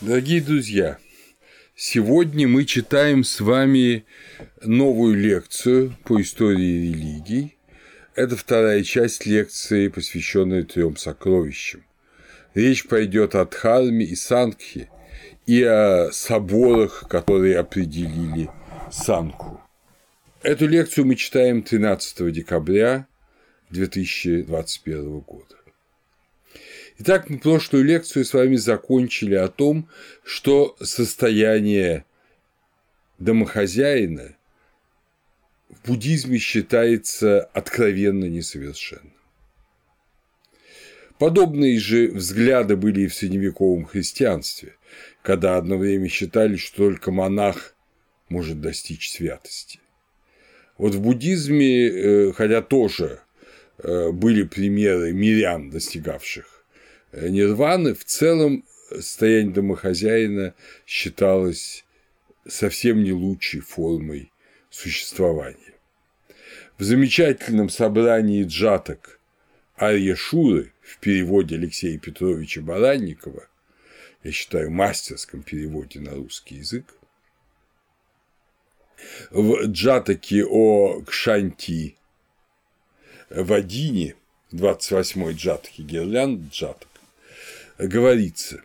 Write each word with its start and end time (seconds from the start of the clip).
Дорогие 0.00 0.40
друзья, 0.40 0.96
сегодня 1.76 2.48
мы 2.48 2.64
читаем 2.64 3.22
с 3.22 3.38
вами 3.38 4.06
новую 4.62 5.14
лекцию 5.14 5.94
по 6.04 6.18
истории 6.22 6.88
религий. 6.88 7.58
Это 8.14 8.34
вторая 8.34 8.82
часть 8.82 9.26
лекции, 9.26 9.88
посвященная 9.88 10.62
трем 10.62 10.96
сокровищам. 10.96 11.84
Речь 12.54 12.86
пойдет 12.86 13.34
о 13.34 13.44
Дхарме 13.44 14.06
и 14.06 14.16
Сангхе 14.16 14.88
и 15.44 15.62
о 15.64 16.10
соборах, 16.12 17.04
которые 17.06 17.58
определили 17.58 18.48
Сангху. 18.90 19.60
Эту 20.42 20.66
лекцию 20.66 21.04
мы 21.04 21.14
читаем 21.14 21.62
13 21.62 22.32
декабря 22.32 23.06
2021 23.68 25.20
года. 25.20 25.59
Итак, 27.02 27.30
мы 27.30 27.38
прошлую 27.38 27.86
лекцию 27.86 28.26
с 28.26 28.34
вами 28.34 28.56
закончили 28.56 29.34
о 29.34 29.48
том, 29.48 29.88
что 30.22 30.76
состояние 30.82 32.04
домохозяина 33.18 34.36
в 35.70 35.88
буддизме 35.88 36.36
считается 36.36 37.40
откровенно 37.54 38.26
несовершенным. 38.26 39.14
Подобные 41.18 41.80
же 41.80 42.08
взгляды 42.08 42.76
были 42.76 43.02
и 43.02 43.06
в 43.06 43.14
средневековом 43.14 43.86
христианстве, 43.86 44.74
когда 45.22 45.56
одно 45.56 45.78
время 45.78 46.06
считали, 46.08 46.56
что 46.56 46.76
только 46.90 47.10
монах 47.10 47.74
может 48.28 48.60
достичь 48.60 49.10
святости. 49.10 49.80
Вот 50.76 50.94
в 50.94 51.00
буддизме, 51.00 51.86
э, 51.86 52.32
хотя 52.34 52.60
тоже 52.60 53.20
э, 53.78 54.10
были 54.10 54.42
примеры 54.42 55.14
мирян, 55.14 55.70
достигавших 55.70 56.49
нирваны, 57.12 57.94
в 57.94 58.04
целом 58.04 58.64
состояние 58.90 59.52
домохозяина 59.52 60.54
считалось 60.86 61.84
совсем 62.46 63.02
не 63.02 63.12
лучшей 63.12 63.60
формой 63.60 64.32
существования. 64.70 65.74
В 66.78 66.82
замечательном 66.82 67.68
собрании 67.68 68.44
джаток 68.44 69.20
Арья 69.76 70.14
в 70.14 70.98
переводе 71.00 71.56
Алексея 71.56 71.98
Петровича 71.98 72.60
Баранникова, 72.60 73.48
я 74.22 74.32
считаю, 74.32 74.70
мастерском 74.70 75.42
переводе 75.42 76.00
на 76.00 76.14
русский 76.14 76.56
язык, 76.56 76.94
в 79.30 79.66
джатаке 79.66 80.44
о 80.44 81.02
Кшанти 81.02 81.96
Вадине, 83.30 84.16
28-й 84.52 85.34
джатаке 85.34 85.82
Гирлянд 85.82 86.52
джатак, 86.52 86.89
говорится 87.88 88.62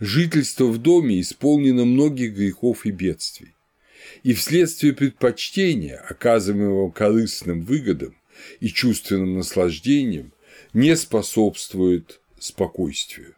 «Жительство 0.00 0.66
в 0.66 0.78
доме 0.78 1.20
исполнено 1.20 1.84
многих 1.84 2.34
грехов 2.34 2.86
и 2.86 2.90
бедствий, 2.90 3.54
и 4.22 4.32
вследствие 4.34 4.92
предпочтения, 4.92 5.98
оказываемого 5.98 6.90
корыстным 6.90 7.62
выгодам 7.62 8.16
и 8.60 8.68
чувственным 8.68 9.36
наслаждением, 9.36 10.32
не 10.72 10.96
способствует 10.96 12.20
спокойствию. 12.38 13.34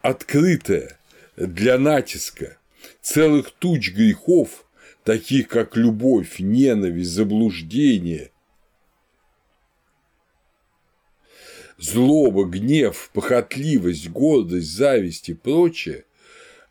Открытое 0.00 0.98
для 1.36 1.78
натиска 1.78 2.58
целых 3.00 3.50
туч 3.52 3.92
грехов, 3.92 4.64
таких 5.04 5.48
как 5.48 5.76
любовь, 5.76 6.38
ненависть, 6.38 7.10
заблуждение 7.10 8.30
злоба, 11.78 12.44
гнев, 12.44 13.10
похотливость, 13.12 14.08
гордость, 14.08 14.72
зависть 14.72 15.28
и 15.28 15.34
прочее, 15.34 16.04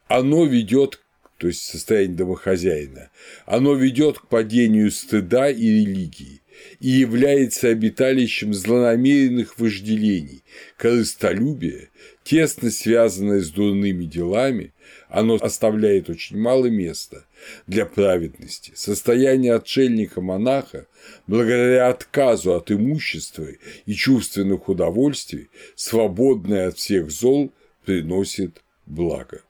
оно 0.08 0.46
ведет, 0.46 1.02
то 1.38 1.48
есть 1.48 1.64
состояние 1.64 2.18
домохозяина, 2.18 3.10
оно 3.46 3.74
ведет 3.74 4.20
к 4.20 4.28
падению 4.28 4.92
стыда 4.92 5.50
и 5.50 5.64
религии 5.64 6.42
и 6.80 6.90
является 6.90 7.70
обиталищем 7.70 8.54
злонамеренных 8.54 9.60
вожделений, 9.60 10.44
корыстолюбия, 10.78 11.90
тесно 12.24 12.72
связанное 12.72 13.42
с 13.42 13.50
дурными 13.50 14.06
делами, 14.06 14.74
оно 15.10 15.36
оставляет 15.36 16.10
очень 16.10 16.38
мало 16.38 16.66
места 16.66 17.26
для 17.68 17.86
праведности. 17.86 18.72
Состояние 18.76 19.54
отшельника-монаха, 19.54 20.88
благодаря 21.28 21.90
отказу 21.90 22.54
от 22.56 22.72
имущества 22.72 23.48
и 23.86 23.94
чувственных 23.94 24.68
удовольствий, 24.68 25.50
свободное 25.76 26.70
от 26.70 26.78
всех 26.78 27.12
зол, 27.12 27.52
приносит 27.86 28.64
благо. 28.86 29.42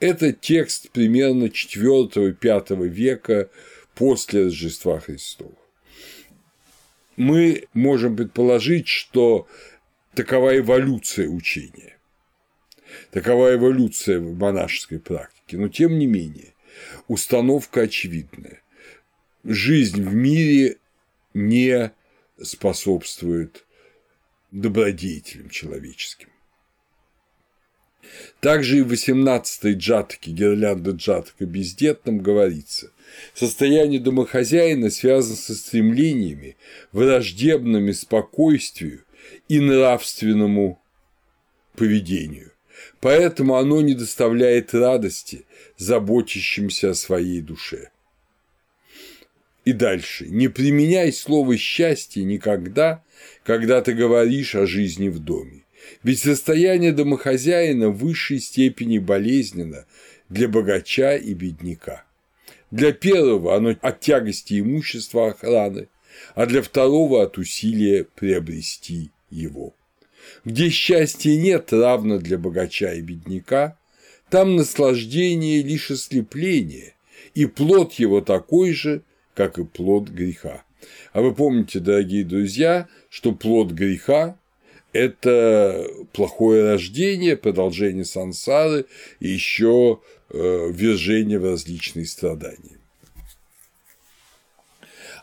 Это 0.00 0.32
текст 0.32 0.90
примерно 0.90 1.44
IV-V 1.44 2.88
века 2.88 3.50
после 3.94 4.44
Рождества 4.44 5.00
Христова. 5.00 5.52
Мы 7.16 7.66
можем 7.74 8.16
предположить, 8.16 8.86
что 8.86 9.48
такова 10.14 10.56
эволюция 10.56 11.28
учения. 11.28 11.97
Такова 13.10 13.54
эволюция 13.54 14.20
в 14.20 14.36
монашеской 14.36 14.98
практике, 14.98 15.56
но 15.56 15.68
тем 15.68 15.98
не 15.98 16.06
менее 16.06 16.54
установка 17.06 17.82
очевидная. 17.82 18.62
Жизнь 19.44 20.02
в 20.02 20.14
мире 20.14 20.78
не 21.34 21.92
способствует 22.42 23.64
добродетелям 24.50 25.50
человеческим. 25.50 26.28
Также 28.40 28.78
и 28.78 28.82
в 28.82 28.92
18-й 28.92 29.74
джатаке 29.74 30.30
гирлянда 30.30 30.92
джатака 30.92 31.44
бездетном 31.44 32.20
говорится 32.20 32.90
Состояние 33.34 34.00
домохозяина 34.00 34.90
связано 34.90 35.36
со 35.36 35.54
стремлениями, 35.54 36.56
враждебными 36.92 37.92
спокойствию 37.92 39.04
и 39.48 39.60
нравственному 39.60 40.80
поведению 41.74 42.52
поэтому 43.00 43.56
оно 43.56 43.80
не 43.80 43.94
доставляет 43.94 44.74
радости 44.74 45.44
заботящимся 45.76 46.90
о 46.90 46.94
своей 46.94 47.40
душе. 47.40 47.90
И 49.64 49.72
дальше. 49.72 50.26
Не 50.28 50.48
применяй 50.48 51.12
слово 51.12 51.56
«счастье» 51.58 52.24
никогда, 52.24 53.04
когда 53.44 53.82
ты 53.82 53.92
говоришь 53.92 54.54
о 54.54 54.66
жизни 54.66 55.08
в 55.08 55.18
доме. 55.18 55.64
Ведь 56.02 56.20
состояние 56.20 56.92
домохозяина 56.92 57.90
в 57.90 57.98
высшей 57.98 58.40
степени 58.40 58.98
болезненно 58.98 59.86
для 60.28 60.48
богача 60.48 61.16
и 61.16 61.34
бедняка. 61.34 62.04
Для 62.70 62.92
первого 62.92 63.56
оно 63.56 63.74
от 63.80 64.00
тягости 64.00 64.60
имущества 64.60 65.28
охраны, 65.28 65.88
а 66.34 66.46
для 66.46 66.62
второго 66.62 67.22
от 67.22 67.38
усилия 67.38 68.04
приобрести 68.04 69.10
его. 69.30 69.74
Где 70.44 70.68
счастья 70.70 71.36
нет, 71.36 71.72
равно 71.72 72.18
для 72.18 72.38
богача 72.38 72.92
и 72.94 73.00
бедняка, 73.00 73.78
там 74.30 74.56
наслаждение 74.56 75.62
лишь 75.62 75.90
ослепление, 75.90 76.94
и 77.34 77.46
плод 77.46 77.94
его 77.94 78.20
такой 78.20 78.72
же, 78.72 79.02
как 79.34 79.58
и 79.58 79.64
плод 79.64 80.08
греха. 80.08 80.64
А 81.12 81.22
вы 81.22 81.34
помните, 81.34 81.80
дорогие 81.80 82.24
друзья, 82.24 82.88
что 83.08 83.32
плод 83.32 83.72
греха– 83.72 84.38
это 84.92 85.86
плохое 86.12 86.64
рождение, 86.64 87.36
продолжение 87.36 88.04
сансары 88.04 88.86
и 89.20 89.28
еще 89.28 90.00
э, 90.30 90.70
ввержение 90.72 91.38
в 91.38 91.44
различные 91.44 92.06
страдания 92.06 92.77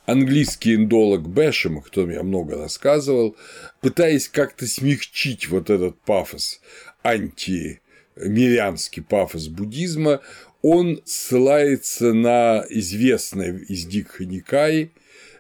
английский 0.06 0.76
индолог 0.76 1.28
Бэшем, 1.28 1.78
о 1.78 1.82
котором 1.82 2.12
я 2.12 2.24
много 2.24 2.58
рассказывал, 2.58 3.36
пытаясь 3.82 4.28
как-то 4.28 4.68
смягчить 4.68 5.50
вот 5.50 5.70
этот 5.70 6.00
пафос, 6.02 6.62
антимирянский 7.04 9.04
пафос 9.04 9.48
буддизма, 9.48 10.22
он 10.62 11.02
ссылается 11.06 12.14
на 12.14 12.66
известное 12.70 13.58
из 13.58 13.86
Дикха 13.86 14.26
Никаи 14.26 14.92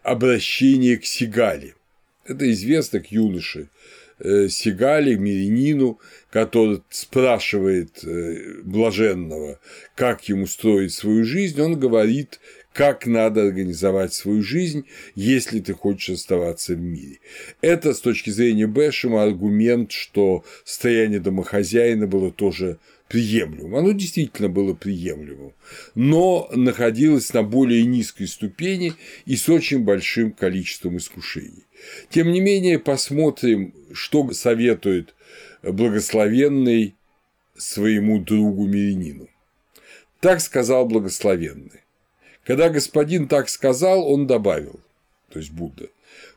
обращение 0.04 0.98
к 0.98 1.06
Сигали. 1.06 1.74
Это 2.26 2.52
известно 2.52 3.00
к 3.00 3.08
юноше 3.08 3.70
э, 4.20 4.48
Сигали, 4.50 5.16
Мирянину, 5.16 6.00
который 6.30 6.84
спрашивает 6.90 8.04
э, 8.04 8.62
блаженного, 8.64 9.60
как 9.96 10.30
ему 10.30 10.46
строить 10.46 10.94
свою 10.94 11.24
жизнь, 11.24 11.60
он 11.60 11.80
говорит 11.80 12.40
как 12.76 13.08
надо 13.08 13.42
организовать 13.42 14.14
свою 14.14 14.44
жизнь, 14.44 14.84
если 15.16 15.62
ты 15.62 15.74
хочешь 15.74 16.18
оставаться 16.18 16.74
в 16.74 16.82
мире. 16.82 17.20
Это 17.62 17.94
с 17.94 18.02
точки 18.02 18.32
зрения 18.32 18.68
Бэшема 18.68 19.24
аргумент, 19.24 19.94
что 19.94 20.44
состояние 20.66 21.22
домохозяина 21.22 22.06
было 22.06 22.34
тоже 22.34 22.78
приемлемым. 23.08 23.78
Оно 23.78 23.94
действительно 23.94 24.50
было 24.50 24.74
приемлемым, 24.74 25.54
но 25.96 26.50
находилось 26.54 27.34
на 27.34 27.44
более 27.44 27.86
низкой 27.86 28.28
ступени 28.28 28.92
и 29.26 29.38
с 29.38 29.48
очень 29.48 29.86
большим 29.86 30.34
количеством 30.34 30.98
искушений. 30.98 31.64
Тем 32.10 32.30
не 32.30 32.42
менее, 32.42 32.78
посмотрим, 32.78 33.74
что 33.94 34.30
советует 34.34 35.16
благословенный 35.64 36.94
своему 37.56 38.20
другу 38.20 38.68
Мирянину. 38.68 39.30
Так 40.20 40.42
сказал 40.42 40.86
благословенный. 40.86 41.85
Когда 42.46 42.70
господин 42.70 43.28
так 43.28 43.50
сказал, 43.50 44.08
он 44.08 44.28
добавил, 44.28 44.80
то 45.32 45.40
есть 45.40 45.52
Будда, 45.52 45.88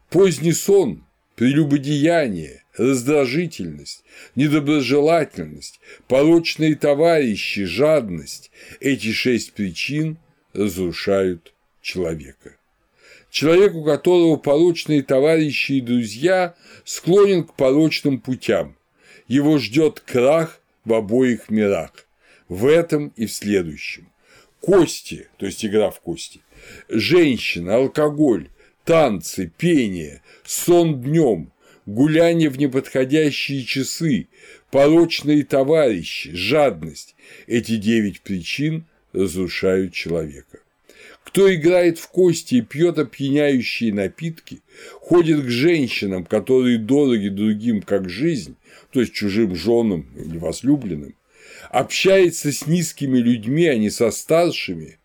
поздний 0.09 0.53
сон, 0.53 1.05
прелюбодеяние, 1.37 2.65
раздражительность, 2.77 4.05
недоброжелательность, 4.35 5.81
порочные 6.09 6.77
товарищи, 6.77 7.65
жадность– 7.65 8.51
эти 8.81 9.13
шесть 9.13 9.53
причин 9.53 10.17
разрушают 10.55 11.53
человека. 11.83 12.57
Человек, 13.31 13.75
у 13.75 13.85
которого 13.85 14.37
порочные 14.37 15.03
товарищи 15.03 15.73
и 15.73 15.81
друзья, 15.83 16.55
склонен 16.85 17.45
к 17.45 17.53
порочным 17.53 18.19
путям. 18.19 18.77
Его 19.27 19.59
ждет 19.59 20.01
крах 20.01 20.63
в 20.87 20.95
обоих 20.95 21.51
мирах, 21.51 21.93
в 22.49 22.65
этом 22.67 23.13
и 23.17 23.27
в 23.27 23.33
следующем. 23.33 24.09
Кости, 24.61 25.29
то 25.37 25.47
есть 25.47 25.65
игра 25.65 25.91
в 25.91 26.01
кости, 26.01 26.41
женщина, 26.89 27.77
алкоголь, 27.77 28.49
танцы, 28.85 29.53
пение, 29.57 30.23
сон 30.45 31.01
днем, 31.01 31.53
гуляние 31.87 32.51
в 32.51 32.59
неподходящие 32.59 33.65
часы, 33.65 34.29
порочные 34.71 35.45
товарищи, 35.45 36.33
жадность– 36.35 37.15
эти 37.47 37.77
девять 37.77 38.21
причин 38.21 38.85
разрушают 39.13 39.93
человека. 39.93 40.61
Кто 41.25 41.55
играет 41.55 41.99
в 41.99 42.09
кости 42.09 42.57
и 42.57 42.63
пьет 42.63 42.99
опьяняющие 42.99 43.93
напитки, 43.93 44.61
ходит 44.95 45.45
к 45.45 45.49
женщинам, 45.49 46.25
которые 46.25 46.79
дороги 46.79 47.29
другим 47.29 47.83
как 47.83 48.09
жизнь, 48.09 48.57
то 48.93 49.01
есть 49.01 49.13
чужим 49.13 49.55
женам 49.55 50.07
или 50.17 50.39
возлюбленным, 50.39 51.15
общается 51.71 52.53
с 52.53 52.67
низкими 52.67 53.19
людьми, 53.19 53.67
а 53.67 53.77
не 53.77 53.91
со 53.91 54.11
старшими, 54.11 54.99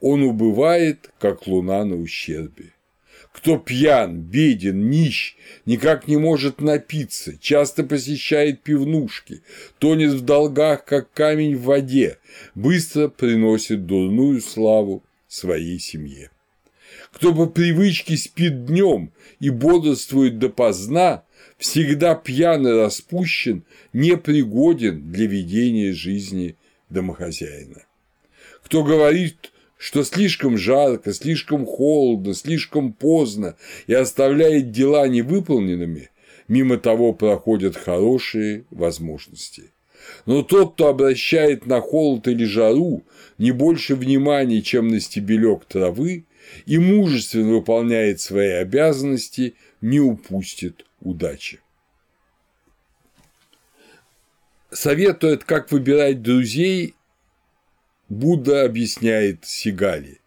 он 0.00 0.22
убывает, 0.22 1.10
как 1.18 1.46
луна 1.46 1.84
на 1.84 1.96
ущербе. 1.96 2.72
Кто 3.32 3.56
пьян, 3.56 4.20
беден, 4.20 4.90
нищ, 4.90 5.36
никак 5.64 6.08
не 6.08 6.16
может 6.16 6.60
напиться, 6.60 7.38
часто 7.38 7.84
посещает 7.84 8.62
пивнушки, 8.62 9.42
тонет 9.78 10.12
в 10.12 10.22
долгах, 10.22 10.84
как 10.84 11.12
камень 11.12 11.56
в 11.56 11.62
воде, 11.62 12.18
быстро 12.54 13.08
приносит 13.08 13.86
дурную 13.86 14.40
славу 14.40 15.04
своей 15.28 15.78
семье. 15.78 16.30
Кто 17.12 17.34
по 17.34 17.46
привычке 17.46 18.16
спит 18.16 18.64
днем 18.66 19.12
и 19.40 19.50
бодрствует 19.50 20.38
допоздна, 20.38 21.24
всегда 21.58 22.14
пьян 22.14 22.66
и 22.66 22.70
распущен, 22.70 23.64
непригоден 23.92 25.10
для 25.12 25.26
ведения 25.26 25.92
жизни 25.92 26.56
домохозяина. 26.88 27.84
Кто 28.64 28.82
говорит, 28.84 29.52
что 29.76 30.04
слишком 30.04 30.56
жарко, 30.56 31.12
слишком 31.12 31.66
холодно, 31.66 32.34
слишком 32.34 32.92
поздно 32.92 33.56
и 33.86 33.94
оставляет 33.94 34.70
дела 34.70 35.06
невыполненными, 35.08 36.10
мимо 36.46 36.78
того 36.78 37.12
проходят 37.12 37.76
хорошие 37.76 38.64
возможности. 38.70 39.70
Но 40.26 40.42
тот, 40.42 40.74
кто 40.74 40.88
обращает 40.88 41.66
на 41.66 41.80
холод 41.80 42.28
или 42.28 42.44
жару 42.44 43.02
не 43.36 43.50
больше 43.50 43.94
внимания, 43.94 44.62
чем 44.62 44.88
на 44.88 45.00
стебелек 45.00 45.64
травы, 45.64 46.24
и 46.66 46.78
мужественно 46.78 47.52
выполняет 47.52 48.20
свои 48.20 48.50
обязанности, 48.50 49.54
не 49.80 50.00
упустит 50.00 50.86
удачи. 51.00 51.60
Советует, 54.70 55.44
как 55.44 55.70
выбирать 55.72 56.22
друзей 56.22 56.94
Будда 58.08 58.64
объясняет 58.64 59.44
Сигали. 59.44 60.20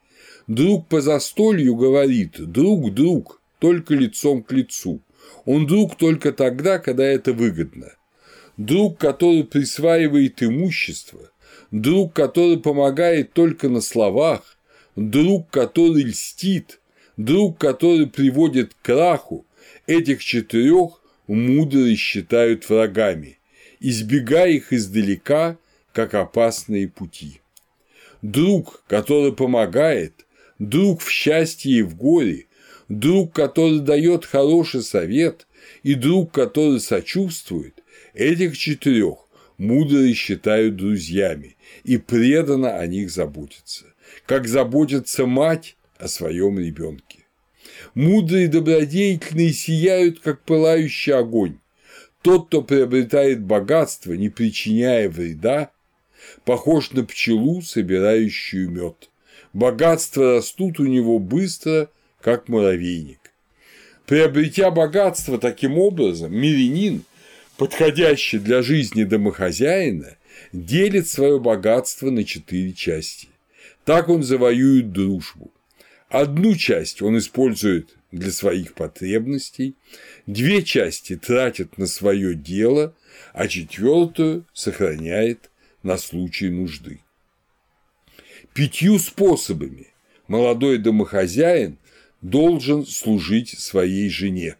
Друг 0.47 0.87
по 0.87 1.01
застолью 1.01 1.75
говорит 1.75 2.33
«друг, 2.37 2.93
друг, 2.93 3.41
только 3.59 3.95
лицом 3.95 4.43
к 4.43 4.51
лицу». 4.51 5.01
Он 5.45 5.65
друг 5.65 5.95
только 5.95 6.31
тогда, 6.31 6.77
когда 6.77 7.03
это 7.03 7.33
выгодно. 7.33 7.93
Друг, 8.57 8.99
который 8.99 9.43
присваивает 9.43 10.43
имущество, 10.43 11.31
друг, 11.71 12.13
который 12.13 12.59
помогает 12.59 13.33
только 13.33 13.69
на 13.69 13.81
словах, 13.81 14.57
друг, 14.95 15.49
который 15.49 16.03
льстит, 16.03 16.79
друг, 17.17 17.57
который 17.57 18.07
приводит 18.07 18.73
к 18.73 18.81
краху, 18.85 19.45
этих 19.91 20.23
четырех 20.23 21.01
мудрые 21.27 21.95
считают 21.95 22.67
врагами, 22.69 23.39
избегая 23.79 24.51
их 24.51 24.73
издалека, 24.73 25.57
как 25.93 26.13
опасные 26.13 26.87
пути 26.87 27.41
друг, 28.21 28.83
который 28.87 29.33
помогает, 29.33 30.25
друг 30.59 31.01
в 31.01 31.09
счастье 31.09 31.79
и 31.79 31.81
в 31.81 31.95
горе, 31.95 32.47
друг, 32.89 33.33
который 33.33 33.79
дает 33.79 34.25
хороший 34.25 34.83
совет, 34.83 35.47
и 35.83 35.93
друг, 35.95 36.31
который 36.31 36.79
сочувствует, 36.79 37.83
этих 38.13 38.57
четырех 38.57 39.17
мудрые 39.57 40.13
считают 40.13 40.75
друзьями 40.75 41.55
и 41.83 41.97
преданно 41.97 42.77
о 42.77 42.87
них 42.87 43.11
заботятся, 43.11 43.85
как 44.25 44.47
заботится 44.47 45.25
мать 45.25 45.75
о 45.97 46.07
своем 46.07 46.59
ребенке. 46.59 47.20
Мудрые 47.93 48.47
добродетельные 48.47 49.51
сияют, 49.51 50.19
как 50.21 50.41
пылающий 50.43 51.13
огонь. 51.13 51.57
Тот, 52.21 52.47
кто 52.47 52.61
приобретает 52.61 53.41
богатство, 53.41 54.13
не 54.13 54.29
причиняя 54.29 55.09
вреда, 55.09 55.71
похож 56.45 56.91
на 56.91 57.03
пчелу, 57.03 57.61
собирающую 57.61 58.69
мед. 58.69 59.09
Богатства 59.53 60.35
растут 60.35 60.79
у 60.79 60.85
него 60.85 61.19
быстро, 61.19 61.89
как 62.21 62.47
муравейник. 62.47 63.19
Приобретя 64.05 64.71
богатство 64.71 65.37
таким 65.37 65.77
образом, 65.77 66.33
мирянин, 66.33 67.03
подходящий 67.57 68.39
для 68.39 68.61
жизни 68.61 69.03
домохозяина, 69.03 70.17
делит 70.53 71.07
свое 71.07 71.39
богатство 71.39 72.09
на 72.09 72.23
четыре 72.23 72.73
части. 72.73 73.29
Так 73.83 74.09
он 74.09 74.23
завоюет 74.23 74.91
дружбу. 74.91 75.51
Одну 76.11 76.55
часть 76.57 77.01
он 77.01 77.17
использует 77.17 77.95
для 78.11 78.31
своих 78.31 78.73
потребностей, 78.73 79.75
две 80.27 80.61
части 80.61 81.15
тратит 81.15 81.77
на 81.77 81.87
свое 81.87 82.35
дело, 82.35 82.93
а 83.31 83.47
четвертую 83.47 84.45
сохраняет 84.51 85.49
на 85.83 85.97
случай 85.97 86.49
нужды. 86.49 86.99
Пятью 88.53 88.99
способами 88.99 89.87
молодой 90.27 90.79
домохозяин 90.79 91.77
должен 92.21 92.85
служить 92.85 93.57
своей 93.57 94.09
жене. 94.09 94.57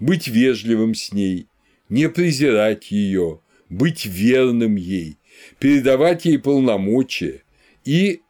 Быть 0.00 0.26
вежливым 0.26 0.96
с 0.96 1.12
ней, 1.12 1.46
не 1.88 2.08
презирать 2.08 2.90
ее, 2.90 3.40
быть 3.68 4.04
верным 4.04 4.74
ей, 4.74 5.16
передавать 5.60 6.24
ей 6.24 6.40
полномочия 6.40 7.44
и 7.84 8.22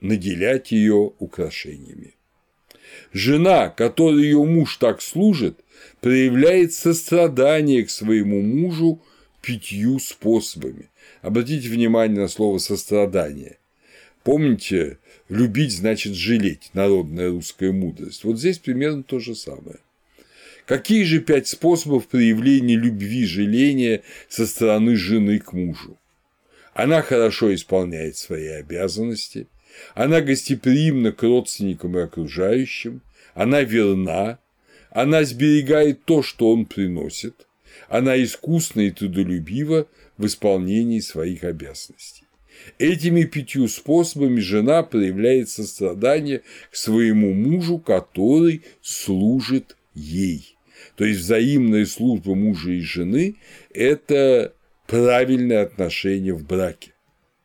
наделять 0.00 0.72
ее 0.72 1.12
украшениями. 1.18 2.14
Жена, 3.12 3.68
которой 3.68 4.24
ее 4.24 4.44
муж 4.44 4.76
так 4.76 5.02
служит, 5.02 5.58
проявляет 6.00 6.72
сострадание 6.72 7.84
к 7.84 7.90
своему 7.90 8.40
мужу 8.42 9.02
пятью 9.42 9.98
способами. 9.98 10.90
Обратите 11.22 11.68
внимание 11.68 12.20
на 12.20 12.28
слово 12.28 12.58
«сострадание». 12.58 13.58
Помните, 14.24 14.98
любить 15.28 15.72
значит 15.72 16.14
жалеть, 16.14 16.70
народная 16.74 17.30
русская 17.30 17.72
мудрость. 17.72 18.24
Вот 18.24 18.38
здесь 18.38 18.58
примерно 18.58 19.02
то 19.02 19.20
же 19.20 19.34
самое. 19.34 19.78
Какие 20.66 21.04
же 21.04 21.20
пять 21.20 21.48
способов 21.48 22.08
проявления 22.08 22.76
любви, 22.76 23.24
жаления 23.24 24.02
со 24.28 24.46
стороны 24.46 24.96
жены 24.96 25.38
к 25.38 25.54
мужу? 25.54 25.96
Она 26.74 27.00
хорошо 27.00 27.54
исполняет 27.54 28.16
свои 28.18 28.48
обязанности, 28.48 29.46
она 29.94 30.20
гостеприимна 30.20 31.12
к 31.12 31.22
родственникам 31.22 31.96
и 31.98 32.02
окружающим, 32.02 33.02
она 33.34 33.62
верна, 33.62 34.38
она 34.90 35.24
сберегает 35.24 36.04
то, 36.04 36.22
что 36.22 36.50
он 36.50 36.66
приносит, 36.66 37.46
она 37.88 38.20
искусна 38.22 38.82
и 38.82 38.90
трудолюбива 38.90 39.86
в 40.16 40.26
исполнении 40.26 41.00
своих 41.00 41.44
обязанностей. 41.44 42.24
Этими 42.78 43.24
пятью 43.24 43.68
способами 43.68 44.40
жена 44.40 44.82
проявляет 44.82 45.48
сострадание 45.48 46.42
к 46.70 46.76
своему 46.76 47.32
мужу, 47.32 47.78
который 47.78 48.62
служит 48.82 49.76
ей. 49.94 50.56
То 50.96 51.04
есть 51.04 51.20
взаимная 51.20 51.86
служба 51.86 52.34
мужа 52.34 52.72
и 52.72 52.80
жены– 52.80 53.36
это 53.70 54.52
правильное 54.86 55.62
отношение 55.62 56.34
в 56.34 56.44
браке 56.44 56.92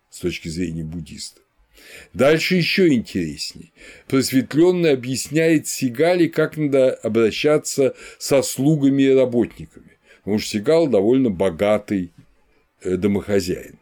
с 0.10 0.20
точки 0.20 0.48
зрения 0.48 0.84
буддиста. 0.84 1.43
Дальше 2.14 2.56
еще 2.56 2.94
интересней. 2.94 3.72
Просветленный 4.08 4.94
объясняет 4.94 5.68
Сигали, 5.68 6.28
как 6.28 6.58
надо 6.58 6.94
обращаться 6.94 7.96
со 8.20 8.42
слугами 8.42 9.04
и 9.04 9.14
работниками. 9.14 9.98
Потому 10.20 10.40
что 10.40 10.52
Сигал 10.52 10.88
довольно 10.88 11.30
богатый 11.30 12.12
э, 12.82 12.96
домохозяин. 12.98 13.80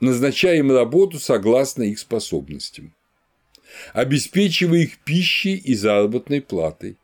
Назначаем 0.00 0.72
работу 0.72 1.20
согласно 1.20 1.84
их 1.84 2.00
способностям, 2.00 2.92
обеспечивая 3.92 4.80
их 4.80 4.98
пищей 4.98 5.54
и 5.54 5.76
заработной 5.76 6.40
платой, 6.40 6.96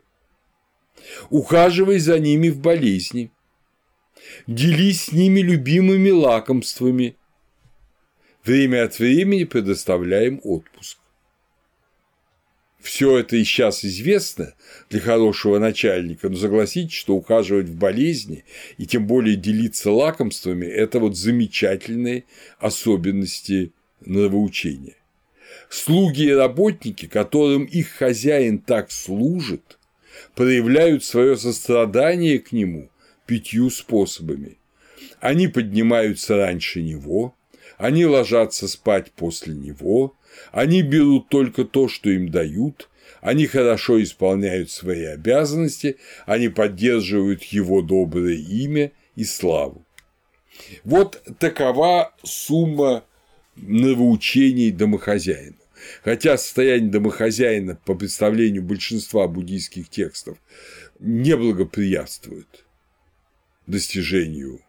ухаживай 1.29 1.99
за 1.99 2.19
ними 2.19 2.49
в 2.49 2.59
болезни, 2.59 3.31
делись 4.47 5.05
с 5.05 5.11
ними 5.13 5.39
любимыми 5.39 6.09
лакомствами, 6.09 7.15
время 8.49 8.85
от 8.85 8.97
времени 8.97 9.43
предоставляем 9.43 10.41
отпуск. 10.43 10.97
Все 12.79 13.19
это 13.19 13.35
и 13.35 13.43
сейчас 13.43 13.85
известно 13.85 14.55
для 14.89 15.01
хорошего 15.01 15.59
начальника, 15.59 16.29
но 16.29 16.35
согласитесь, 16.35 16.93
что 16.93 17.15
ухаживать 17.15 17.67
в 17.67 17.75
болезни 17.75 18.45
и 18.77 18.87
тем 18.87 19.05
более 19.05 19.35
делиться 19.35 19.91
лакомствами– 19.91 20.65
это 20.83 20.99
вот 20.99 21.15
замечательные 21.15 22.23
особенности 22.57 23.71
нравоучения. 23.99 24.95
Слуги 25.69 26.23
и 26.23 26.33
работники, 26.33 27.05
которым 27.05 27.65
их 27.65 27.89
хозяин 27.89 28.57
так 28.57 28.89
служит, 28.91 29.77
проявляют 30.33 31.03
свое 31.03 31.37
сострадание 31.37 32.39
к 32.39 32.51
нему 32.51 32.89
пятью 33.27 33.69
способами. 33.69 34.57
Они 35.19 35.47
поднимаются 35.47 36.37
раньше 36.37 36.81
него, 36.81 37.35
они 37.79 38.05
ложатся 38.05 38.67
спать 38.67 39.11
после 39.13 39.55
него, 39.55 40.13
они 40.51 40.81
берут 40.83 41.29
только 41.29 41.63
то, 41.63 41.87
что 41.87 42.09
им 42.09 42.29
дают, 42.29 42.89
они 43.21 43.47
хорошо 43.47 44.03
исполняют 44.03 44.69
свои 44.69 45.05
обязанности, 45.05 45.97
они 46.25 46.49
поддерживают 46.49 47.41
его 47.43 47.81
доброе 47.81 48.35
имя 48.35 48.91
и 49.15 49.23
славу. 49.23 49.85
Вот 50.83 51.23
такова 51.39 52.13
сумма 52.21 53.05
нравоучений 53.55 54.71
домохозяина. 54.71 55.55
Хотя 56.03 56.37
состояние 56.37 56.91
домохозяина 56.91 57.79
по 57.85 57.95
представлению 57.95 58.63
большинства 58.63 59.25
буддийских 59.29 59.89
текстов 59.89 60.37
не 60.99 61.37
благоприятствует 61.37 62.65
достижению 63.67 64.59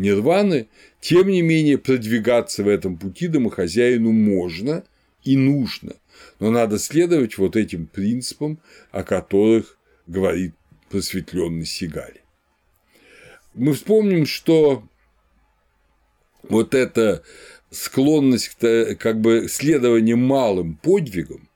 нирваны, 0.00 0.68
тем 1.00 1.28
не 1.28 1.42
менее 1.42 1.78
продвигаться 1.78 2.64
в 2.64 2.68
этом 2.68 2.96
пути 2.96 3.28
домохозяину 3.28 4.12
можно 4.12 4.82
и 5.22 5.36
нужно, 5.36 5.92
но 6.38 6.50
надо 6.50 6.78
следовать 6.78 7.38
вот 7.38 7.54
этим 7.56 7.86
принципам, 7.86 8.58
о 8.90 9.02
которых 9.02 9.76
говорит 10.06 10.54
просветленный 10.88 11.66
Сигали. 11.66 12.22
Мы 13.54 13.74
вспомним, 13.74 14.26
что 14.26 14.82
вот 16.48 16.74
эта 16.74 17.22
склонность 17.70 18.56
к 18.58 18.94
как 18.96 19.20
бы 19.20 19.48
следованию 19.48 20.16
малым 20.16 20.76
подвигам, 20.76 21.48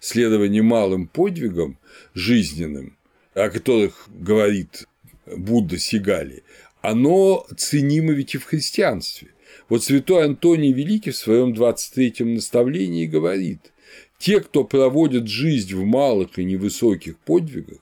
следование 0.00 0.62
малым 0.62 1.06
подвигам 1.06 1.78
жизненным, 2.14 2.96
о 3.34 3.48
которых 3.48 4.08
говорит 4.08 4.86
Будда 5.26 5.78
Сигали, 5.78 6.42
оно 6.86 7.44
ценимо 7.56 8.12
ведь 8.12 8.36
и 8.36 8.38
в 8.38 8.44
христианстве. 8.44 9.30
Вот 9.68 9.82
святой 9.82 10.24
Антоний 10.24 10.72
Великий 10.72 11.10
в 11.10 11.16
своем 11.16 11.52
23-м 11.52 12.34
наставлении 12.34 13.06
говорит, 13.06 13.72
те, 14.20 14.38
кто 14.38 14.62
проводят 14.62 15.26
жизнь 15.26 15.74
в 15.74 15.84
малых 15.84 16.38
и 16.38 16.44
невысоких 16.44 17.18
подвигах, 17.18 17.80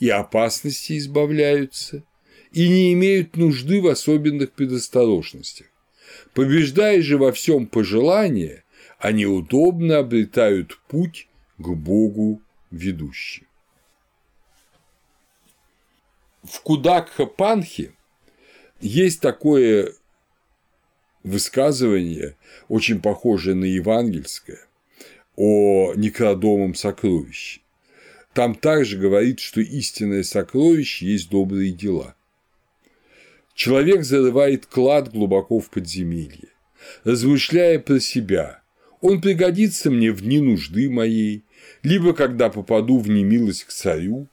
и 0.00 0.08
опасности 0.08 0.98
избавляются, 0.98 2.02
и 2.50 2.68
не 2.68 2.92
имеют 2.94 3.36
нужды 3.36 3.80
в 3.80 3.86
особенных 3.86 4.50
предосторожностях. 4.50 5.68
Побеждая 6.34 7.00
же 7.02 7.18
во 7.18 7.30
всем 7.30 7.68
пожелание, 7.68 8.64
они 8.98 9.26
удобно 9.26 9.98
обретают 9.98 10.76
путь 10.88 11.28
к 11.56 11.68
Богу 11.68 12.42
ведущий. 12.72 13.46
В 16.42 16.60
Кудакха-Панхе 16.64 17.92
есть 18.80 19.20
такое 19.20 19.92
высказывание, 21.22 22.36
очень 22.68 23.00
похожее 23.00 23.54
на 23.54 23.64
евангельское, 23.64 24.60
о 25.36 25.94
некродомом 25.94 26.74
сокровище. 26.74 27.60
Там 28.32 28.54
также 28.54 28.98
говорит, 28.98 29.40
что 29.40 29.60
истинное 29.60 30.22
сокровище 30.22 31.06
есть 31.06 31.30
добрые 31.30 31.72
дела. 31.72 32.14
Человек 33.54 34.04
зарывает 34.04 34.66
клад 34.66 35.10
глубоко 35.10 35.58
в 35.58 35.68
подземелье, 35.68 36.48
размышляя 37.04 37.78
про 37.78 38.00
себя. 38.00 38.62
Он 39.00 39.20
пригодится 39.20 39.90
мне 39.90 40.12
в 40.12 40.20
дни 40.20 40.40
нужды 40.40 40.88
моей, 40.88 41.42
либо 41.82 42.12
когда 42.14 42.50
попаду 42.50 42.98
в 42.98 43.08
немилость 43.08 43.64
к 43.64 43.68
царю, 43.70 44.28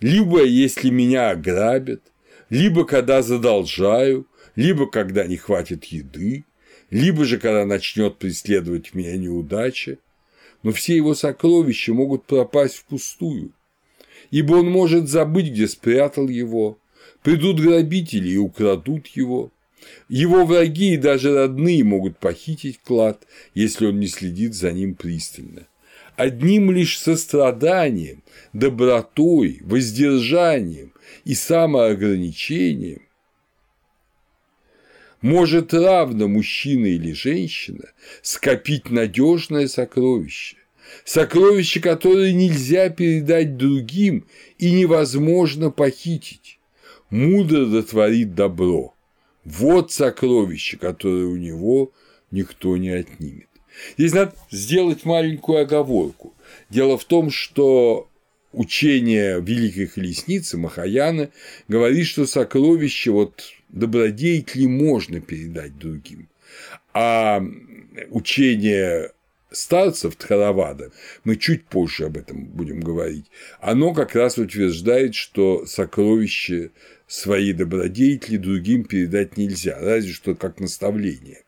либо 0.00 0.42
если 0.42 0.90
меня 0.90 1.30
ограбят, 1.30 2.11
либо 2.52 2.84
когда 2.84 3.22
задолжаю, 3.22 4.26
либо 4.56 4.86
когда 4.86 5.24
не 5.24 5.38
хватит 5.38 5.86
еды, 5.86 6.44
либо 6.90 7.24
же 7.24 7.38
когда 7.38 7.64
начнет 7.64 8.18
преследовать 8.18 8.92
меня 8.92 9.16
неудача, 9.16 9.96
но 10.62 10.70
все 10.70 10.94
его 10.94 11.14
сокровища 11.14 11.94
могут 11.94 12.26
пропасть 12.26 12.76
впустую, 12.76 13.52
ибо 14.30 14.56
он 14.56 14.70
может 14.70 15.08
забыть, 15.08 15.50
где 15.50 15.66
спрятал 15.66 16.28
его, 16.28 16.78
Придут 17.22 17.60
грабители 17.60 18.30
и 18.30 18.36
украдут 18.36 19.06
его. 19.08 19.50
Его 20.08 20.44
враги 20.44 20.94
и 20.94 20.98
даже 20.98 21.34
родные 21.34 21.82
могут 21.84 22.18
похитить 22.18 22.80
клад, 22.80 23.26
если 23.54 23.86
он 23.86 23.98
не 23.98 24.08
следит 24.08 24.54
за 24.54 24.72
ним 24.72 24.94
пристально. 24.94 25.66
Одним 26.16 26.70
лишь 26.70 26.98
состраданием, 26.98 28.22
добротой, 28.52 29.60
воздержанием 29.62 30.92
и 31.24 31.34
самоограничением 31.34 33.02
может 35.22 35.72
равно 35.72 36.28
мужчина 36.28 36.86
или 36.86 37.12
женщина 37.12 37.92
скопить 38.22 38.90
надежное 38.90 39.68
сокровище, 39.68 40.56
сокровище, 41.04 41.80
которое 41.80 42.32
нельзя 42.32 42.90
передать 42.90 43.56
другим 43.56 44.26
и 44.58 44.72
невозможно 44.72 45.70
похитить 45.70 46.58
мудро 47.12 47.66
дотворит 47.66 48.34
добро. 48.34 48.94
Вот 49.44 49.92
сокровище, 49.92 50.78
которое 50.78 51.26
у 51.26 51.36
него 51.36 51.92
никто 52.30 52.76
не 52.76 52.88
отнимет. 52.88 53.48
Здесь 53.96 54.12
надо 54.12 54.34
сделать 54.50 55.04
маленькую 55.04 55.62
оговорку. 55.62 56.34
Дело 56.70 56.98
в 56.98 57.04
том, 57.04 57.30
что 57.30 58.08
учение 58.52 59.40
Великой 59.40 59.86
Колесницы 59.86 60.58
Махаяна 60.58 61.30
говорит, 61.68 62.06
что 62.06 62.26
сокровище 62.26 63.10
вот 63.10 63.42
добродетели 63.68 64.66
можно 64.66 65.20
передать 65.20 65.78
другим, 65.78 66.28
а 66.92 67.42
учение 68.10 69.12
старцев 69.50 70.16
Тхаравада, 70.16 70.92
мы 71.24 71.36
чуть 71.36 71.64
позже 71.64 72.06
об 72.06 72.16
этом 72.16 72.44
будем 72.44 72.80
говорить, 72.80 73.26
оно 73.60 73.92
как 73.92 74.14
раз 74.14 74.38
утверждает, 74.38 75.14
что 75.14 75.66
сокровище 75.66 76.70
свои 77.06 77.52
добродетели 77.52 78.36
другим 78.36 78.84
передать 78.84 79.36
нельзя, 79.36 79.78
разве 79.78 80.12
что 80.12 80.34
как 80.34 80.60
наставление. 80.60 81.42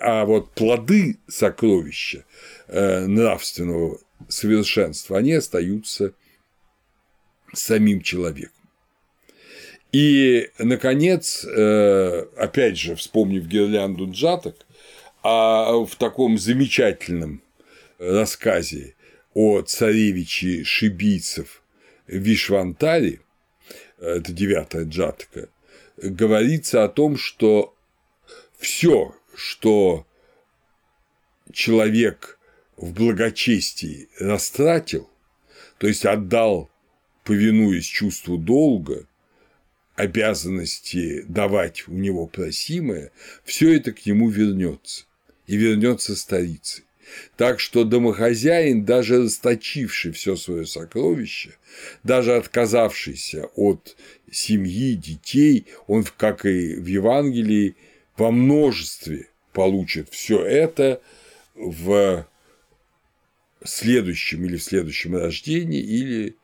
А 0.00 0.24
вот 0.24 0.52
плоды 0.52 1.18
сокровища 1.28 2.24
э, 2.68 3.06
нравственного 3.06 3.98
совершенства, 4.28 5.18
они 5.18 5.34
остаются 5.34 6.14
самим 7.52 8.00
человеком. 8.00 8.54
И, 9.92 10.50
наконец, 10.58 11.44
э, 11.44 12.26
опять 12.36 12.78
же, 12.78 12.96
вспомнив 12.96 13.44
гирлянду 13.44 14.10
джаток, 14.10 14.56
а 15.22 15.72
в 15.84 15.94
таком 15.96 16.38
замечательном 16.38 17.42
рассказе 17.98 18.94
о 19.34 19.60
царевиче 19.60 20.64
шибийцев 20.64 21.62
Вишвантаре, 22.06 23.20
это 23.98 24.32
девятая 24.32 24.86
джатка, 24.86 25.50
говорится 25.98 26.84
о 26.84 26.88
том, 26.88 27.18
что 27.18 27.74
все, 28.58 29.14
что 29.34 30.06
человек 31.52 32.38
в 32.76 32.92
благочестии 32.92 34.08
растратил, 34.18 35.08
то 35.78 35.86
есть 35.86 36.04
отдал, 36.04 36.70
повинуясь 37.24 37.84
чувству 37.84 38.38
долга, 38.38 39.06
обязанности 39.94 41.22
давать 41.28 41.86
у 41.88 41.92
него 41.92 42.26
просимое, 42.26 43.12
все 43.44 43.76
это 43.76 43.92
к 43.92 44.06
нему 44.06 44.30
вернется 44.30 45.04
и 45.46 45.56
вернется 45.56 46.16
старицей. 46.16 46.84
Так 47.36 47.58
что 47.60 47.84
домохозяин, 47.84 48.84
даже 48.84 49.22
расточивший 49.22 50.12
все 50.12 50.36
свое 50.36 50.64
сокровище, 50.64 51.56
даже 52.04 52.36
отказавшийся 52.36 53.46
от 53.56 53.96
семьи, 54.30 54.94
детей, 54.94 55.66
он, 55.86 56.04
как 56.16 56.46
и 56.46 56.76
в 56.76 56.86
Евангелии, 56.86 57.74
во 58.20 58.30
множестве 58.30 59.30
получит 59.54 60.10
все 60.10 60.44
это 60.44 61.00
в 61.54 62.26
следующем 63.64 64.44
или 64.44 64.58
в 64.58 64.62
следующем 64.62 65.16
рождении, 65.16 65.80
или 65.80 66.36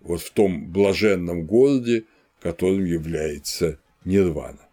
вот 0.00 0.22
в 0.22 0.30
том 0.30 0.72
блаженном 0.72 1.44
городе, 1.44 2.04
которым 2.40 2.86
является 2.86 3.78
Нирвана. 4.06 4.66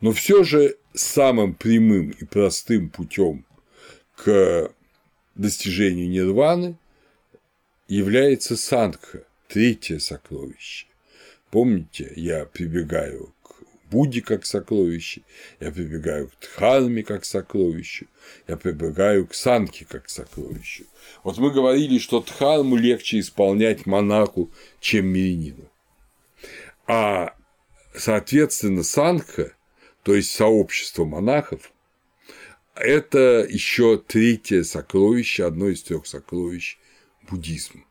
Но 0.00 0.10
все 0.10 0.42
же 0.42 0.78
самым 0.94 1.54
прямым 1.54 2.10
и 2.10 2.24
простым 2.24 2.90
путем 2.90 3.46
к 4.16 4.72
достижению 5.36 6.08
нирваны 6.08 6.76
является 7.86 8.56
сангха, 8.56 9.22
третье 9.46 10.00
сокровище. 10.00 10.88
Помните, 11.52 12.12
я 12.16 12.46
прибегаю 12.46 13.32
Будде 13.96 14.20
как 14.20 14.44
сокровище, 14.44 15.22
я 15.58 15.72
прибегаю 15.72 16.28
к 16.28 16.32
Дхарме 16.38 17.02
как 17.02 17.24
сокровищу, 17.24 18.06
я 18.46 18.58
прибегаю 18.58 19.26
к 19.26 19.32
Санке 19.32 19.86
как 19.88 20.10
сокровищу. 20.10 20.84
Вот 21.24 21.38
мы 21.38 21.50
говорили, 21.50 21.98
что 21.98 22.20
Дхарму 22.20 22.76
легче 22.76 23.20
исполнять 23.20 23.86
монаху, 23.86 24.50
чем 24.80 25.06
мирянину. 25.06 25.70
А, 26.86 27.34
соответственно, 27.94 28.82
Санха, 28.82 29.54
то 30.02 30.14
есть 30.14 30.30
сообщество 30.30 31.06
монахов, 31.06 31.72
это 32.74 33.46
еще 33.48 33.96
третье 33.96 34.62
сокровище, 34.62 35.46
одно 35.46 35.68
из 35.68 35.82
трех 35.82 36.06
сокровищ 36.06 36.76
буддизма. 37.30 37.85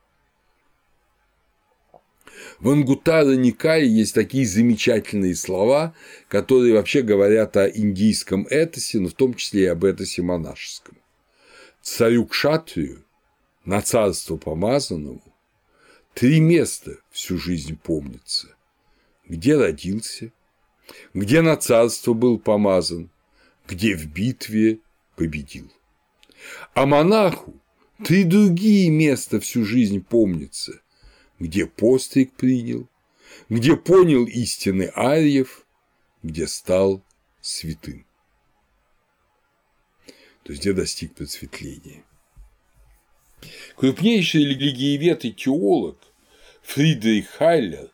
В 2.59 2.69
Ангутара 2.69 3.35
Никае 3.35 3.87
есть 3.87 4.13
такие 4.13 4.45
замечательные 4.45 5.35
слова, 5.35 5.93
которые 6.27 6.73
вообще 6.73 7.01
говорят 7.01 7.57
о 7.57 7.69
индийском 7.69 8.47
этосе, 8.49 8.99
но 8.99 9.09
в 9.09 9.13
том 9.13 9.33
числе 9.33 9.63
и 9.63 9.67
об 9.67 9.83
этосе 9.83 10.21
монашеском. 10.21 10.97
Царю 11.81 12.25
Кшатрию, 12.25 13.03
на 13.65 13.81
царство 13.81 14.37
помазанному, 14.37 15.23
три 16.13 16.39
места 16.39 16.97
всю 17.11 17.37
жизнь 17.37 17.77
помнится. 17.77 18.55
Где 19.27 19.57
родился, 19.57 20.31
где 21.13 21.41
на 21.41 21.57
царство 21.57 22.13
был 22.13 22.39
помазан, 22.39 23.09
где 23.67 23.95
в 23.95 24.07
битве 24.07 24.79
победил. 25.15 25.71
А 26.73 26.85
монаху 26.85 27.59
три 28.03 28.23
другие 28.23 28.89
места 28.89 29.39
всю 29.39 29.65
жизнь 29.65 30.03
помнится, 30.03 30.81
где 31.39 31.65
постриг 31.65 32.33
принял, 32.33 32.87
где 33.49 33.75
понял 33.75 34.25
истины 34.25 34.91
Арьев, 34.95 35.65
где 36.23 36.47
стал 36.47 37.03
святым. 37.41 38.05
То 40.43 40.51
есть 40.51 40.61
где 40.61 40.73
достиг 40.73 41.15
просветления. 41.15 42.03
Крупнейший 43.75 44.45
религиевед 44.45 45.25
и 45.25 45.33
теолог 45.33 45.97
Фридрих 46.61 47.29
Хайлер, 47.29 47.91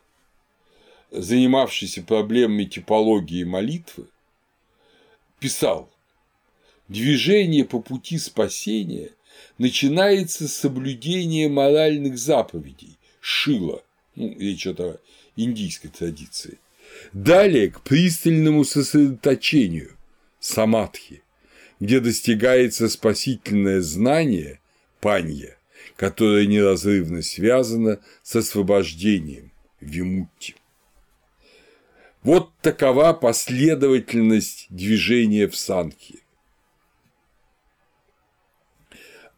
занимавшийся 1.10 2.02
проблемами 2.02 2.64
типологии 2.64 3.44
молитвы, 3.44 4.06
писал 5.40 5.92
Движение 6.92 7.64
по 7.64 7.80
пути 7.80 8.18
спасения 8.18 9.12
начинается 9.56 10.46
с 10.46 10.52
соблюдения 10.52 11.48
моральных 11.48 12.18
заповедей, 12.18 12.98
шила, 13.22 13.84
ну, 14.16 14.36
речь 14.38 14.66
о 14.66 14.98
индийской 15.36 15.90
традиции. 15.90 16.58
Далее 17.14 17.70
к 17.70 17.80
пристальному 17.80 18.64
сосредоточению, 18.64 19.96
самадхи, 20.40 21.22
где 21.80 22.00
достигается 22.00 22.88
спасительное 22.88 23.80
знание, 23.80 24.60
панья, 25.00 25.56
которое 25.96 26.46
неразрывно 26.46 27.22
связано 27.22 28.00
с 28.22 28.36
освобождением, 28.36 29.52
вимутти. 29.80 30.56
Вот 32.22 32.50
такова 32.60 33.12
последовательность 33.14 34.66
движения 34.68 35.48
в 35.48 35.56
санхе. 35.56 36.18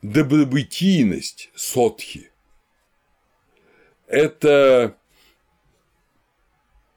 Добробытийность 0.03 1.51
сотхи 1.55 2.31
это 4.07 4.97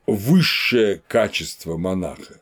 высшее 0.06 1.02
качество 1.08 1.78
монаха. 1.78 2.42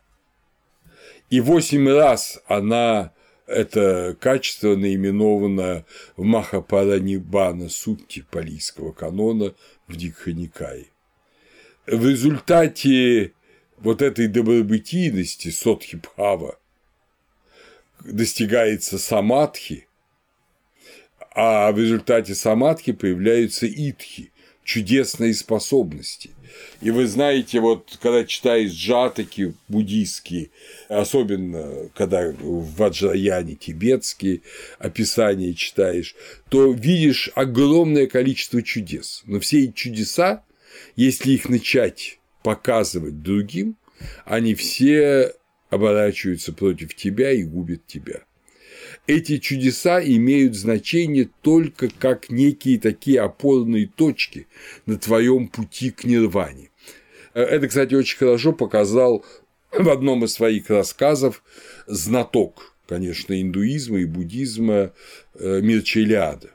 И 1.29 1.41
восемь 1.41 1.89
раз 1.89 2.39
она 2.47 3.13
это 3.47 4.15
качество 4.19 4.75
наименовано 4.75 5.85
в 6.17 6.23
Махапаранибана 6.23 7.69
Сутти 7.69 8.21
палийского 8.21 8.91
канона 8.91 9.53
в 9.87 9.95
Дикханикае. 9.95 10.87
В 11.85 12.07
результате 12.07 13.33
вот 13.77 14.01
этой 14.01 14.27
добробытийности 14.27 15.49
Сотхипхава 15.49 16.57
достигается 18.03 18.97
самадхи, 18.97 19.87
а 21.35 21.71
в 21.71 21.79
результате 21.79 22.33
самадхи 22.33 22.93
появляются 22.93 23.67
итхи, 23.67 24.31
чудесные 24.65 25.33
способности. 25.33 26.31
И 26.81 26.89
вы 26.89 27.07
знаете, 27.07 27.59
вот 27.59 27.97
когда 28.01 28.25
читаешь 28.25 28.71
джатаки 28.71 29.53
буддийские, 29.67 30.49
особенно 30.89 31.89
когда 31.95 32.31
в 32.31 32.75
Ваджраяне 32.75 33.55
тибетские 33.55 34.41
описания 34.79 35.53
читаешь, 35.53 36.15
то 36.49 36.71
видишь 36.71 37.29
огромное 37.35 38.07
количество 38.07 38.61
чудес. 38.61 39.21
Но 39.25 39.39
все 39.39 39.65
эти 39.65 39.73
чудеса, 39.73 40.43
если 40.95 41.31
их 41.31 41.47
начать 41.47 42.19
показывать 42.43 43.21
другим, 43.21 43.75
они 44.25 44.55
все 44.55 45.33
оборачиваются 45.69 46.53
против 46.53 46.95
тебя 46.95 47.31
и 47.31 47.43
губят 47.43 47.85
тебя 47.87 48.24
эти 49.07 49.37
чудеса 49.37 50.03
имеют 50.03 50.55
значение 50.55 51.29
только 51.41 51.89
как 51.89 52.29
некие 52.29 52.79
такие 52.79 53.21
опорные 53.21 53.87
точки 53.87 54.47
на 54.85 54.97
твоем 54.97 55.47
пути 55.47 55.91
к 55.91 56.03
нирване. 56.03 56.69
Это, 57.33 57.67
кстати, 57.67 57.93
очень 57.93 58.17
хорошо 58.17 58.53
показал 58.53 59.23
в 59.71 59.89
одном 59.89 60.23
из 60.23 60.33
своих 60.33 60.69
рассказов 60.69 61.43
знаток, 61.85 62.73
конечно, 62.87 63.39
индуизма 63.39 63.99
и 63.99 64.05
буддизма 64.05 64.93
э, 65.33 65.61
Мирчелиада. 65.61 66.51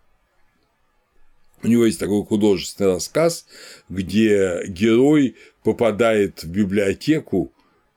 У 1.63 1.69
него 1.69 1.85
есть 1.85 2.01
такой 2.01 2.25
художественный 2.25 2.95
рассказ, 2.95 3.47
где 3.91 4.63
герой 4.67 5.37
попадает 5.63 6.43
в 6.43 6.49
библиотеку 6.49 7.53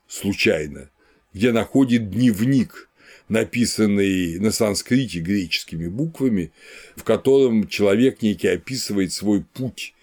случайно, 0.07 0.89
где 1.33 1.53
находит 1.53 2.09
дневник 2.09 2.89
написанный 3.29 4.39
на 4.39 4.51
санскрите 4.51 5.19
греческими 5.19 5.87
буквами, 5.87 6.51
в 6.95 7.03
котором 7.03 7.67
человек 7.67 8.21
некий 8.21 8.49
описывает 8.49 9.11
свой 9.11 9.43
путь 9.43 9.93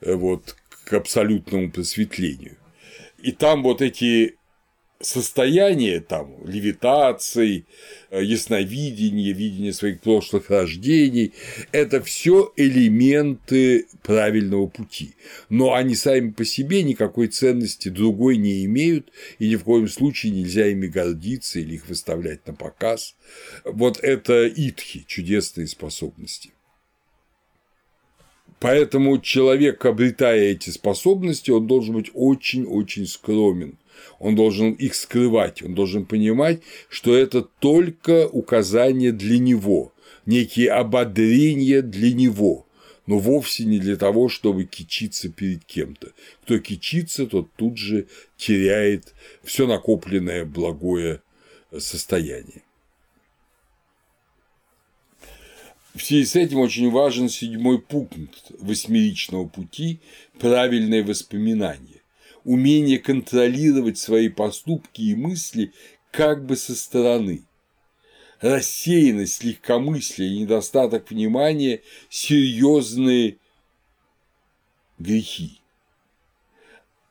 э, 0.00 0.14
вот, 0.14 0.56
к 0.84 0.92
абсолютному 0.92 1.70
просветлению. 1.70 2.56
И 3.22 3.32
там 3.32 3.62
вот 3.62 3.82
эти 3.82 4.36
состояние 5.00 6.00
там 6.00 6.36
левитации, 6.44 7.64
э, 8.10 8.22
ясновидение, 8.22 9.32
видение 9.32 9.72
своих 9.72 10.00
прошлых 10.00 10.50
рождений– 10.50 11.32
это 11.72 12.02
все 12.02 12.52
элементы 12.56 13.86
правильного 14.02 14.66
пути, 14.66 15.14
но 15.48 15.74
они 15.74 15.94
сами 15.94 16.30
по 16.30 16.44
себе 16.44 16.82
никакой 16.82 17.28
ценности 17.28 17.88
другой 17.88 18.36
не 18.36 18.64
имеют, 18.66 19.10
и 19.38 19.48
ни 19.48 19.56
в 19.56 19.64
коем 19.64 19.88
случае 19.88 20.32
нельзя 20.32 20.66
ими 20.66 20.86
гордиться 20.86 21.60
или 21.60 21.74
их 21.74 21.88
выставлять 21.88 22.46
на 22.46 22.54
показ. 22.54 23.16
Вот 23.64 23.98
это 24.00 24.46
итхи, 24.46 25.04
чудесные 25.06 25.66
способности. 25.66 26.52
Поэтому 28.58 29.18
человек, 29.18 29.86
обретая 29.86 30.50
эти 30.50 30.68
способности, 30.68 31.50
он 31.50 31.66
должен 31.66 31.94
быть 31.94 32.10
очень-очень 32.12 33.06
скромен 33.06 33.78
он 34.18 34.34
должен 34.34 34.72
их 34.72 34.94
скрывать, 34.94 35.62
он 35.62 35.74
должен 35.74 36.04
понимать, 36.06 36.60
что 36.88 37.16
это 37.16 37.42
только 37.42 38.28
указания 38.28 39.12
для 39.12 39.38
него, 39.38 39.92
некие 40.26 40.70
ободрения 40.70 41.82
для 41.82 42.12
него, 42.12 42.66
но 43.06 43.18
вовсе 43.18 43.64
не 43.64 43.78
для 43.78 43.96
того, 43.96 44.28
чтобы 44.28 44.64
кичиться 44.64 45.28
перед 45.28 45.64
кем-то. 45.64 46.12
Кто 46.42 46.58
кичится, 46.58 47.26
тот 47.26 47.52
тут 47.56 47.76
же 47.76 48.06
теряет 48.36 49.14
все 49.42 49.66
накопленное 49.66 50.44
благое 50.44 51.22
состояние. 51.76 52.62
В 55.94 56.02
связи 56.02 56.24
с 56.24 56.36
этим 56.36 56.58
очень 56.58 56.90
важен 56.90 57.28
седьмой 57.28 57.80
пункт 57.80 58.52
восьмеричного 58.60 59.46
пути– 59.48 60.00
правильное 60.38 61.02
воспоминание, 61.02 61.99
умение 62.50 62.98
контролировать 62.98 63.96
свои 63.96 64.28
поступки 64.28 65.02
и 65.02 65.14
мысли 65.14 65.72
как 66.10 66.44
бы 66.44 66.56
со 66.56 66.74
стороны. 66.74 67.44
Рассеянность, 68.40 69.44
легкомыслие, 69.44 70.40
недостаток 70.40 71.10
внимания– 71.10 71.82
серьезные 72.10 73.36
грехи. 74.98 75.60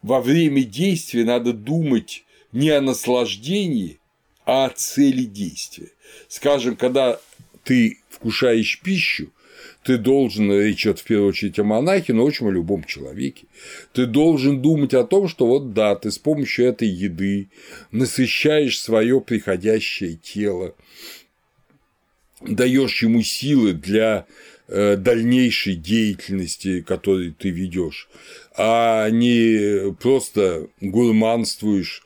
Во 0.02 0.20
время 0.20 0.64
действия 0.64 1.24
надо 1.24 1.54
думать 1.54 2.26
не 2.52 2.72
о 2.72 2.82
наслаждении, 2.82 4.02
а 4.44 4.66
о 4.66 4.70
цели 4.72 5.24
действия. 5.24 5.94
Скажем, 6.28 6.76
когда 6.76 7.18
ты 7.64 8.00
вкушаешь 8.10 8.82
пищу, 8.82 9.32
ты 9.90 9.98
должен, 9.98 10.52
речь 10.52 10.86
идет 10.86 11.00
в 11.00 11.04
первую 11.04 11.30
очередь 11.30 11.58
о 11.58 11.64
монахе, 11.64 12.14
но 12.14 12.24
очень 12.24 12.48
о 12.48 12.52
любом 12.52 12.84
человеке, 12.84 13.48
ты 13.92 14.06
должен 14.06 14.62
думать 14.62 14.94
о 14.94 15.04
том, 15.04 15.28
что 15.28 15.48
вот 15.48 15.74
да, 15.74 15.96
ты 15.96 16.12
с 16.12 16.20
помощью 16.20 16.68
этой 16.68 16.88
еды 16.88 17.50
насыщаешь 17.90 18.80
свое 18.80 19.20
приходящее 19.20 20.14
тело, 20.14 20.76
даешь 22.40 23.02
ему 23.02 23.24
силы 23.24 23.74
для 23.74 24.28
э, 24.68 24.96
дальнейшей 24.96 25.74
деятельности, 25.74 26.82
которую 26.82 27.34
ты 27.34 27.50
ведешь, 27.50 28.10
а 28.56 29.10
не 29.10 29.92
просто 29.94 30.68
гурманствуешь 30.82 32.04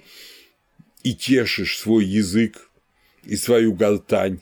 и 1.03 1.13
тешишь 1.13 1.77
свой 1.77 2.05
язык 2.05 2.69
и 3.25 3.35
свою 3.35 3.73
гортань 3.73 4.39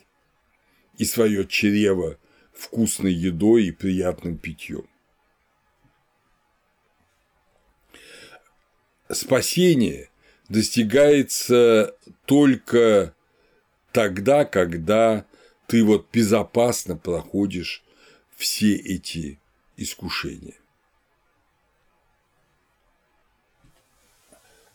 и 0.96 1.04
свое 1.04 1.44
чрево 1.44 2.18
вкусной 2.54 3.12
едой 3.12 3.66
и 3.66 3.72
приятным 3.72 4.38
питьем. 4.38 4.86
Спасение 9.10 10.10
достигается 10.48 11.94
только 12.24 13.14
тогда, 13.92 14.44
когда 14.44 15.26
ты 15.66 15.84
вот 15.84 16.08
безопасно 16.12 16.96
проходишь 16.96 17.82
все 18.36 18.74
эти 18.74 19.38
искушения. 19.76 20.56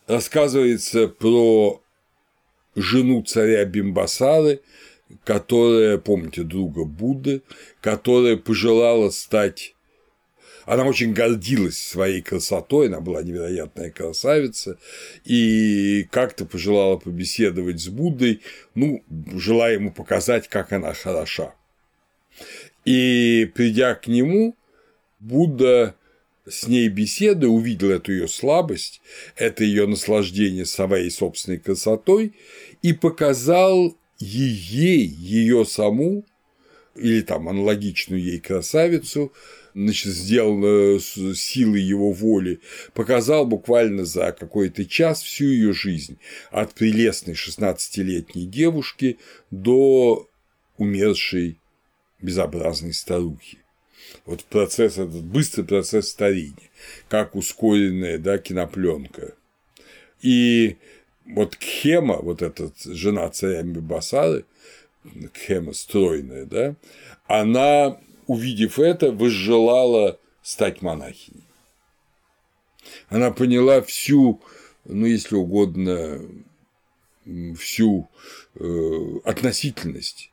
Рассказывается 0.06 1.06
про 1.08 1.82
жену 2.74 3.22
царя 3.22 3.64
Бимбасары, 3.64 4.62
которая, 5.24 5.98
помните, 5.98 6.42
друга 6.42 6.84
Будды, 6.84 7.42
которая 7.80 8.36
пожелала 8.36 9.10
стать 9.10 9.74
она 10.68 10.84
очень 10.84 11.14
гордилась 11.14 11.78
своей 11.78 12.20
красотой, 12.20 12.88
она 12.88 13.00
была 13.00 13.22
невероятная 13.22 13.90
красавица, 13.90 14.78
и 15.24 16.06
как-то 16.10 16.44
пожелала 16.44 16.98
побеседовать 16.98 17.80
с 17.80 17.88
Буддой, 17.88 18.42
ну, 18.74 19.02
желая 19.34 19.74
ему 19.74 19.90
показать, 19.90 20.46
как 20.48 20.74
она 20.74 20.92
хороша. 20.92 21.54
И 22.84 23.50
придя 23.54 23.94
к 23.94 24.08
нему, 24.08 24.56
Будда 25.20 25.94
с 26.46 26.66
ней 26.66 26.88
беседы 26.88 27.48
увидел 27.48 27.90
эту 27.90 28.12
ее 28.12 28.28
слабость, 28.28 29.00
это 29.36 29.64
ее 29.64 29.86
наслаждение 29.86 30.66
своей 30.66 31.10
собственной 31.10 31.58
красотой 31.58 32.34
и 32.82 32.92
показал 32.92 33.96
ей, 34.18 35.06
ее 35.06 35.64
саму, 35.64 36.24
или 36.96 37.20
там 37.22 37.48
аналогичную 37.48 38.22
ей 38.22 38.40
красавицу, 38.40 39.32
значит, 39.74 40.12
сделано 40.12 40.98
с 40.98 41.34
силой 41.34 41.82
его 41.82 42.12
воли, 42.12 42.60
показал 42.94 43.46
буквально 43.46 44.04
за 44.04 44.32
какой-то 44.32 44.84
час 44.84 45.22
всю 45.22 45.44
ее 45.44 45.72
жизнь, 45.72 46.18
от 46.50 46.74
прелестной 46.74 47.34
16-летней 47.34 48.46
девушки 48.46 49.18
до 49.50 50.28
умершей 50.76 51.58
безобразной 52.20 52.92
старухи. 52.92 53.58
Вот 54.24 54.44
процесс, 54.44 54.94
этот 54.94 55.22
быстрый 55.22 55.64
процесс 55.64 56.08
старения, 56.08 56.70
как 57.08 57.36
ускоренная 57.36 58.18
да, 58.18 58.38
кинопленка. 58.38 59.34
И 60.22 60.76
вот 61.28 61.56
Кхема, 61.56 62.16
вот 62.16 62.42
эта 62.42 62.72
жена 62.84 63.28
царя 63.30 63.62
Мибасары, 63.62 64.44
Кхема 65.32 65.72
стройная, 65.72 66.44
да, 66.44 66.74
она, 67.26 67.98
увидев 68.26 68.78
это, 68.78 69.12
возжелала 69.12 70.18
стать 70.42 70.82
монахиней. 70.82 71.44
Она 73.08 73.30
поняла 73.30 73.82
всю, 73.82 74.40
ну, 74.84 75.06
если 75.06 75.36
угодно, 75.36 76.20
всю 77.56 78.08
э, 78.54 79.18
относительность 79.24 80.30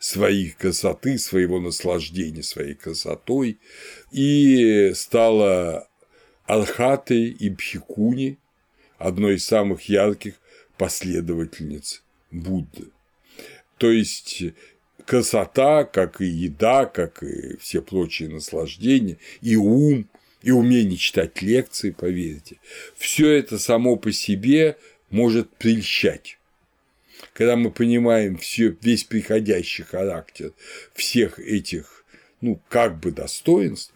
своей 0.00 0.50
красоты, 0.50 1.16
своего 1.18 1.60
наслаждения 1.60 2.42
своей 2.42 2.74
красотой 2.74 3.60
и 4.10 4.92
стала 4.94 5.88
Архатой 6.44 7.28
и 7.28 7.48
Бхикуни, 7.48 8.38
одной 9.02 9.34
из 9.34 9.44
самых 9.44 9.88
ярких 9.88 10.34
последовательниц 10.78 12.02
Будды. 12.30 12.88
То 13.78 13.90
есть 13.90 14.44
красота, 15.04 15.84
как 15.84 16.20
и 16.20 16.26
еда, 16.26 16.86
как 16.86 17.22
и 17.22 17.56
все 17.58 17.82
прочие 17.82 18.28
наслаждения, 18.28 19.18
и 19.40 19.56
ум, 19.56 20.08
и 20.42 20.50
умение 20.50 20.96
читать 20.96 21.42
лекции, 21.42 21.90
поверьте, 21.90 22.58
все 22.96 23.30
это 23.30 23.58
само 23.58 23.96
по 23.96 24.12
себе 24.12 24.76
может 25.10 25.50
прельщать. 25.50 26.38
Когда 27.34 27.56
мы 27.56 27.70
понимаем 27.70 28.36
все, 28.36 28.76
весь 28.80 29.04
приходящий 29.04 29.84
характер 29.84 30.52
всех 30.94 31.38
этих 31.38 32.04
ну, 32.40 32.60
как 32.68 32.98
бы 32.98 33.12
достоинств, 33.12 33.92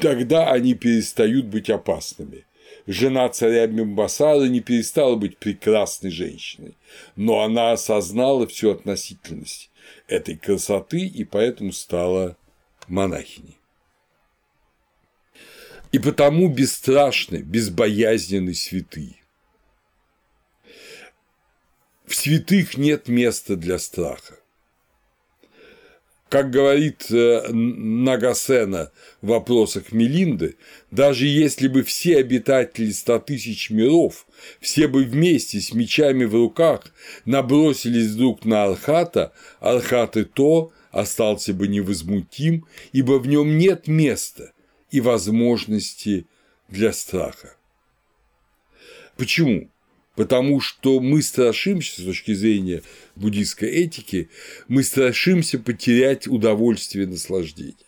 тогда 0.00 0.52
они 0.52 0.74
перестают 0.74 1.46
быть 1.46 1.70
опасными 1.70 2.44
жена 2.90 3.28
царя 3.28 3.66
Мимбасара 3.66 4.46
не 4.46 4.60
перестала 4.60 5.16
быть 5.16 5.38
прекрасной 5.38 6.10
женщиной, 6.10 6.76
но 7.16 7.40
она 7.40 7.72
осознала 7.72 8.46
всю 8.46 8.70
относительность 8.70 9.70
этой 10.08 10.36
красоты 10.36 11.06
и 11.06 11.24
поэтому 11.24 11.72
стала 11.72 12.36
монахиней. 12.88 13.56
И 15.92 15.98
потому 15.98 16.48
бесстрашны, 16.48 17.38
безбоязненны 17.38 18.54
святые. 18.54 19.16
В 22.06 22.14
святых 22.14 22.76
нет 22.76 23.08
места 23.08 23.56
для 23.56 23.78
страха. 23.78 24.40
Как 26.30 26.52
говорит 26.52 27.10
э, 27.10 27.48
Нагасена 27.50 28.92
в 29.20 29.26
вопросах 29.26 29.90
Мелинды, 29.90 30.56
даже 30.92 31.26
если 31.26 31.66
бы 31.66 31.82
все 31.82 32.18
обитатели 32.18 32.92
ста 32.92 33.18
тысяч 33.18 33.68
миров, 33.68 34.28
все 34.60 34.86
бы 34.86 35.02
вместе 35.02 35.60
с 35.60 35.74
мечами 35.74 36.24
в 36.24 36.34
руках 36.34 36.94
набросились 37.24 38.14
друг 38.14 38.44
на 38.44 38.62
Архата, 38.62 39.32
Архат 39.58 40.16
и 40.16 40.22
то 40.22 40.70
остался 40.92 41.52
бы 41.52 41.66
невозмутим, 41.66 42.64
ибо 42.92 43.18
в 43.18 43.26
нем 43.26 43.58
нет 43.58 43.88
места 43.88 44.52
и 44.92 45.00
возможности 45.00 46.26
для 46.68 46.92
страха. 46.92 47.56
Почему? 49.16 49.68
Потому 50.20 50.60
что 50.60 51.00
мы 51.00 51.22
страшимся, 51.22 52.02
с 52.02 52.04
точки 52.04 52.34
зрения 52.34 52.82
буддийской 53.16 53.70
этики, 53.70 54.28
мы 54.68 54.82
страшимся 54.82 55.58
потерять 55.58 56.28
удовольствие 56.28 57.06
и 57.06 57.08
наслаждение. 57.08 57.86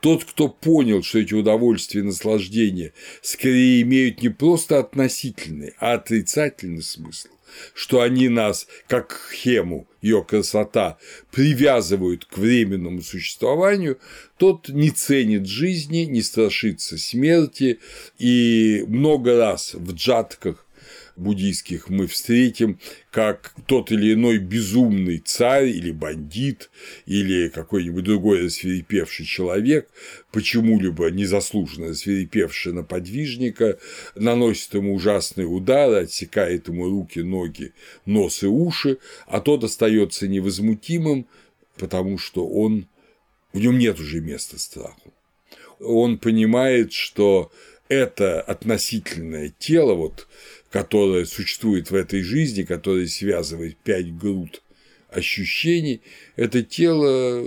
Тот, 0.00 0.22
кто 0.22 0.50
понял, 0.50 1.02
что 1.02 1.20
эти 1.20 1.32
удовольствия 1.32 2.02
и 2.02 2.04
наслаждения 2.04 2.92
скорее 3.22 3.80
имеют 3.80 4.20
не 4.20 4.28
просто 4.28 4.80
относительный, 4.80 5.72
а 5.78 5.94
отрицательный 5.94 6.82
смысл, 6.82 7.28
что 7.72 8.02
они 8.02 8.28
нас, 8.28 8.66
как 8.86 9.18
хему, 9.34 9.88
ее 10.02 10.22
красота, 10.22 10.98
привязывают 11.30 12.26
к 12.26 12.36
временному 12.36 13.00
существованию, 13.00 13.98
тот 14.36 14.68
не 14.68 14.90
ценит 14.90 15.46
жизни, 15.46 16.00
не 16.00 16.20
страшится 16.20 16.98
смерти 16.98 17.80
и 18.18 18.84
много 18.86 19.38
раз 19.38 19.72
в 19.72 19.94
джатках 19.94 20.61
буддийских 21.16 21.88
мы 21.88 22.06
встретим, 22.06 22.78
как 23.10 23.54
тот 23.66 23.92
или 23.92 24.14
иной 24.14 24.38
безумный 24.38 25.18
царь 25.18 25.68
или 25.68 25.90
бандит 25.90 26.70
или 27.06 27.48
какой-нибудь 27.48 28.04
другой 28.04 28.44
рассверепевший 28.44 29.26
человек, 29.26 29.88
почему-либо 30.30 31.10
незаслуженно 31.10 31.88
рассверепевший 31.88 32.72
на 32.72 32.82
подвижника, 32.82 33.78
наносит 34.14 34.74
ему 34.74 34.94
ужасные 34.94 35.46
удары, 35.46 36.02
отсекает 36.02 36.68
ему 36.68 36.88
руки, 36.88 37.20
ноги, 37.20 37.72
нос 38.06 38.42
и 38.42 38.46
уши, 38.46 38.98
а 39.26 39.40
тот 39.40 39.64
остается 39.64 40.28
невозмутимым, 40.28 41.26
потому 41.76 42.18
что 42.18 42.46
он 42.46 42.86
в 43.52 43.58
нем 43.60 43.78
нет 43.78 44.00
уже 44.00 44.20
места 44.20 44.58
страху. 44.58 45.12
Он 45.80 46.18
понимает, 46.18 46.92
что 46.92 47.50
это 47.88 48.40
относительное 48.40 49.52
тело, 49.58 49.94
вот, 49.94 50.26
которое 50.72 51.26
существует 51.26 51.90
в 51.90 51.94
этой 51.94 52.22
жизни, 52.22 52.62
которое 52.62 53.06
связывает 53.06 53.76
пять 53.76 54.16
груд 54.16 54.62
ощущений, 55.10 56.00
это 56.34 56.62
тело 56.62 57.46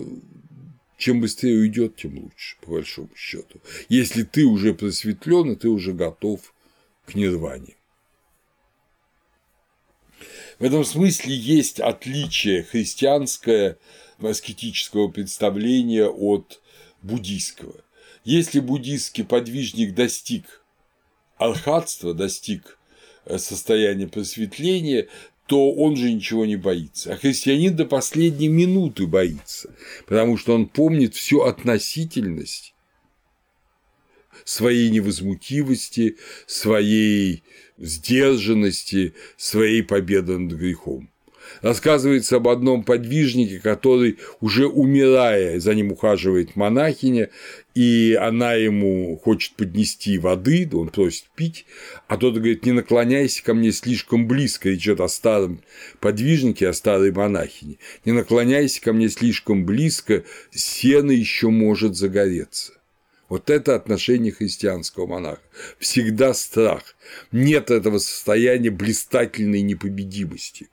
чем 0.98 1.20
быстрее 1.20 1.58
уйдет, 1.58 1.98
тем 1.98 2.18
лучше, 2.20 2.56
по 2.62 2.72
большому 2.72 3.10
счету. 3.16 3.60
Если 3.90 4.24
ты 4.24 4.46
уже 4.46 4.74
просветлен, 4.74 5.52
и 5.52 5.56
ты 5.56 5.68
уже 5.68 5.92
готов 5.92 6.54
к 7.06 7.16
нирване. 7.16 7.76
В 10.60 10.64
этом 10.64 10.86
смысле 10.86 11.36
есть 11.36 11.82
отличие 11.82 12.64
христианское 12.64 13.78
аскетического 14.20 15.10
представления 15.10 16.06
от 16.06 16.62
буддийского. 17.02 17.84
Если 18.24 18.62
буддийский 18.62 19.26
подвижник 19.26 19.94
достиг 19.94 20.64
архатства, 21.38 22.14
достиг 22.14 22.80
э, 23.26 23.38
состояния 23.38 24.08
просветления, 24.08 25.08
то 25.48 25.72
он 25.72 25.96
же 25.96 26.12
ничего 26.12 26.46
не 26.46 26.56
боится. 26.56 27.14
А 27.14 27.18
христианин 27.18 27.76
до 27.76 27.86
последней 27.86 28.48
минуты 28.48 29.06
боится, 29.06 29.74
потому 30.08 30.38
что 30.38 30.56
он 30.56 30.68
помнит 30.68 31.16
всю 31.16 31.42
относительность 31.42 32.74
своей 34.44 34.90
невозмутивости, 34.90 36.18
своей 36.46 37.44
сдержанности, 37.78 39.14
своей 39.38 39.84
победы 39.84 40.38
над 40.38 40.58
грехом. 40.58 41.10
Рассказывается 41.62 42.38
об 42.38 42.48
одном 42.48 42.84
подвижнике, 42.84 43.60
который 43.60 44.20
уже 44.42 44.68
умирая, 44.68 45.60
за 45.60 45.74
ним 45.74 45.92
ухаживает 45.92 46.56
монахиня, 46.56 47.30
и 47.74 48.18
она 48.20 48.54
ему 48.54 49.18
хочет 49.18 49.56
поднести 49.56 50.18
воды, 50.18 50.70
он 50.74 50.90
просит 50.90 51.26
пить, 51.36 51.66
а 52.08 52.18
тот 52.18 52.36
говорит, 52.36 52.66
не 52.66 52.72
наклоняйся 52.72 53.44
ко 53.44 53.54
мне 53.54 53.72
слишком 53.72 54.28
близко, 54.28 54.70
речь 54.70 54.84
идет 54.84 55.02
о 55.02 55.08
старом 55.08 55.62
подвижнике, 56.00 56.70
о 56.70 56.74
старой 56.74 57.12
монахине, 57.12 57.78
не 58.06 58.12
наклоняйся 58.12 58.82
ко 58.82 58.94
мне 58.94 59.10
слишком 59.10 59.66
близко, 59.66 60.24
сено 60.52 61.12
еще 61.12 61.50
может 61.50 61.96
загореться. 61.96 62.74
Вот 63.28 63.50
это 63.50 63.76
отношение 63.76 64.32
христианского 64.32 65.08
монаха. 65.08 65.42
Всегда 65.80 66.34
страх. 66.34 66.96
Нет 67.32 67.72
этого 67.72 67.98
состояния 67.98 68.70
блистательной 68.70 69.62
непобедимости. 69.62 70.70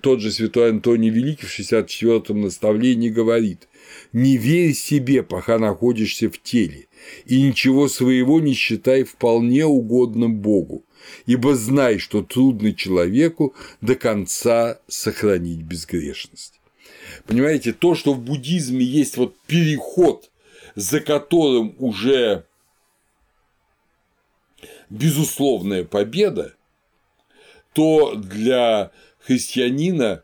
Тот 0.00 0.20
же 0.20 0.30
святой 0.30 0.70
Антоний 0.70 1.10
Великий 1.10 1.46
в 1.46 1.58
64-м 1.58 2.42
наставлении 2.42 3.08
говорит 3.08 3.68
«Не 4.12 4.36
верь 4.36 4.74
себе, 4.74 5.22
пока 5.22 5.58
находишься 5.58 6.30
в 6.30 6.42
теле, 6.42 6.86
и 7.26 7.42
ничего 7.42 7.88
своего 7.88 8.40
не 8.40 8.54
считай 8.54 9.04
вполне 9.04 9.66
угодным 9.66 10.36
Богу, 10.36 10.84
ибо 11.26 11.54
знай, 11.54 11.98
что 11.98 12.22
трудно 12.22 12.74
человеку 12.74 13.54
до 13.80 13.94
конца 13.94 14.80
сохранить 14.88 15.62
безгрешность». 15.62 16.60
Понимаете, 17.26 17.72
то, 17.72 17.94
что 17.94 18.14
в 18.14 18.20
буддизме 18.20 18.84
есть 18.84 19.16
вот 19.16 19.36
переход, 19.46 20.30
за 20.74 21.00
которым 21.00 21.74
уже 21.78 22.44
безусловная 24.90 25.84
победа, 25.84 26.54
то 27.72 28.14
для 28.14 28.90
христианина 29.24 30.22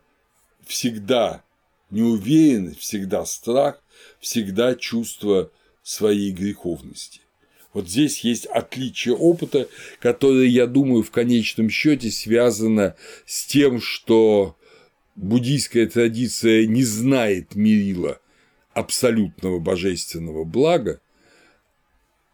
всегда 0.67 1.43
неуверенность, 1.91 2.81
всегда 2.81 3.25
страх, 3.25 3.83
всегда 4.21 4.75
чувство 4.75 5.51
своей 5.83 6.33
греховности. 6.33 7.21
Вот 7.73 7.89
здесь 7.89 8.21
есть 8.21 8.47
отличие 8.47 9.15
опыта, 9.15 9.69
которое, 10.01 10.47
я 10.47 10.67
думаю, 10.67 11.03
в 11.03 11.11
конечном 11.11 11.71
счете 11.71 12.11
связано 12.11 12.97
с 13.27 13.47
тем, 13.47 13.81
что 13.81 14.57
буддийская 15.17 15.87
традиция 15.87 16.67
не 16.67 16.83
знает 16.83 17.55
мерила 17.55 18.21
абсолютного 18.73 19.59
божественного 19.59 20.45
блага, 20.45 21.01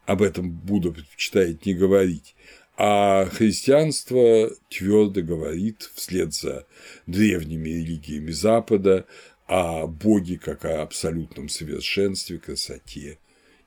об 0.07 0.23
этом 0.23 0.51
Будда 0.51 0.91
предпочитает 0.91 1.65
не 1.65 1.75
говорить, 1.75 2.35
а 2.77 3.27
христианство 3.27 4.51
твердо 4.69 5.23
говорит 5.23 5.91
вслед 5.95 6.35
за 6.35 6.67
древними 7.07 7.69
религиями 7.69 8.33
Запада 8.33 9.07
о 9.47 9.87
Боге 9.87 10.39
как 10.39 10.65
о 10.65 10.83
абсолютном 10.83 11.49
совершенстве, 11.49 12.39
красоте 12.39 13.19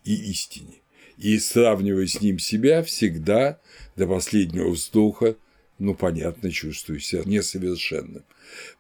и 0.04 0.13
истине. 0.32 0.82
И 1.17 1.39
сравнивая 1.39 2.06
с 2.06 2.22
ним 2.22 2.38
себя, 2.38 2.84
всегда 2.84 3.60
до 3.96 4.08
последнего 4.08 4.70
вздоха, 4.70 5.36
ну, 5.80 5.96
понятно, 5.96 6.52
чувствую 6.52 7.00
себя 7.00 7.24
несовершенным. 7.26 8.24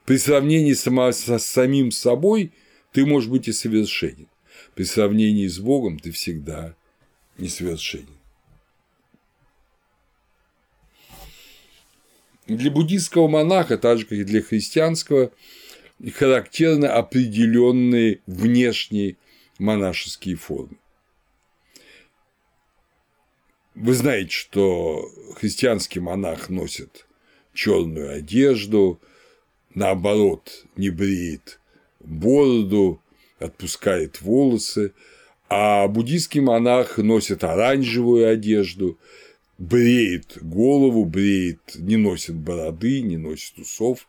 При 0.05 0.17
сравнении 0.17 0.73
с 0.73 1.39
самим 1.39 1.91
собой 1.91 2.51
ты 2.91 3.05
можешь 3.05 3.29
быть 3.29 3.47
и 3.47 3.53
совершенен. 3.53 4.27
При 4.75 4.83
сравнении 4.83 5.47
с 5.47 5.59
Богом 5.59 5.99
ты 5.99 6.11
всегда 6.11 6.75
несовершенен. 7.37 8.16
Для 12.47 12.71
буддийского 12.71 13.27
монаха, 13.27 13.77
так 13.77 13.97
же 13.97 14.05
как 14.05 14.17
и 14.19 14.23
для 14.23 14.41
христианского, 14.41 15.31
характерны 16.13 16.85
определенные 16.85 18.21
внешние 18.25 19.17
монашеские 19.59 20.35
формы. 20.35 20.77
Вы 23.75 23.93
знаете, 23.93 24.31
что 24.31 25.07
христианский 25.35 25.99
монах 25.99 26.49
носит 26.49 27.05
черную 27.53 28.11
одежду, 28.11 28.99
наоборот, 29.75 30.65
не 30.77 30.89
бреет 30.89 31.59
бороду, 31.99 33.01
отпускает 33.39 34.21
волосы, 34.21 34.93
а 35.49 35.87
буддийский 35.87 36.41
монах 36.41 36.97
носит 36.97 37.43
оранжевую 37.43 38.29
одежду, 38.29 38.97
бреет 39.57 40.37
голову, 40.41 41.05
бреет, 41.05 41.75
не 41.75 41.97
носит 41.97 42.35
бороды, 42.35 43.01
не 43.01 43.17
носит 43.17 43.57
усов. 43.57 44.07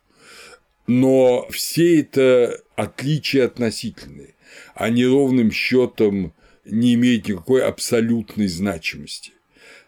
Но 0.86 1.46
все 1.50 2.00
это 2.00 2.62
отличия 2.76 3.44
относительные, 3.44 4.34
они 4.74 5.04
ровным 5.04 5.50
счетом 5.50 6.32
не 6.64 6.94
имеют 6.94 7.28
никакой 7.28 7.62
абсолютной 7.62 8.48
значимости. 8.48 9.32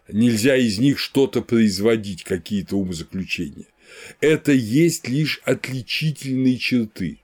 Нельзя 0.07 0.55
из 0.57 0.77
них 0.77 0.99
что-то 0.99 1.41
производить, 1.41 2.23
какие-то 2.23 2.75
умозаключения. 2.75 3.67
Это 4.19 4.51
есть 4.51 5.07
лишь 5.07 5.41
отличительные 5.43 6.57
черты. 6.57 7.19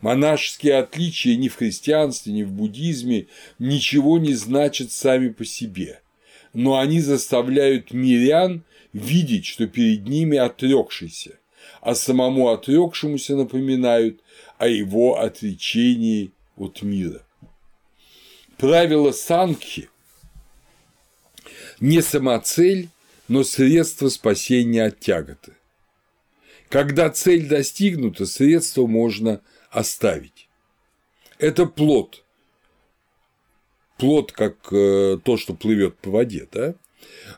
Монашеские 0.00 0.78
отличия 0.78 1.36
ни 1.36 1.48
в 1.48 1.56
христианстве, 1.56 2.32
ни 2.32 2.42
в 2.42 2.52
буддизме 2.52 3.26
ничего 3.58 4.18
не 4.18 4.34
значат 4.34 4.92
сами 4.92 5.28
по 5.28 5.44
себе 5.44 6.00
но 6.52 6.78
они 6.78 7.00
заставляют 7.00 7.92
мирян 7.92 8.64
видеть, 8.92 9.46
что 9.46 9.66
перед 9.66 10.06
ними 10.06 10.36
отрекшийся, 10.36 11.38
а 11.80 11.94
самому 11.94 12.48
отрекшемуся 12.48 13.36
напоминают 13.36 14.20
о 14.58 14.68
его 14.68 15.20
отречении 15.20 16.32
от 16.56 16.82
мира. 16.82 17.22
Правило 18.56 19.12
Санхи 19.12 19.88
не 21.80 22.02
самоцель, 22.02 22.90
но 23.28 23.42
средство 23.42 24.08
спасения 24.08 24.84
от 24.84 25.00
тяготы. 25.00 25.54
Когда 26.68 27.10
цель 27.10 27.48
достигнута, 27.48 28.26
средство 28.26 28.86
можно 28.86 29.40
оставить. 29.70 30.48
Это 31.38 31.66
плод, 31.66 32.22
плод, 34.00 34.32
как 34.32 34.56
э, 34.72 35.18
то, 35.22 35.36
что 35.36 35.54
плывет 35.54 35.96
по 35.98 36.10
воде, 36.10 36.48
да, 36.50 36.74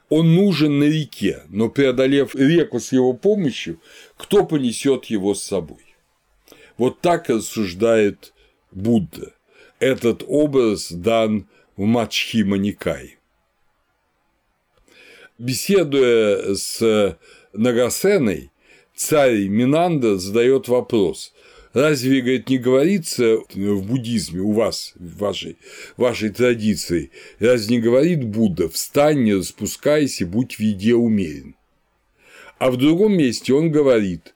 он 0.08 0.34
нужен 0.34 0.78
на 0.78 0.84
реке, 0.84 1.42
но 1.48 1.68
преодолев 1.68 2.34
реку 2.36 2.78
с 2.78 2.92
его 2.92 3.12
помощью, 3.12 3.80
кто 4.16 4.44
понесет 4.46 5.06
его 5.06 5.34
с 5.34 5.42
собой? 5.42 5.84
Вот 6.78 7.00
так 7.00 7.28
рассуждает 7.28 8.32
Будда. 8.70 9.34
Этот 9.80 10.22
образ 10.26 10.92
дан 10.92 11.48
в 11.76 11.82
Мачхима 11.82 12.56
Никай. 12.56 13.18
Беседуя 15.38 16.54
с 16.54 17.18
Нагасеной, 17.52 18.52
царь 18.94 19.48
Минанда 19.48 20.16
задает 20.18 20.68
вопрос, 20.68 21.34
Разве, 21.72 22.20
говорит, 22.20 22.48
не 22.50 22.58
говорится 22.58 23.38
в 23.54 23.86
буддизме 23.86 24.40
у 24.40 24.52
вас, 24.52 24.92
в 24.96 25.18
вашей, 25.18 25.56
вашей 25.96 26.28
традиции, 26.28 27.10
разве 27.38 27.76
не 27.76 27.82
говорит 27.82 28.24
Будда 28.24 28.68
«встань, 28.68 29.22
не 29.22 29.34
распускайся, 29.34 30.26
будь 30.26 30.56
в 30.56 30.60
еде 30.60 30.94
умерен»? 30.94 31.56
А 32.58 32.70
в 32.70 32.76
другом 32.76 33.16
месте 33.16 33.54
он 33.54 33.72
говорит 33.72 34.34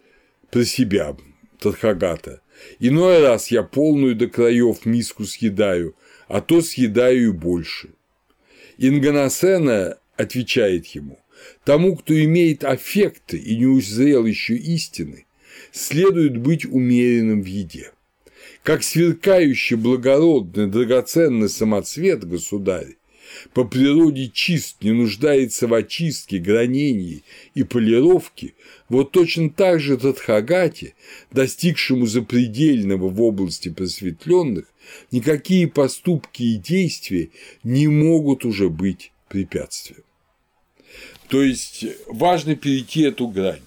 про 0.51 0.65
себя, 0.65 1.17
Тадхагата, 1.61 2.41
Иной 2.79 3.21
раз 3.21 3.51
я 3.51 3.63
полную 3.63 4.15
до 4.17 4.29
краев 4.29 4.87
миску 4.87 5.25
съедаю, 5.25 5.95
а 6.29 6.41
то 6.41 6.61
съедаю 6.61 7.29
и 7.29 7.33
больше. 7.33 7.91
Инганасена 8.79 9.99
отвечает 10.17 10.87
ему, 10.87 11.19
тому, 11.65 11.97
кто 11.97 12.15
имеет 12.25 12.65
аффекты 12.65 13.37
и 13.37 13.57
не 13.57 13.67
узрел 13.67 14.27
еще 14.27 14.57
истины, 14.57 15.26
следует 15.77 16.39
быть 16.39 16.65
умеренным 16.65 17.43
в 17.43 17.47
еде. 17.47 17.93
Как 18.63 18.83
сверкающий 18.83 19.77
благородный 19.77 20.67
драгоценный 20.67 21.49
самоцвет, 21.49 22.27
государь, 22.27 22.97
по 23.53 23.65
природе 23.65 24.29
чист, 24.33 24.83
не 24.83 24.93
нуждается 24.93 25.67
в 25.67 25.75
очистке, 25.75 26.39
гранении 26.39 27.23
и 27.55 27.63
полировке, 27.63 28.55
вот 28.89 29.13
точно 29.13 29.51
так 29.51 29.81
же 29.81 29.99
Тадхагате, 29.99 30.95
достигшему 31.31 32.07
запредельного 32.07 33.09
в 33.09 33.21
области 33.21 33.69
просветленных, 33.69 34.65
никакие 35.11 35.69
поступки 35.69 36.43
и 36.43 36.57
действия 36.57 37.29
не 37.65 37.89
могут 37.89 38.45
уже 38.45 38.71
быть 38.71 39.13
препятствием. 39.29 40.03
То 41.29 41.43
есть 41.43 41.85
важно 42.07 42.57
перейти 42.57 43.03
эту 43.03 43.29
грань. 43.29 43.61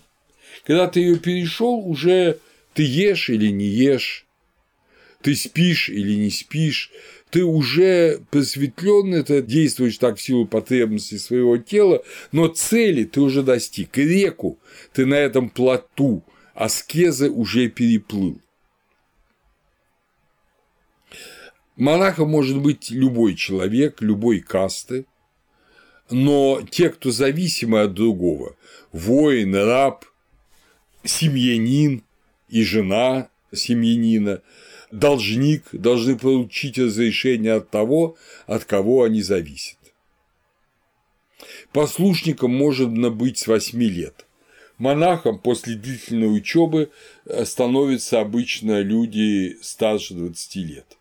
Когда 0.70 0.86
ты 0.86 1.00
ее 1.00 1.18
перешел, 1.18 1.80
уже 1.80 2.38
ты 2.76 2.84
ешь 2.84 3.32
или 3.32 3.48
не 3.48 3.66
ешь, 3.66 4.28
ты 5.24 5.34
спишь 5.34 5.90
или 5.90 6.14
не 6.14 6.30
спишь, 6.30 6.92
ты 7.32 7.44
уже 7.44 8.22
просветленный, 8.30 9.24
ты 9.24 9.42
действуешь 9.42 9.98
так 9.98 10.18
в 10.18 10.22
силу 10.22 10.46
потребностей 10.46 11.18
своего 11.18 11.58
тела, 11.58 12.04
но 12.32 12.50
цели 12.50 13.04
ты 13.04 13.20
уже 13.20 13.42
достиг, 13.42 13.98
реку 13.98 14.60
ты 14.94 15.08
на 15.08 15.16
этом 15.16 15.50
плоту 15.50 16.24
аскезы 16.54 17.32
уже 17.32 17.68
переплыл. 17.70 18.40
Монахом 21.78 22.30
может 22.30 22.62
быть 22.62 22.92
любой 22.92 23.34
человек, 23.34 24.04
любой 24.04 24.42
касты, 24.42 25.08
но 26.12 26.62
те, 26.70 26.90
кто 26.90 27.10
зависимы 27.10 27.82
от 27.82 27.96
другого– 27.96 28.56
воин, 28.92 29.56
раб, 29.56 30.06
семьянин 31.04 32.04
и 32.50 32.64
жена 32.64 33.30
семьянина– 33.52 34.42
должник 34.92 35.64
должны 35.72 36.18
получить 36.18 36.78
разрешение 36.78 37.54
от 37.54 37.70
того, 37.70 38.18
от 38.48 38.66
кого 38.66 39.04
они 39.04 39.22
зависят. 39.22 39.78
Послушником 41.72 42.56
можно 42.56 43.10
быть 43.10 43.38
с 43.38 43.48
8 43.48 43.82
лет. 43.84 44.26
Монахом 44.78 45.40
после 45.40 45.76
длительной 45.76 46.36
учебы 46.36 46.90
э, 47.26 47.46
становятся 47.46 48.22
обычно 48.22 48.82
люди 48.82 49.58
старше 49.62 50.14
20 50.14 50.56
лет. 50.58 50.98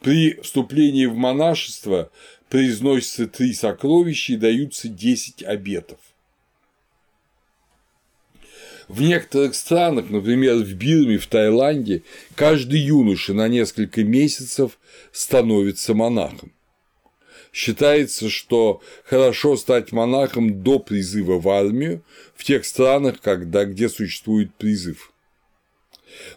При 0.00 0.40
вступлении 0.40 1.06
в 1.06 1.14
монашество 1.14 2.10
произносятся 2.48 3.26
три 3.26 3.52
сокровища 3.52 4.32
и 4.32 4.36
даются 4.36 4.88
10 4.88 5.42
обетов. 5.42 5.98
В 8.92 9.00
некоторых 9.00 9.54
странах, 9.54 10.10
например, 10.10 10.56
в 10.56 10.74
Бирме, 10.74 11.16
в 11.16 11.26
Таиланде, 11.26 12.02
каждый 12.34 12.80
юноша 12.80 13.32
на 13.32 13.48
несколько 13.48 14.04
месяцев 14.04 14.78
становится 15.12 15.94
монахом. 15.94 16.52
Считается, 17.54 18.28
что 18.28 18.82
хорошо 19.06 19.56
стать 19.56 19.92
монахом 19.92 20.62
до 20.62 20.78
призыва 20.78 21.40
в 21.40 21.48
армию 21.48 22.04
в 22.34 22.44
тех 22.44 22.66
странах, 22.66 23.22
когда, 23.22 23.64
где 23.64 23.88
существует 23.88 24.54
призыв. 24.56 25.14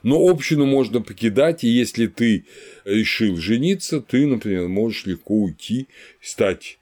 Но 0.01 0.25
общину 0.25 0.65
можно 0.65 1.01
покидать, 1.01 1.65
и 1.65 1.67
если 1.67 2.07
ты 2.07 2.45
решил 2.85 3.35
жениться, 3.35 3.99
ты, 3.99 4.25
например, 4.25 4.69
можешь 4.69 5.05
легко 5.05 5.33
уйти, 5.33 5.89
стать 6.21 6.79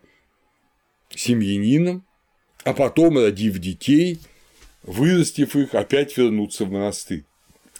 семьянином, 1.16 2.06
а 2.64 2.74
потом, 2.76 3.18
родив 3.18 3.58
детей, 3.58 4.20
вырастив 4.84 5.56
их, 5.56 5.74
опять 5.74 6.18
вернуться 6.18 6.66
в 6.66 6.72
монастырь. 6.72 7.26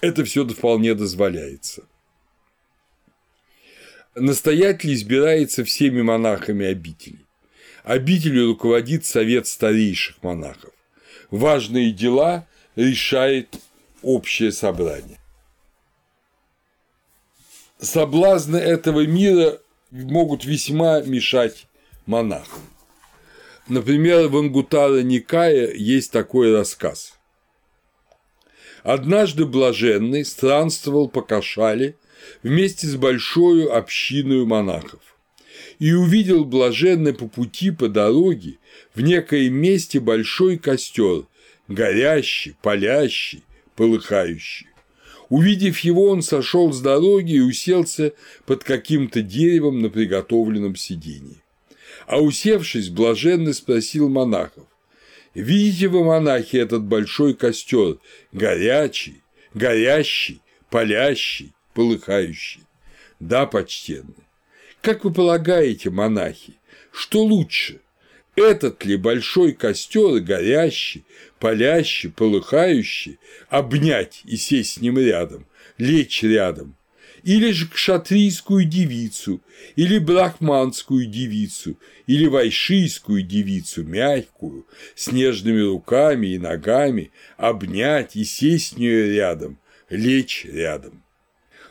Это 0.02 0.26
все 0.26 0.48
вполне 0.48 0.96
дозволяется. 0.96 1.84
Настоятель 4.16 4.94
избирается 4.94 5.64
всеми 5.64 6.02
монахами 6.02 6.66
обители. 6.66 7.20
Обителью 7.84 8.48
руководит 8.48 9.06
совет 9.06 9.48
старейших 9.48 10.22
монахов. 10.24 10.72
Важные 11.32 11.92
дела 11.92 12.48
решает 12.76 13.60
общее 14.02 14.52
собрание. 14.52 15.20
Соблазны 17.80 18.58
этого 18.58 19.06
мира 19.06 19.60
могут 19.92 20.46
весьма 20.46 21.02
мешать 21.02 21.68
монахам. 22.06 22.62
Например, 23.70 24.28
в 24.28 24.36
Ангутара 24.36 25.04
Никая 25.04 25.74
есть 25.74 26.12
такой 26.12 26.52
рассказ. 26.52 27.18
Однажды 28.84 29.46
блаженный 29.46 30.26
странствовал 30.26 31.08
по 31.08 31.22
Кашале 31.22 31.96
вместе 32.42 32.88
с 32.88 32.98
большой 32.98 33.66
общиной 33.66 34.46
монахов 34.46 35.00
и 35.80 35.94
увидел 35.94 36.44
блаженный 36.44 37.14
по 37.14 37.30
пути 37.30 37.72
по 37.72 37.88
дороге 37.88 38.58
в 38.94 39.00
некоем 39.00 39.54
месте 39.54 40.02
большой 40.02 40.58
костер, 40.58 41.26
горящий, 41.70 42.58
палящий, 42.62 43.46
полыхающий. 43.78 44.68
Увидев 45.30 45.80
его, 45.80 46.10
он 46.10 46.22
сошел 46.22 46.74
с 46.74 46.82
дороги 46.82 47.36
и 47.36 47.40
уселся 47.40 48.12
под 48.46 48.66
каким-то 48.66 49.22
деревом 49.22 49.82
на 49.82 49.90
приготовленном 49.90 50.76
сидении 50.76 51.43
а 52.08 52.20
усевшись, 52.22 52.90
блаженно 52.90 53.54
спросил 53.54 54.10
монахов. 54.10 54.68
«Видите 55.34 55.88
вы, 55.88 56.04
монахи, 56.04 56.58
этот 56.58 56.84
большой 56.84 57.34
костер, 57.34 57.98
горячий, 58.32 59.24
горящий, 59.54 60.42
палящий, 60.70 61.54
полыхающий?» 61.74 62.62
«Да, 63.20 63.46
почтенный. 63.46 64.28
Как 64.82 65.06
вы 65.06 65.14
полагаете, 65.14 65.90
монахи, 65.90 66.56
что 66.92 67.24
лучше, 67.24 67.80
этот 68.36 68.84
ли 68.86 68.98
большой 68.98 69.54
костер, 69.54 70.20
горящий, 70.20 71.06
палящий, 71.40 72.12
полыхающий, 72.12 73.18
обнять 73.50 74.22
и 74.26 74.36
сесть 74.38 74.74
с 74.74 74.78
ним 74.82 75.00
рядом, 75.00 75.46
лечь 75.78 76.22
рядом, 76.24 76.76
или 77.24 77.52
же 77.52 77.68
кшатрийскую 77.68 78.66
девицу, 78.66 79.42
или 79.76 79.98
брахманскую 79.98 81.06
девицу, 81.06 81.80
или 82.06 82.28
вайшийскую 82.28 83.24
девицу, 83.24 83.84
мягкую, 83.84 84.68
с 84.96 85.12
нежными 85.12 85.62
руками 85.62 86.28
и 86.28 86.38
ногами, 86.38 87.12
обнять 87.38 88.16
и 88.16 88.26
сесть 88.26 88.74
с 88.74 88.78
нее 88.78 89.14
рядом, 89.14 89.58
лечь 89.90 90.46
рядом. 90.46 91.02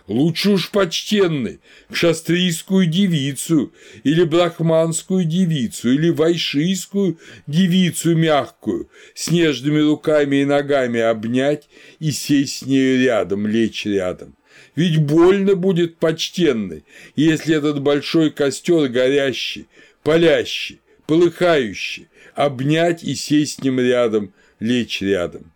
Лучше 0.08 0.50
уж 0.50 0.70
почтенный, 0.70 1.60
кшастрийскую 1.90 2.86
девицу, 2.86 3.72
или 4.02 4.24
брахманскую 4.24 5.24
девицу, 5.24 5.92
или 5.92 6.10
вайшийскую 6.10 7.18
девицу 7.46 8.16
мягкую, 8.16 8.90
с 9.14 9.30
нежными 9.30 9.78
руками 9.78 10.36
и 10.36 10.44
ногами 10.44 10.98
обнять 10.98 11.68
и 12.00 12.10
сесть 12.10 12.58
с 12.58 12.62
нею 12.62 13.04
рядом, 13.04 13.46
лечь 13.46 13.84
рядом 13.84 14.34
ведь 14.74 15.02
больно 15.02 15.54
будет 15.54 15.98
почтенный, 15.98 16.84
если 17.14 17.56
этот 17.56 17.82
большой 17.82 18.30
костер 18.30 18.88
горящий, 18.88 19.66
палящий, 20.02 20.80
полыхающий, 21.06 22.08
обнять 22.34 23.02
и 23.02 23.14
сесть 23.14 23.60
с 23.60 23.62
ним 23.62 23.80
рядом, 23.80 24.32
лечь 24.60 25.02
рядом. 25.02 25.52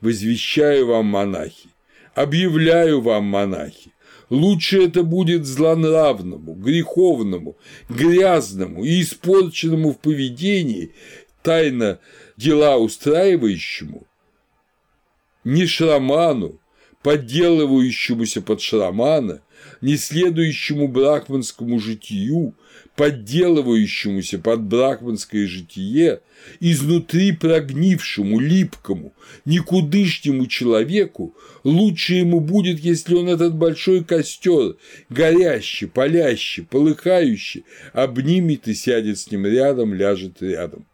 Возвещаю 0.00 0.86
вам, 0.86 1.06
монахи, 1.06 1.68
объявляю 2.14 3.00
вам, 3.00 3.24
монахи, 3.24 3.92
лучше 4.30 4.84
это 4.84 5.02
будет 5.02 5.44
злонравному, 5.44 6.54
греховному, 6.54 7.56
грязному 7.88 8.84
и 8.84 9.02
испорченному 9.02 9.92
в 9.92 9.98
поведении, 9.98 10.92
тайно 11.42 11.98
дела 12.36 12.76
устраивающему, 12.76 14.06
не 15.44 15.66
шраману, 15.66 16.60
подделывающемуся 17.02 18.40
под 18.40 18.60
шрамана, 18.60 19.42
не 19.80 19.96
следующему 19.96 20.88
брахманскому 20.88 21.78
житию, 21.78 22.54
подделывающемуся 22.96 24.38
под 24.38 24.62
брахманское 24.62 25.46
житие, 25.46 26.20
изнутри 26.60 27.32
прогнившему, 27.32 28.38
липкому, 28.38 29.12
никудышнему 29.44 30.46
человеку, 30.46 31.34
лучше 31.64 32.14
ему 32.14 32.40
будет, 32.40 32.80
если 32.80 33.14
он 33.14 33.28
этот 33.28 33.54
большой 33.54 34.04
костер, 34.04 34.76
горящий, 35.08 35.86
палящий, 35.86 36.64
полыхающий, 36.64 37.64
обнимет 37.92 38.68
и 38.68 38.74
сядет 38.74 39.18
с 39.18 39.30
ним 39.30 39.46
рядом, 39.46 39.94
ляжет 39.94 40.42
рядом. 40.42 40.86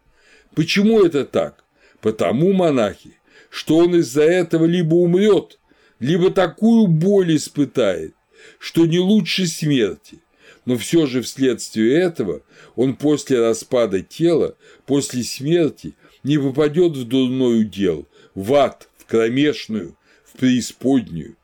Почему 0.55 1.03
это 1.03 1.25
так? 1.25 1.63
Потому, 2.01 2.53
монахи, 2.53 3.17
что 3.49 3.77
он 3.77 3.95
из-за 3.95 4.23
этого 4.23 4.65
либо 4.65 4.95
умрет, 4.95 5.58
либо 5.99 6.31
такую 6.31 6.87
боль 6.87 7.35
испытает, 7.35 8.13
что 8.57 8.85
не 8.85 8.99
лучше 8.99 9.47
смерти, 9.47 10.19
но 10.65 10.77
все 10.77 11.05
же 11.05 11.21
вследствие 11.21 11.99
этого 11.99 12.41
он 12.75 12.95
после 12.95 13.39
распада 13.39 14.01
тела, 14.01 14.55
после 14.85 15.23
смерти 15.23 15.95
не 16.23 16.37
попадет 16.37 16.95
в 16.95 17.05
дурной 17.05 17.61
удел, 17.61 18.07
в 18.35 18.53
ад, 18.53 18.87
в 18.97 19.05
кромешную, 19.05 19.95
в 20.23 20.37
преисподнюю. 20.37 21.35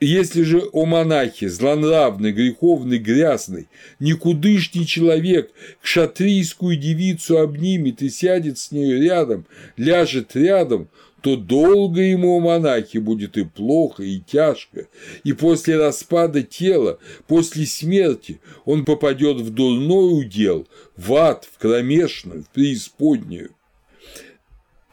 Если 0.00 0.42
же 0.42 0.62
о 0.72 0.86
монахе, 0.86 1.48
злонравный, 1.48 2.30
греховный, 2.30 2.98
грязный, 2.98 3.66
никудышний 3.98 4.86
человек 4.86 5.50
к 5.82 5.86
шатрийскую 5.86 6.76
девицу 6.76 7.38
обнимет 7.38 8.00
и 8.02 8.08
сядет 8.08 8.58
с 8.58 8.70
нею 8.70 9.02
рядом, 9.02 9.44
ляжет 9.76 10.36
рядом, 10.36 10.88
то 11.20 11.36
долго 11.36 12.00
ему 12.00 12.36
у 12.36 12.40
монахи 12.40 12.98
будет 12.98 13.36
и 13.36 13.44
плохо, 13.44 14.02
и 14.02 14.20
тяжко, 14.20 14.86
и 15.24 15.32
после 15.32 15.76
распада 15.76 16.42
тела, 16.42 16.98
после 17.26 17.66
смерти 17.66 18.40
он 18.64 18.84
попадет 18.84 19.38
в 19.38 19.50
дурной 19.50 20.20
удел, 20.20 20.68
в 20.96 21.14
ад, 21.14 21.48
в 21.52 21.58
кромешную, 21.58 22.44
в 22.44 22.48
преисподнюю. 22.50 23.50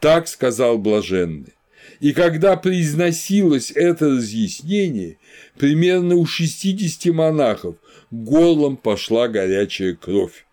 Так 0.00 0.28
сказал 0.28 0.78
блаженный. 0.78 1.54
И 2.00 2.12
когда 2.12 2.56
произносилось 2.56 3.70
это 3.70 4.10
разъяснение, 4.10 5.18
примерно 5.56 6.16
у 6.16 6.26
60 6.26 7.14
монахов 7.14 7.76
горлом 8.10 8.76
пошла 8.76 9.28
горячая 9.28 9.94
кровь. 9.94 10.44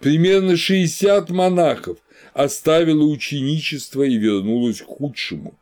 Примерно 0.00 0.56
60 0.56 1.30
монахов 1.30 1.98
оставила 2.34 3.04
ученичество 3.04 4.02
и 4.02 4.16
вернулась 4.16 4.80
к 4.80 4.86
худшему. 4.86 5.58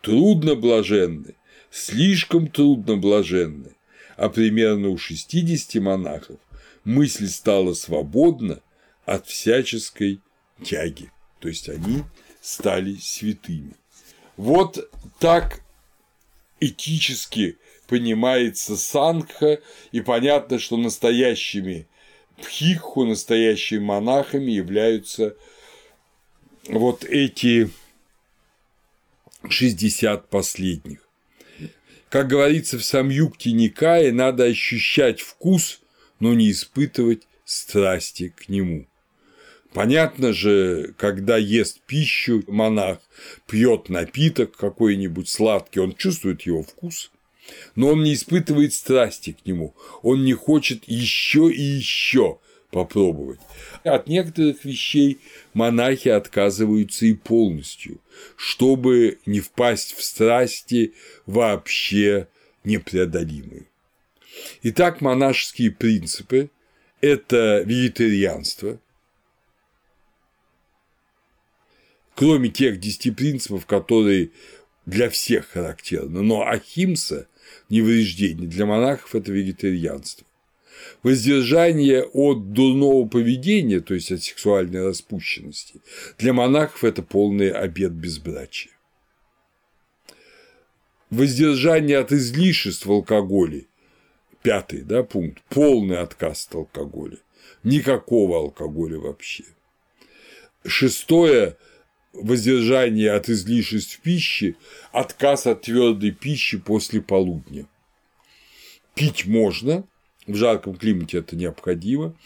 Трудно 0.00 0.54
блаженны, 0.54 1.34
слишком 1.70 2.48
трудно 2.48 2.96
блаженны, 2.96 3.76
а 4.16 4.28
примерно 4.28 4.88
у 4.88 4.98
60 4.98 5.82
монахов 5.82 6.38
мысль 6.84 7.28
стала 7.28 7.74
свободна 7.74 8.60
от 9.04 9.26
всяческой 9.26 10.20
тяги, 10.64 11.10
то 11.38 11.48
есть 11.48 11.68
они 11.68 12.04
стали 12.40 12.94
святыми. 12.96 13.74
Вот 14.36 14.90
так 15.18 15.60
этически 16.60 17.58
понимается 17.86 18.76
сангха, 18.76 19.60
и 19.92 20.00
понятно, 20.00 20.58
что 20.58 20.76
настоящими 20.76 21.88
пхикху, 22.42 23.04
настоящими 23.04 23.78
монахами 23.78 24.50
являются 24.50 25.36
вот 26.68 27.04
эти 27.04 27.70
60 29.48 30.28
последних. 30.28 31.08
Как 32.08 32.28
говорится 32.28 32.78
в 32.78 32.84
Самюкте 32.84 33.52
Никае, 33.52 34.12
надо 34.12 34.44
ощущать 34.44 35.20
вкус, 35.20 35.80
но 36.18 36.34
не 36.34 36.50
испытывать 36.50 37.28
страсти 37.44 38.34
к 38.36 38.48
нему. 38.48 38.86
Понятно 39.72 40.32
же, 40.32 40.94
когда 40.98 41.36
ест 41.36 41.80
пищу 41.86 42.42
монах, 42.48 42.98
пьет 43.46 43.88
напиток 43.88 44.56
какой-нибудь 44.56 45.28
сладкий, 45.28 45.78
он 45.78 45.94
чувствует 45.94 46.42
его 46.42 46.64
вкус, 46.64 47.12
но 47.74 47.88
он 47.88 48.02
не 48.02 48.14
испытывает 48.14 48.72
страсти 48.72 49.32
к 49.32 49.46
нему, 49.46 49.74
он 50.02 50.24
не 50.24 50.34
хочет 50.34 50.84
еще 50.86 51.50
и 51.50 51.60
еще 51.60 52.38
попробовать. 52.70 53.40
От 53.82 54.06
некоторых 54.06 54.64
вещей 54.64 55.18
монахи 55.54 56.08
отказываются 56.08 57.06
и 57.06 57.14
полностью, 57.14 58.00
чтобы 58.36 59.18
не 59.26 59.40
впасть 59.40 59.94
в 59.94 60.02
страсти 60.02 60.94
вообще 61.26 62.28
непреодолимые. 62.64 63.66
Итак, 64.62 65.00
монашеские 65.00 65.70
принципы– 65.72 66.50
это 67.00 67.62
вегетарианство– 67.66 68.78
кроме 72.20 72.50
тех 72.50 72.78
десяти 72.78 73.10
принципов, 73.10 73.64
которые 73.64 74.30
для 74.84 75.08
всех 75.08 75.48
характерны, 75.48 76.20
но 76.20 76.46
ахимса– 76.46 77.26
невреждение, 77.68 78.48
для 78.48 78.66
монахов– 78.66 79.14
это 79.14 79.32
вегетарианство. 79.32 80.26
Воздержание 81.02 82.04
от 82.04 82.52
дурного 82.52 83.06
поведения, 83.06 83.80
то 83.80 83.94
есть 83.94 84.12
от 84.12 84.22
сексуальной 84.22 84.84
распущенности, 84.84 85.80
для 86.18 86.32
монахов 86.32 86.84
это 86.84 87.02
полный 87.02 87.50
обет 87.50 87.92
безбрачия. 87.92 88.72
Воздержание 91.10 91.98
от 91.98 92.12
излишеств 92.12 92.86
в 92.86 92.92
алкоголе, 92.92 93.66
пятый 94.42 94.82
да, 94.82 95.02
пункт, 95.02 95.42
полный 95.48 95.98
отказ 95.98 96.46
от 96.48 96.54
алкоголя, 96.56 97.18
никакого 97.64 98.38
алкоголя 98.38 98.98
вообще. 98.98 99.44
Шестое 100.64 101.56
воздержание 102.12 103.12
от 103.12 103.28
излишеств 103.28 104.00
пищи, 104.00 104.56
отказ 104.92 105.46
от 105.46 105.62
твердой 105.62 106.10
пищи 106.10 106.58
после 106.58 107.00
полудня. 107.00 107.66
Пить 108.94 109.26
можно, 109.26 109.84
в 110.26 110.34
жарком 110.34 110.76
климате 110.76 111.18
это 111.18 111.36
необходимо, 111.36 112.16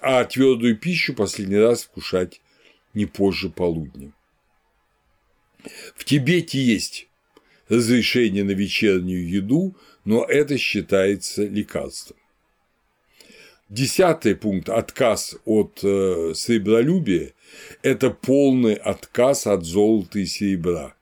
а 0.00 0.24
твердую 0.24 0.76
пищу 0.76 1.14
последний 1.14 1.58
раз 1.58 1.84
вкушать 1.84 2.40
не 2.94 3.06
позже 3.06 3.50
полудня. 3.50 4.12
В 5.94 6.04
Тибете 6.04 6.58
есть 6.58 7.06
разрешение 7.68 8.44
на 8.44 8.52
вечернюю 8.52 9.28
еду, 9.28 9.76
но 10.04 10.24
это 10.24 10.56
считается 10.56 11.44
лекарством. 11.44 12.16
Десятый 13.68 14.34
пункт– 14.34 14.68
отказ 14.70 15.36
от 15.44 15.78
э, 15.84 16.32
сребролюбия– 16.34 17.34
это 17.82 18.10
полный 18.10 18.74
отказ 18.74 19.46
от 19.46 19.64
золота 19.64 20.18
и 20.18 20.26
серебра, 20.26 20.94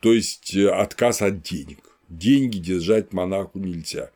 то 0.00 0.12
есть 0.12 0.54
э, 0.54 0.68
отказ 0.68 1.22
от 1.22 1.42
денег. 1.42 1.78
Деньги 2.08 2.58
держать 2.58 3.12
монаху 3.12 3.58
нельзя. 3.58 4.10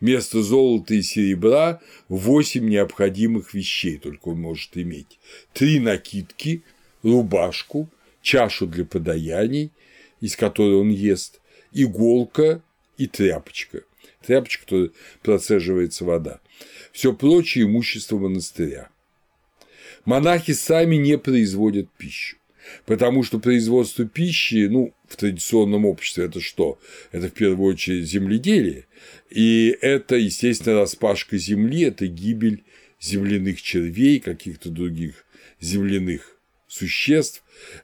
Вместо 0.00 0.42
золота 0.42 0.94
и 0.94 1.02
серебра 1.02 1.80
восемь 2.08 2.68
необходимых 2.68 3.54
вещей 3.54 3.98
только 3.98 4.28
он 4.28 4.40
может 4.40 4.76
иметь. 4.76 5.18
Три 5.52 5.78
накидки, 5.78 6.62
рубашку, 7.02 7.88
чашу 8.20 8.66
для 8.66 8.84
подаяний, 8.84 9.70
из 10.20 10.36
которой 10.36 10.74
он 10.74 10.90
ест, 10.90 11.40
иголка 11.72 12.62
и 12.98 13.06
тряпочка. 13.06 13.82
Тряпочка, 14.22 14.64
которой 14.64 14.90
процеживается 15.22 16.04
вода 16.04 16.40
все 16.92 17.12
прочее 17.12 17.64
имущество 17.64 18.18
монастыря. 18.18 18.90
Монахи 20.04 20.52
сами 20.52 20.96
не 20.96 21.18
производят 21.18 21.88
пищу, 21.98 22.36
потому 22.86 23.22
что 23.22 23.38
производство 23.38 24.06
пищи, 24.06 24.66
ну, 24.68 24.94
в 25.08 25.16
традиционном 25.16 25.84
обществе 25.86 26.24
это 26.24 26.40
что? 26.40 26.78
Это 27.12 27.28
в 27.28 27.32
первую 27.32 27.72
очередь 27.72 28.08
земледелие, 28.08 28.86
и 29.28 29.76
это, 29.80 30.16
естественно, 30.16 30.80
распашка 30.80 31.36
земли, 31.36 31.82
это 31.82 32.06
гибель 32.06 32.64
земляных 33.00 33.62
червей, 33.62 34.20
каких-то 34.20 34.70
других 34.70 35.26
земляных 35.60 36.36
существ, 36.68 37.42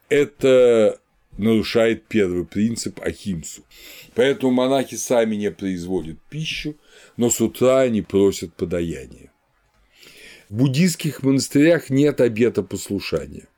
это 0.08 1.00
нарушает 1.38 2.06
первый 2.06 2.46
принцип 2.46 3.00
Ахимсу. 3.00 3.64
Поэтому 4.14 4.52
монахи 4.52 4.96
сами 4.96 5.36
не 5.36 5.50
производят 5.50 6.18
пищу, 6.30 6.76
но 7.16 7.30
с 7.30 7.40
утра 7.40 7.80
они 7.80 8.02
просят 8.02 8.54
подаяния. 8.54 9.30
В 10.48 10.54
буддийских 10.54 11.24
монастырях 11.24 11.90
нет 11.90 12.20
обета 12.20 12.62
послушания. 12.62 13.48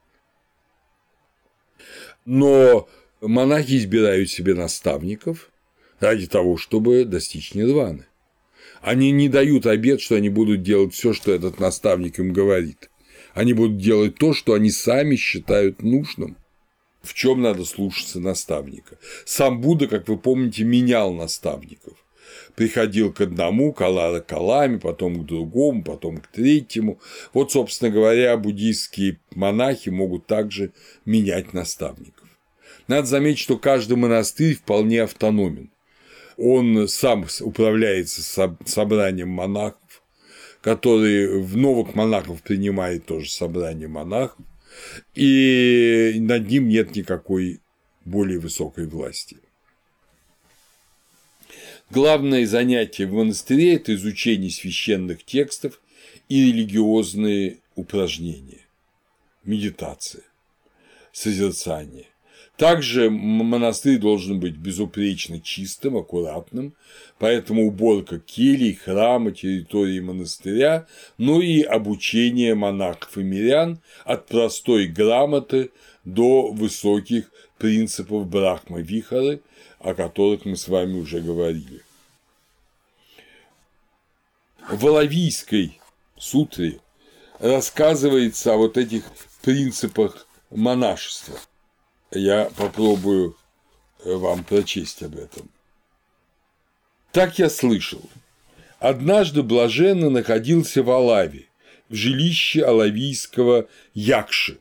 Но 2.25 2.89
монахи 3.21 3.77
избирают 3.77 4.31
себе 4.31 4.55
наставников 4.55 5.51
ради 6.01 6.27
того, 6.27 6.57
чтобы 6.57 7.05
достичь 7.05 7.53
нирваны. 7.55 8.07
Они 8.81 9.11
не 9.11 9.29
дают 9.29 9.67
обет, 9.67 10.01
что 10.01 10.15
они 10.15 10.31
будут 10.31 10.63
делать 10.63 10.95
все, 10.95 11.13
что 11.13 11.33
этот 11.33 11.59
наставник 11.59 12.19
им 12.19 12.33
говорит. 12.33 12.91
Они 13.35 13.53
будут 13.53 13.79
делать 13.79 14.15
то, 14.17 14.33
что 14.33 14.55
они 14.55 14.71
сами 14.71 15.17
считают 15.17 15.83
нужным. 15.83 16.37
В 17.03 17.13
чем 17.13 17.43
надо 17.43 17.65
слушаться 17.65 18.19
наставника? 18.19 18.99
Сам 19.27 19.61
Будда, 19.61 19.89
как 19.89 20.09
вы 20.09 20.17
помните, 20.17 20.65
менял 20.65 21.13
наставников 21.13 21.99
приходил 22.59 23.13
к 23.13 23.21
одному, 23.21 23.73
Калами, 23.73 24.79
потом 24.79 25.23
к 25.23 25.27
другому, 25.27 25.85
потом 25.85 26.17
к 26.17 26.27
третьему. 26.27 26.99
Вот, 27.33 27.53
собственно 27.53 27.89
говоря, 27.89 28.37
буддийские 28.37 29.21
монахи 29.33 29.91
могут 29.91 30.27
также 30.27 30.73
менять 31.05 31.53
наставников. 31.53 32.29
Надо 32.89 33.07
заметить, 33.07 33.39
что 33.39 33.59
каждый 33.59 33.97
монастырь 33.97 34.57
вполне 34.57 35.03
автономен. 35.03 35.71
Он 36.37 36.89
сам 36.89 37.27
управляется 37.43 38.23
собранием 38.65 39.29
монахов, 39.29 40.03
которые 40.61 41.41
в 41.41 41.57
новых 41.57 41.95
монахов 41.95 42.43
принимает 42.43 43.07
тоже 43.07 43.31
собрание 43.31 43.87
монахов, 43.87 44.45
и 45.15 46.17
над 46.19 46.49
ним 46.51 46.67
нет 46.67 46.97
никакой 46.97 47.61
более 48.05 48.41
высокой 48.41 48.89
власти. 48.89 49.37
Главное 51.91 52.47
занятие 52.47 53.07
в 53.07 53.15
монастыре– 53.15 53.75
это 53.77 53.95
изучение 53.95 54.51
священных 54.51 55.25
текстов 55.25 55.81
и 56.29 56.53
религиозные 56.53 57.61
упражнения, 57.77 58.67
медитация, 59.43 60.25
созерцание. 61.13 62.05
Также 62.59 63.09
монастырь 63.09 63.97
должен 63.97 64.39
быть 64.39 64.57
безупречно 64.57 65.41
чистым, 65.41 65.97
аккуратным, 65.97 66.75
поэтому 67.19 67.67
уборка 67.67 68.19
келий, 68.19 68.75
храма, 68.75 69.31
территории 69.31 70.01
монастыря, 70.01 70.87
ну 71.17 71.41
и 71.41 71.63
обучение 71.63 72.55
монахов 72.55 73.17
и 73.17 73.23
мирян 73.23 73.81
от 74.05 74.27
простой 74.27 74.89
грамоты 74.89 75.71
до 76.05 76.51
высоких 76.53 77.31
принципов 77.59 78.27
Брахма-Вихары, 78.27 79.41
о 79.79 79.95
которых 79.95 80.45
мы 80.45 80.57
с 80.57 80.69
вами 80.69 80.99
уже 80.99 81.21
говорили. 81.21 81.83
В 84.69 84.83
Воловийской 84.83 85.81
сутре 86.17 86.81
рассказывается 87.39 88.55
о 88.55 88.59
вот 88.59 88.77
этих 88.77 89.05
принципах 89.43 90.27
монашества– 90.51 91.39
я 92.11 92.51
попробую 92.57 93.37
э, 94.05 94.15
вам 94.15 94.45
прочесть 94.45 95.03
об 95.03 95.17
этом. 95.17 95.49
Так 97.13 97.39
я 97.39 97.51
слышал. 97.51 98.03
Однажды 98.79 99.43
блаженно 99.43 100.09
находился 100.09 100.83
в 100.83 100.91
Алаве, 100.91 101.47
в 101.89 101.95
жилище 101.95 102.65
алавийского 102.65 103.69
Якши. 103.93 104.59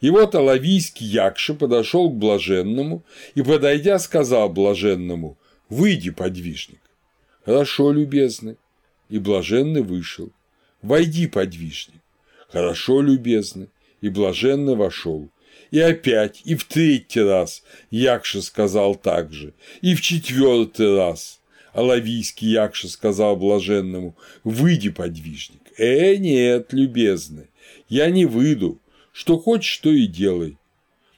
И 0.00 0.10
вот 0.10 0.34
алавийский 0.34 1.06
Якша 1.06 1.54
подошел 1.54 2.10
к 2.10 2.14
блаженному 2.14 3.04
и, 3.34 3.42
подойдя, 3.42 3.98
сказал 3.98 4.48
блаженному 4.48 5.38
«Выйди, 5.68 6.10
подвижник». 6.10 6.80
«Хорошо, 7.44 7.92
любезный». 7.92 8.56
И 9.08 9.18
блаженный 9.18 9.82
вышел. 9.82 10.30
«Войди, 10.82 11.26
подвижник». 11.26 12.02
«Хорошо, 12.48 13.00
любезный». 13.00 13.68
И 14.02 14.08
блаженный 14.08 14.76
вошел. 14.76 15.30
И 15.70 15.80
опять, 15.80 16.42
и 16.44 16.54
в 16.54 16.64
третий 16.64 17.22
раз 17.22 17.62
Якша 17.90 18.42
сказал 18.42 18.94
так 18.94 19.32
же, 19.32 19.52
и 19.80 19.94
в 19.94 20.00
четвертый 20.00 20.94
раз. 20.96 21.40
Алавийский 21.72 22.48
Якша 22.48 22.88
сказал 22.88 23.36
блаженному, 23.36 24.16
выйди, 24.44 24.90
подвижник. 24.90 25.60
Э, 25.76 26.16
нет, 26.16 26.72
любезный, 26.72 27.48
я 27.88 28.10
не 28.10 28.26
выйду, 28.26 28.80
что 29.16 29.38
хочешь, 29.38 29.78
то 29.78 29.90
и 29.90 30.06
делай. 30.06 30.58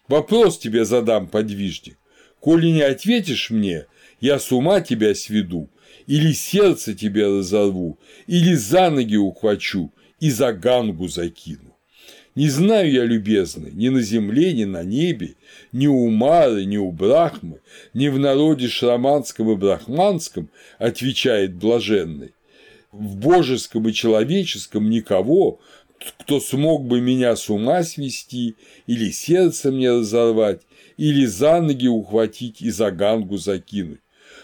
Вопрос 0.07 0.57
тебе 0.57 0.85
задам, 0.85 1.27
подвижник. 1.27 1.99
Коли 2.39 2.69
не 2.69 2.83
ответишь 2.83 3.51
мне, 3.51 3.87
я 4.21 4.39
с 4.39 4.53
ума 4.53 4.81
тебя 4.81 5.17
сведу, 5.17 5.69
или 6.07 6.33
сердце 6.33 6.95
тебе 6.95 7.27
разорву, 7.27 7.99
или 8.29 8.55
за 8.55 8.91
ноги 8.91 9.17
ухвачу 9.17 9.91
и 10.21 10.31
за 10.31 10.53
гангу 10.53 11.09
закину. 11.09 11.75
Не 12.37 12.49
знаю 12.49 12.93
я, 12.93 13.05
любезный, 13.05 13.73
ни 13.73 13.89
на 13.89 14.01
земле, 14.01 14.53
ни 14.53 14.65
на 14.65 14.85
небе, 14.85 15.35
ни 15.73 15.89
у 15.89 16.09
Мары, 16.09 16.67
ни 16.67 16.77
у 16.77 16.93
Брахмы, 16.93 17.59
ни 17.95 18.07
в 18.07 18.17
народе 18.17 18.69
шраманском 18.69 19.51
и 19.51 19.57
брахманском, 19.57 20.51
отвечает 20.79 21.57
блаженный, 21.57 22.31
в 22.93 23.17
божеском 23.17 23.89
и 23.89 23.93
человеческом 23.93 24.89
никого, 24.89 25.59
кто 25.99 26.41
смог 26.41 26.87
бы 26.87 27.01
меня 27.01 27.37
с 27.37 27.49
ума 27.51 27.83
свести, 27.83 28.57
или 28.87 29.11
сердце 29.11 29.71
мне 29.71 29.91
разорвать, 29.91 30.63
или 30.97 31.27
за 31.27 31.61
ноги 31.61 31.89
ухватить 31.89 32.61
и 32.61 32.71
за 32.71 32.91
гангу 32.91 33.37
закинуть. 33.37 34.01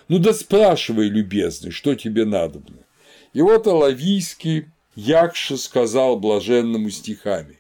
Ну 0.09 0.19
да 0.19 0.33
спрашивай, 0.33 1.09
любезный, 1.09 1.71
что 1.71 1.95
тебе 1.95 2.25
надобно. 2.25 2.79
И 3.33 3.41
вот 3.41 3.67
Алавийский 3.67 4.67
Якша 4.95 5.57
сказал 5.57 6.19
блаженному 6.19 6.91
стихами. 6.91 7.59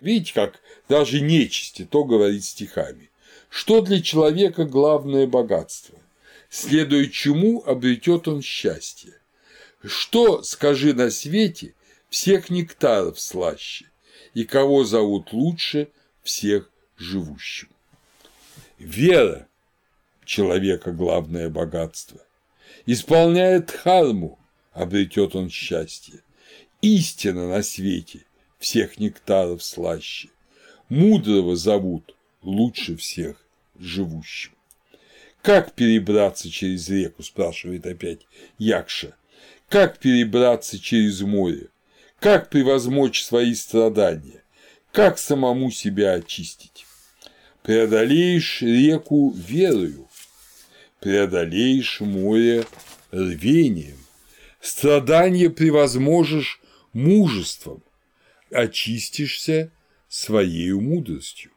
Видите, 0.00 0.32
как 0.34 0.60
даже 0.88 1.20
нечисти 1.20 1.84
то 1.84 2.04
говорит 2.04 2.44
стихами. 2.44 3.10
Что 3.48 3.80
для 3.80 4.00
человека 4.00 4.64
главное 4.64 5.26
богатство? 5.26 5.98
Следуя 6.50 7.06
чему 7.06 7.62
обретет 7.64 8.28
он 8.28 8.42
счастье? 8.42 9.12
Что, 9.84 10.42
скажи 10.42 10.92
на 10.94 11.10
свете, 11.10 11.74
всех 12.08 12.50
нектаров 12.50 13.20
слаще, 13.20 13.86
и 14.34 14.44
кого 14.44 14.84
зовут 14.84 15.32
лучше 15.32 15.88
всех 16.22 16.70
живущим? 16.96 17.68
Вера– 18.78 19.48
человека 20.24 20.92
главное 20.92 21.48
богатство. 21.48 22.20
Исполняет 22.86 23.66
дхарму, 23.66 24.38
обретет 24.72 25.34
он 25.34 25.50
счастье. 25.50 26.22
Истина 26.80 27.48
на 27.48 27.62
свете 27.62 28.24
всех 28.58 28.98
нектаров 28.98 29.62
слаще. 29.62 30.28
Мудрого 30.88 31.56
зовут 31.56 32.14
лучше 32.42 32.96
всех 32.96 33.44
живущим. 33.78 34.52
Как 35.42 35.72
перебраться 35.72 36.50
через 36.50 36.88
реку, 36.88 37.22
спрашивает 37.22 37.86
опять 37.86 38.20
Якша. 38.58 39.16
Как 39.68 39.98
перебраться 39.98 40.78
через 40.78 41.20
море? 41.20 41.68
Как 42.20 42.50
превозмочь 42.50 43.22
свои 43.22 43.54
страдания? 43.54 44.42
Как 44.90 45.18
самому 45.18 45.70
себя 45.70 46.14
очистить? 46.14 46.84
Преодолеешь 47.62 48.60
реку 48.60 49.30
верою, 49.36 50.08
преодолеешь 51.00 52.00
море 52.00 52.64
рвением, 53.12 53.98
страдания 54.60 55.48
превозможешь 55.48 56.60
мужеством, 56.92 57.84
очистишься 58.50 59.70
своей 60.08 60.72
мудростью. 60.72 61.52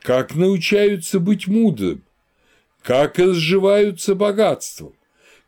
Как 0.00 0.34
научаются 0.34 1.20
быть 1.20 1.46
мудрым, 1.46 2.02
как 2.82 3.18
разживаются 3.18 4.16
богатством, 4.16 4.94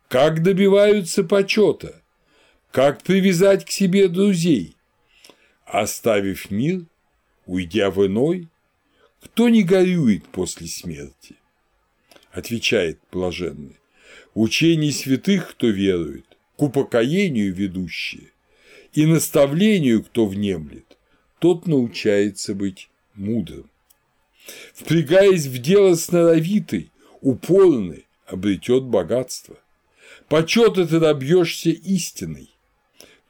как 0.07 0.43
добиваются 0.43 1.23
почета, 1.23 2.02
как 2.73 3.03
привязать 3.03 3.65
к 3.65 3.69
себе 3.69 4.07
друзей, 4.07 4.75
оставив 5.63 6.49
мир, 6.49 6.81
уйдя 7.45 7.91
в 7.91 8.03
иной, 8.03 8.47
кто 9.21 9.47
не 9.47 9.61
горюет 9.61 10.25
после 10.25 10.65
смерти? 10.65 11.35
Отвечает 12.31 12.97
блаженный, 13.11 13.77
учений 14.33 14.91
святых, 14.91 15.51
кто 15.51 15.67
верует, 15.67 16.25
к 16.57 16.63
упокоению 16.63 17.53
ведущие, 17.53 18.31
и 18.93 19.05
наставлению, 19.05 20.03
кто 20.03 20.25
внемлет, 20.25 20.97
тот 21.37 21.67
научается 21.67 22.55
быть 22.55 22.89
мудрым. 23.13 23.69
Впрягаясь 24.73 25.45
в 25.45 25.59
дело 25.59 25.93
сноровитый, 25.93 26.89
упорный, 27.21 28.07
обретет 28.25 28.85
богатство. 28.85 29.59
Почета 30.27 30.87
ты 30.87 30.99
добьешься 30.99 31.69
истиной, 31.69 32.49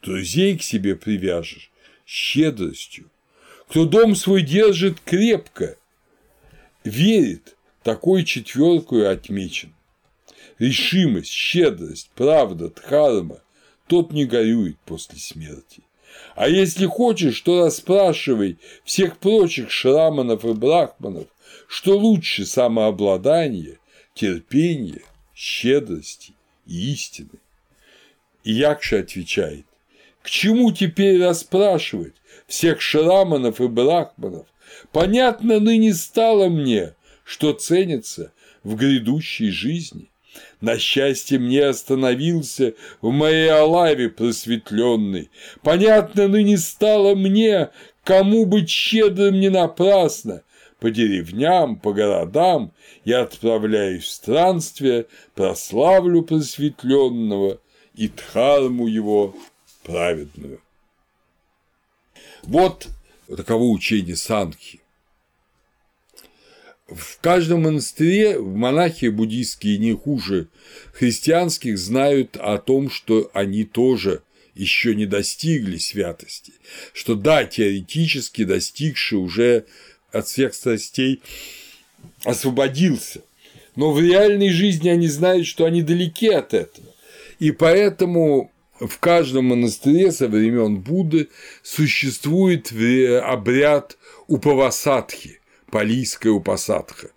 друзей 0.03 0.57
к 0.57 0.63
себе 0.63 0.95
привяжешь 0.95 1.71
щедростью. 2.05 3.09
Кто 3.69 3.85
дом 3.85 4.15
свой 4.15 4.43
держит 4.43 4.99
крепко, 4.99 5.77
верит, 6.83 7.55
такой 7.81 8.23
четверкую 8.23 9.09
отмечен. 9.09 9.73
Решимость, 10.59 11.31
щедрость, 11.31 12.11
правда, 12.15 12.69
дхарма 12.69 13.41
тот 13.87 14.11
не 14.11 14.25
горюет 14.25 14.77
после 14.85 15.17
смерти. 15.17 15.81
А 16.35 16.47
если 16.47 16.85
хочешь, 16.85 17.41
то 17.41 17.65
расспрашивай 17.65 18.57
всех 18.83 19.17
прочих 19.17 19.71
шраманов 19.71 20.45
и 20.45 20.53
брахманов, 20.53 21.27
что 21.67 21.97
лучше 21.97 22.45
самообладание, 22.45 23.79
терпение, 24.13 25.01
щедрости 25.35 26.33
и 26.67 26.93
истины. 26.93 27.39
И 28.43 28.53
Якша 28.53 28.99
отвечает, 28.99 29.65
к 30.23 30.29
чему 30.29 30.71
теперь 30.71 31.21
расспрашивать 31.21 32.15
всех 32.47 32.81
шраманов 32.81 33.61
и 33.61 33.67
брахманов? 33.67 34.47
Понятно 34.91 35.59
ныне 35.59 35.93
стало 35.93 36.47
мне, 36.49 36.95
что 37.25 37.53
ценится 37.53 38.33
в 38.63 38.75
грядущей 38.75 39.51
жизни. 39.51 40.09
На 40.61 40.79
счастье 40.79 41.37
мне 41.37 41.65
остановился 41.65 42.73
в 43.01 43.11
моей 43.11 43.51
олаве 43.51 44.09
просветленный. 44.09 45.29
Понятно 45.61 46.27
ныне 46.27 46.57
стало 46.57 47.15
мне, 47.15 47.69
кому 48.03 48.45
быть 48.45 48.69
щедрым 48.69 49.39
не 49.39 49.49
напрасно. 49.49 50.43
По 50.79 50.89
деревням, 50.89 51.77
по 51.77 51.93
городам 51.93 52.73
я 53.05 53.21
отправляюсь 53.21 54.05
в 54.05 54.09
странствие, 54.09 55.05
прославлю 55.35 56.23
просветленного 56.23 57.59
и 57.93 58.07
дхарму 58.07 58.87
его 58.87 59.35
праведную. 59.83 60.61
Вот 62.43 62.87
таково 63.35 63.63
учение 63.63 64.15
Санхи. 64.15 64.79
В 66.87 67.19
каждом 67.21 67.63
монастыре 67.63 68.39
монахи 68.39 69.05
буддийские 69.05 69.77
не 69.77 69.93
хуже 69.93 70.47
христианских 70.93 71.77
знают 71.77 72.37
о 72.37 72.57
том, 72.57 72.89
что 72.89 73.31
они 73.33 73.63
тоже 73.63 74.21
еще 74.53 74.93
не 74.93 75.05
достигли 75.05 75.77
святости, 75.77 76.53
что 76.93 77.15
да, 77.15 77.45
теоретически 77.45 78.43
достигший 78.43 79.17
уже 79.17 79.65
от 80.11 80.27
всех 80.27 80.53
страстей 80.53 81.21
освободился, 82.23 83.21
но 83.75 83.91
в 83.91 83.99
реальной 83.99 84.49
жизни 84.49 84.89
они 84.89 85.07
знают, 85.07 85.47
что 85.47 85.65
они 85.65 85.81
далеки 85.81 86.27
от 86.27 86.53
этого. 86.53 86.87
И 87.39 87.51
поэтому 87.51 88.51
в 88.87 88.99
каждом 88.99 89.45
монастыре 89.45 90.11
со 90.11 90.27
времен 90.27 90.77
Будды 90.77 91.29
существует 91.61 92.71
обряд 93.23 93.97
упавасадхи, 94.27 95.39
палийская 95.69 96.31
упасадха. 96.31 97.11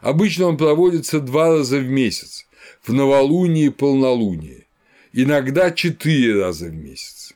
Обычно 0.00 0.46
он 0.46 0.56
проводится 0.56 1.20
два 1.20 1.48
раза 1.48 1.78
в 1.78 1.88
месяц, 1.88 2.46
в 2.82 2.92
новолуние 2.92 3.66
и 3.66 3.70
полнолуние, 3.70 4.66
иногда 5.12 5.70
четыре 5.70 6.42
раза 6.42 6.66
в 6.66 6.74
месяц. 6.74 7.32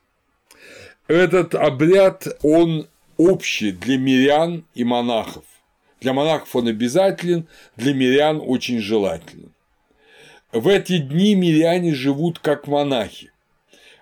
Этот 1.07 1.55
обряд, 1.55 2.27
он 2.43 2.89
общий 3.17 3.73
для 3.73 3.97
мирян 3.97 4.67
и 4.75 4.85
монахов. 4.85 5.45
Для 6.01 6.13
монахов 6.13 6.55
он 6.55 6.69
обязателен, 6.69 7.49
для 7.77 7.95
мирян 7.95 8.41
очень 8.45 8.81
желателен. 8.81 9.53
В 10.53 10.69
эти 10.69 10.99
дни 10.99 11.35
миряне 11.35 11.95
живут 11.95 12.39
как 12.39 12.67
монахи. 12.67 13.33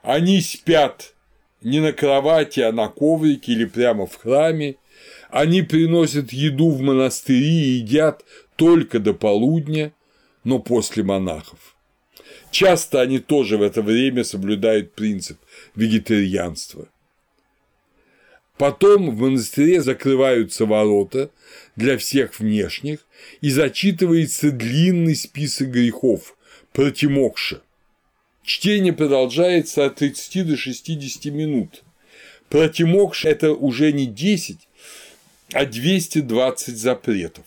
Они 0.06 0.40
спят 0.40 1.14
не 1.62 1.80
на 1.80 1.92
кровати, 1.92 2.60
а 2.60 2.70
на 2.70 2.86
коврике 2.86 3.50
или 3.52 3.64
прямо 3.64 4.06
в 4.06 4.14
храме. 4.14 4.76
Они 5.30 5.62
приносят 5.62 6.32
еду 6.32 6.70
в 6.70 6.80
монастыри 6.80 7.64
и 7.64 7.78
едят 7.78 8.24
только 8.54 9.00
до 9.00 9.14
полудня, 9.14 9.92
но 10.44 10.60
после 10.60 11.02
монахов. 11.02 11.74
Часто 12.52 13.00
они 13.00 13.18
тоже 13.18 13.58
в 13.58 13.62
это 13.62 13.82
время 13.82 14.22
соблюдают 14.22 14.94
принцип 14.94 15.38
вегетарианства. 15.74 16.86
Потом 18.58 19.10
в 19.10 19.18
монастыре 19.18 19.82
закрываются 19.82 20.66
ворота 20.66 21.30
для 21.74 21.98
всех 21.98 22.38
внешних 22.38 23.00
и 23.40 23.50
зачитывается 23.50 24.52
длинный 24.52 25.16
список 25.16 25.72
грехов 25.72 26.36
протимокша. 26.72 27.60
Чтение 28.46 28.92
продолжается 28.92 29.86
от 29.86 29.96
30 29.96 30.46
до 30.46 30.56
60 30.56 31.24
минут. 31.32 31.82
Протимокш– 32.48 33.24
это 33.24 33.52
уже 33.52 33.90
не 33.92 34.06
10, 34.06 34.68
а 35.52 35.66
220 35.66 36.78
запретов. 36.78 37.44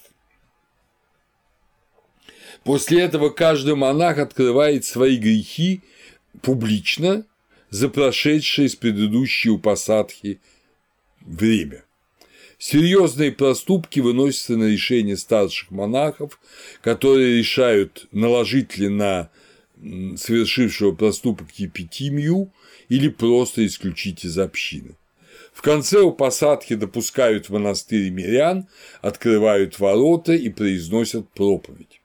После 2.66 3.00
этого 3.00 3.30
каждый 3.30 3.76
монах 3.76 4.18
открывает 4.18 4.84
свои 4.84 5.16
грехи 5.16 5.84
публично 6.41 7.26
за 7.70 7.88
прошедшие 7.88 8.68
с 8.68 8.76
предыдущей 8.76 9.52
упасадхи 9.52 10.41
время. 11.22 11.86
Серьезные 12.58 13.32
проступки 13.32 14.02
выносятся 14.02 14.58
на 14.58 14.66
решение 14.66 15.16
старших 15.16 15.72
монахов, 15.72 16.41
которые 16.82 17.38
решают, 17.38 18.08
наложить 18.12 18.78
ли 18.78 18.89
на 18.89 19.30
совершившего 20.17 20.93
проступок 20.93 21.51
епитимию 21.53 22.51
или 22.89 23.07
просто 23.07 23.65
исключить 23.65 24.25
из 24.25 24.38
общины. 24.38 24.95
В 25.53 25.61
конце 25.61 26.01
у 26.01 26.11
посадки 26.11 26.75
допускают 26.75 27.49
в 27.49 27.53
монастырь 27.53 28.09
мирян, 28.09 28.67
открывают 29.01 29.80
ворота 29.80 30.34
и 30.34 30.49
произносят 30.49 31.30
проповедь. 31.32 32.01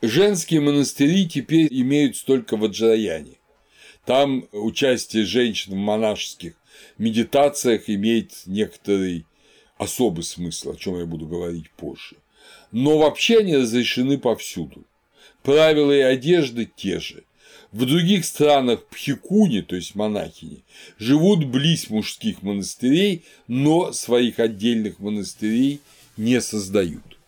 Женские 0.00 0.60
монастыри 0.60 1.28
теперь 1.28 1.66
имеют 1.70 2.22
только 2.24 2.56
в 2.56 2.64
Аджраяне. 2.64 3.38
Там 4.04 4.48
участие 4.52 5.24
женщин 5.24 5.72
в 5.72 5.76
монашеских 5.76 6.54
медитациях 6.98 7.90
имеет 7.90 8.32
некоторый 8.46 9.26
особый 9.76 10.22
смысл, 10.22 10.72
о 10.72 10.76
чем 10.76 10.98
я 10.98 11.06
буду 11.06 11.26
говорить 11.26 11.70
позже. 11.70 12.16
Но 12.70 12.98
вообще 12.98 13.38
они 13.38 13.56
разрешены 13.56 14.18
повсюду. 14.18 14.84
Правила 15.42 15.92
и 15.92 16.00
одежды 16.00 16.68
те 16.76 17.00
же. 17.00 17.24
В 17.72 17.84
других 17.84 18.24
странах 18.24 18.86
пхикуни, 18.86 19.60
то 19.60 19.76
есть 19.76 19.94
монахини, 19.94 20.64
живут 20.98 21.44
близ 21.44 21.90
мужских 21.90 22.42
монастырей, 22.42 23.24
но 23.46 23.92
своих 23.92 24.38
отдельных 24.38 24.98
монастырей 25.00 25.80
не 26.16 26.40
создают. 26.40 27.18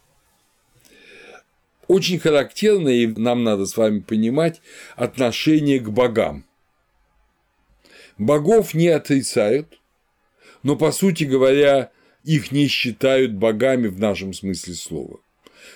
Очень 1.89 2.19
характерно, 2.19 2.89
и 2.89 3.07
нам 3.07 3.45
надо 3.45 3.67
с 3.67 3.77
вами 3.77 4.01
понимать, 4.01 4.63
отношение 4.97 5.81
к 5.81 5.91
богам. 5.91 6.45
Богов 8.17 8.75
не 8.75 8.89
отрицают, 8.89 9.81
но, 10.63 10.77
по 10.77 10.93
сути 10.93 11.25
говоря, 11.25 11.91
их 12.23 12.53
не 12.53 12.69
считают 12.69 13.33
богами 13.33 13.89
в 13.89 13.99
нашем 13.99 14.33
смысле 14.33 14.75
слова. 14.75 15.21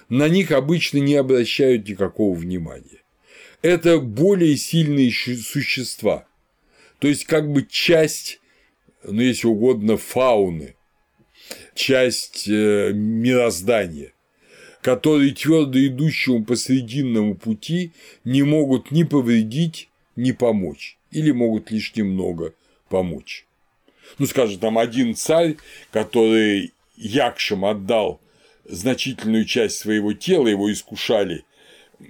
На 0.09 0.29
них 0.29 0.51
обычно 0.51 0.99
не 0.99 1.15
обращают 1.15 1.89
никакого 1.89 2.35
внимания. 2.37 3.03
Это 3.63 3.99
более 3.99 4.57
сильные 4.57 5.11
существа, 5.11 6.27
то 6.99 7.09
есть 7.09 7.25
как 7.25 7.51
бы 7.51 7.65
часть, 7.65 8.41
ну 9.03 9.23
если 9.23 9.47
угодно, 9.47 9.97
фауны, 9.97 10.75
часть 11.75 12.47
э, 12.49 12.93
мироздания, 12.93 14.13
которые 14.83 15.33
твердо 15.33 15.79
идущему 15.87 16.45
по 16.45 16.57
срединному 16.57 17.37
пути 17.37 17.93
не 18.25 18.43
могут 18.43 18.91
ни 18.91 19.03
повредить, 19.03 19.89
ни 20.15 20.33
помочь, 20.33 20.99
или 21.11 21.31
могут 21.31 21.71
лишь 21.71 21.95
немного 21.97 22.53
помочь. 22.89 23.47
Ну, 24.19 24.27
скажем, 24.27 24.61
там 24.61 24.79
один 24.79 25.15
царь, 25.15 25.57
который 25.91 26.73
якшам 26.97 27.65
отдал 27.65 28.21
значительную 28.67 29.45
часть 29.45 29.79
своего 29.79 30.13
тела, 30.13 30.49
его 30.49 30.73
искушали 30.73 31.45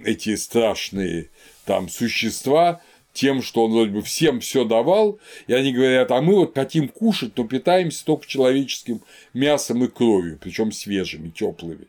эти 0.03 0.35
страшные 0.35 1.29
там 1.65 1.89
существа, 1.89 2.81
тем, 3.15 3.41
что 3.41 3.63
он 3.63 3.71
вроде 3.71 3.91
бы 3.91 4.01
всем 4.01 4.41
все 4.41 4.65
давал, 4.65 5.19
и 5.47 5.53
они 5.53 5.71
говорят, 5.71 6.11
а 6.11 6.21
мы 6.21 6.35
вот 6.35 6.53
хотим 6.53 6.89
кушать, 6.89 7.31
но 7.37 7.45
питаемся 7.45 8.05
только 8.05 8.27
человеческим 8.27 9.01
мясом 9.33 9.83
и 9.85 9.87
кровью, 9.87 10.37
причем 10.39 10.73
свежими, 10.73 11.29
теплыми. 11.29 11.87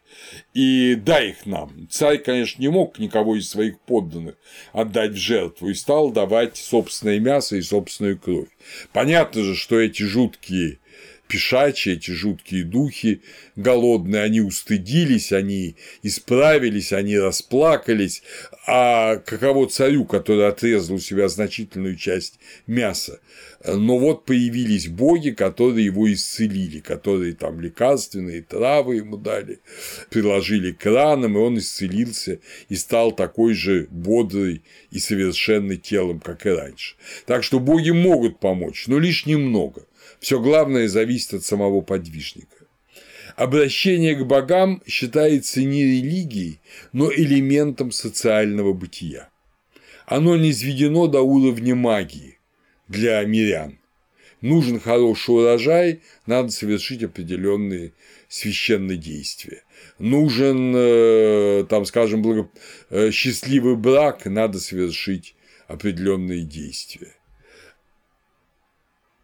И 0.54 0.94
дай 0.94 1.30
их 1.30 1.44
нам. 1.44 1.88
Царь, 1.90 2.18
конечно, 2.18 2.62
не 2.62 2.68
мог 2.68 3.00
никого 3.00 3.36
из 3.36 3.50
своих 3.50 3.80
подданных 3.80 4.36
отдать 4.72 5.12
в 5.12 5.16
жертву 5.16 5.68
и 5.68 5.74
стал 5.74 6.10
давать 6.12 6.56
собственное 6.56 7.18
мясо 7.18 7.56
и 7.56 7.62
собственную 7.62 8.18
кровь. 8.18 8.48
Понятно 8.92 9.42
же, 9.42 9.56
что 9.56 9.80
эти 9.80 10.04
жуткие 10.04 10.78
пешачьи, 11.26 11.94
эти 11.94 12.10
жуткие 12.10 12.64
духи 12.64 13.22
голодные, 13.56 14.22
они 14.22 14.40
устыдились, 14.40 15.32
они 15.32 15.76
исправились, 16.02 16.92
они 16.92 17.18
расплакались, 17.18 18.22
а 18.66 19.16
каково 19.16 19.68
царю, 19.68 20.04
который 20.04 20.48
отрезал 20.48 20.96
у 20.96 20.98
себя 20.98 21.28
значительную 21.28 21.96
часть 21.96 22.38
мяса. 22.66 23.20
Но 23.64 23.98
вот 23.98 24.24
появились 24.24 24.88
боги, 24.88 25.30
которые 25.30 25.86
его 25.86 26.12
исцелили, 26.12 26.80
которые 26.80 27.34
там 27.34 27.60
лекарственные 27.60 28.42
травы 28.42 28.96
ему 28.96 29.16
дали, 29.16 29.60
приложили 30.10 30.72
к 30.72 30.84
ранам, 30.86 31.36
и 31.36 31.40
он 31.40 31.58
исцелился 31.58 32.40
и 32.68 32.76
стал 32.76 33.12
такой 33.12 33.54
же 33.54 33.88
бодрый 33.90 34.62
и 34.90 34.98
совершенный 34.98 35.76
телом, 35.76 36.20
как 36.20 36.46
и 36.46 36.50
раньше. 36.50 36.96
Так 37.24 37.42
что 37.42 37.58
боги 37.58 37.90
могут 37.90 38.38
помочь, 38.38 38.86
но 38.86 38.98
лишь 38.98 39.26
немного– 39.26 39.82
все 40.20 40.40
главное 40.40 40.88
зависит 40.88 41.34
от 41.34 41.44
самого 41.44 41.80
подвижника. 41.80 42.66
Обращение 43.36 44.14
к 44.14 44.24
богам 44.24 44.82
считается 44.86 45.62
не 45.62 45.84
религией, 45.84 46.60
но 46.92 47.12
элементом 47.12 47.92
социального 47.92 48.72
бытия. 48.72 49.28
Оно 50.06 50.36
не 50.36 50.50
изведено 50.52 51.06
до 51.06 51.20
уровня 51.20 51.74
магии 51.74 52.38
для 52.88 53.22
мирян. 53.24 53.78
Нужен 54.40 54.80
хороший 54.80 55.34
урожай, 55.34 56.00
надо 56.26 56.50
совершить 56.50 57.02
определенные 57.02 57.92
священные 58.28 58.96
действия. 58.96 59.64
Нужен, 59.98 60.72
э, 60.76 61.64
там, 61.68 61.84
скажем, 61.84 62.22
благо... 62.22 62.48
Э, 62.90 63.10
счастливый 63.10 63.76
брак, 63.76 64.26
надо 64.26 64.60
совершить 64.60 65.34
определенные 65.68 66.42
действия. 66.42 67.14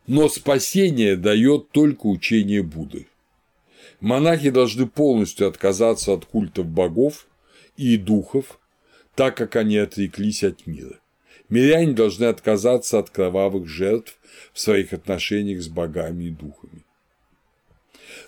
Но 0.07 0.29
спасение 0.29 1.17
дает 1.17 1.71
только 1.71 2.07
учение 2.07 2.63
Будды. 2.63 3.07
Монахи 4.01 4.51
должны 4.51 4.87
полностью 4.89 5.47
отказаться 5.47 6.13
от 6.13 6.25
культов 6.25 6.67
богов 6.67 7.27
и 7.77 7.97
духов, 7.97 8.59
так 9.15 9.37
как 9.37 9.57
они 9.57 9.77
отреклись 9.77 10.43
от 10.43 10.67
мира. 10.67 10.99
Миряне 11.49 11.93
должны 11.93 12.25
отказаться 12.25 12.99
от 12.99 13.11
кровавых 13.11 13.69
жертв 13.69 14.19
в 14.53 14.61
своих 14.61 14.93
отношениях 14.93 15.63
с 15.63 15.69
богами 15.69 16.25
и 16.25 16.31
духами. 16.31 16.83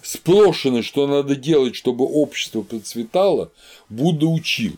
Спрошено, 0.02 0.82
что 0.82 1.06
надо 1.06 1.34
делать, 1.34 1.74
чтобы 1.74 2.04
общество 2.04 2.62
процветало, 2.62 3.52
Будда 3.88 4.26
учил. 4.26 4.74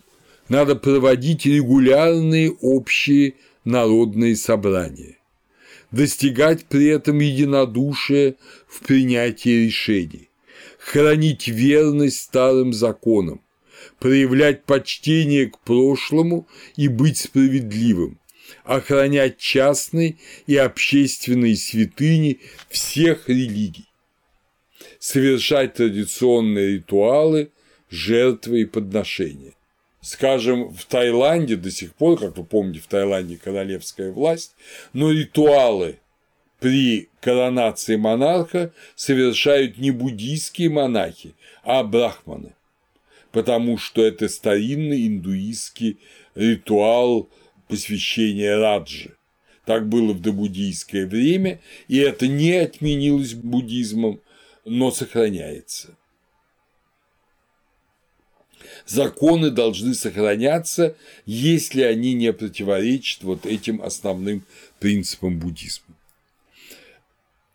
Надо 0.49 0.77
проводить 0.77 1.45
регулярные 1.45 2.53
общие 2.53 3.35
народные 3.65 4.37
собрания, 4.37 5.19
достигать 5.91 6.67
при 6.67 6.87
этом 6.87 7.19
единодушия 7.19 8.37
в 8.67 8.81
принятии 8.81 9.67
решений, 9.67 10.31
хранить 10.79 11.49
верность 11.49 12.23
старым 12.23 12.73
законам, 12.73 13.41
проявлять 13.99 14.65
почтение 14.65 15.47
к 15.47 15.59
прошлому 15.61 16.47
и 16.77 16.89
быть 16.89 17.19
справедливым, 17.19 18.19
охранять 18.65 19.39
частные 19.39 20.17
и 20.47 20.57
общественные 20.57 21.57
святыни 21.57 22.41
всех 22.69 23.29
религий, 23.29 23.87
совершать 24.99 25.75
традиционные 25.75 26.75
ритуалы, 26.75 27.51
жертвы 27.91 28.63
и 28.63 28.65
подношения. 28.65 29.56
Скажем, 30.07 30.71
в 30.71 30.85
Таиланде 30.85 31.57
до 31.57 31.69
сих 31.73 31.93
пор, 31.93 32.17
как 32.21 32.39
вы 32.39 32.45
помните, 32.45 32.79
в 32.79 32.87
Таиланде 32.87 33.39
королевская 33.39 34.13
власть, 34.13 34.55
но 34.93 35.11
ритуалы 35.11 35.99
при 36.61 37.09
коронации 37.21 37.97
монарха 37.97 38.73
совершают 38.95 39.79
не 39.79 39.91
буддийские 39.91 40.71
монахи, 40.71 41.35
а 41.65 41.83
брахманы, 41.83 42.55
потому 43.33 43.79
что 43.79 44.01
это 44.01 44.29
старинный 44.29 45.09
индуистский 45.09 45.99
ритуал 46.37 47.29
посвящения 47.67 48.57
Раджи. 48.57 49.17
Так 49.65 49.89
было 49.89 50.13
в 50.13 50.21
добуддийское 50.21 51.09
время, 51.09 51.59
и 51.89 51.99
это 51.99 52.29
не 52.29 52.53
отменилось 52.53 53.35
буддизмом, 53.35 54.21
но 54.65 54.93
сохраняется. 54.93 55.97
Законы 58.87 59.51
должны 59.51 59.95
сохраняться, 59.95 60.97
если 61.27 61.83
они 61.83 62.15
не 62.15 62.33
противоречат 62.33 63.25
вот 63.25 63.45
этим 63.45 63.83
основным 63.83 64.45
принципам 64.79 65.41
буддизма. 65.41 65.97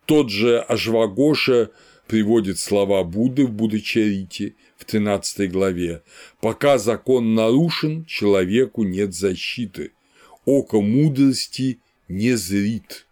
Тот 0.05 0.29
же 0.29 0.59
Ажвагоша 0.59 1.71
приводит 2.05 2.59
слова 2.59 3.03
Будды 3.05 3.45
в 3.45 3.51
Буддачарите 3.51 4.55
в 4.77 4.84
13 4.84 5.49
главе 5.49 6.01
«Пока 6.41 6.77
закон 6.77 7.34
нарушен, 7.34 8.03
человеку 8.05 8.84
нет 8.84 9.13
защиты, 9.13 9.93
око 10.43 10.82
мудрости 10.82 11.79
не 12.09 12.36
зрит». 12.36 13.07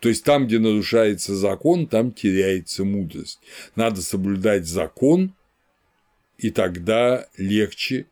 То 0.00 0.08
есть 0.08 0.24
там, 0.24 0.46
где 0.46 0.58
нарушается 0.58 1.36
закон, 1.36 1.86
там 1.86 2.12
теряется 2.12 2.84
мудрость. 2.84 3.40
Надо 3.76 4.02
соблюдать 4.02 4.66
закон, 4.66 5.34
и 6.38 6.50
тогда 6.50 7.26
легче 7.36 8.06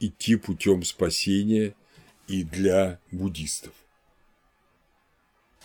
идти 0.00 0.36
путем 0.36 0.82
спасения 0.82 1.74
и 2.26 2.42
для 2.42 2.98
буддистов. 3.10 3.72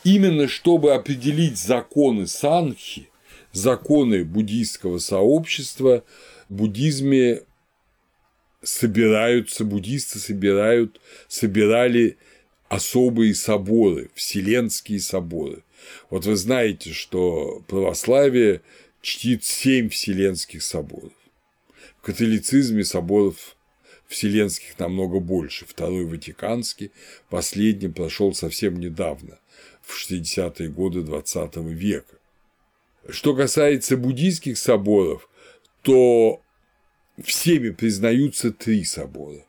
Именно 0.04 0.48
чтобы 0.48 0.94
определить 0.94 1.58
законы 1.58 2.28
санхи, 2.28 3.10
законы 3.52 4.24
буддийского 4.24 5.00
сообщества, 5.00 6.04
в 6.48 6.54
буддизме 6.56 7.42
собираются, 8.62 9.66
буддисты 9.66 10.20
собирают, 10.20 11.02
собирали 11.28 12.18
особые 12.70 13.36
соборы, 13.36 14.10
вселенские 14.14 15.00
соборы. 15.00 15.64
Вот 16.10 16.26
вы 16.26 16.36
знаете, 16.36 16.94
что 16.94 17.64
православие 17.68 18.62
чтит 19.02 19.44
семь 19.44 19.90
вселенских 19.90 20.62
соборов. 20.62 21.12
В 22.02 22.06
католицизме 22.06 22.86
соборов 22.86 23.58
вселенских 24.08 24.80
намного 24.80 25.20
больше. 25.20 25.66
Второй 25.66 26.06
Ватиканский, 26.06 26.91
последний 27.30 27.89
прошел 27.89 28.34
совсем 28.34 28.80
недавно, 28.80 29.39
в 29.82 29.95
60-е 29.95 30.70
годы 30.70 31.02
XX 31.02 31.74
века. 31.74 32.18
Что 33.10 33.36
касается 33.36 33.97
буддийских 33.97 34.58
соборов, 34.58 35.30
то 35.82 36.41
всеми 37.22 37.70
признаются 37.70 38.52
три 38.52 38.84
собора. 38.84 39.45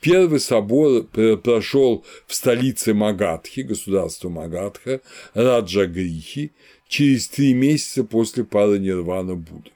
Первый 0.00 0.38
собор 0.38 1.04
прошел 1.42 2.04
в 2.28 2.34
столице 2.34 2.94
Магадхи, 2.94 3.60
государства 3.60 4.28
Магадха, 4.28 5.00
Раджагрихи, 5.34 6.52
через 6.86 7.28
три 7.28 7.54
месяца 7.54 8.04
после 8.04 8.44
пары 8.44 8.78
Нирвана 8.78 9.34
Будды. 9.34 9.72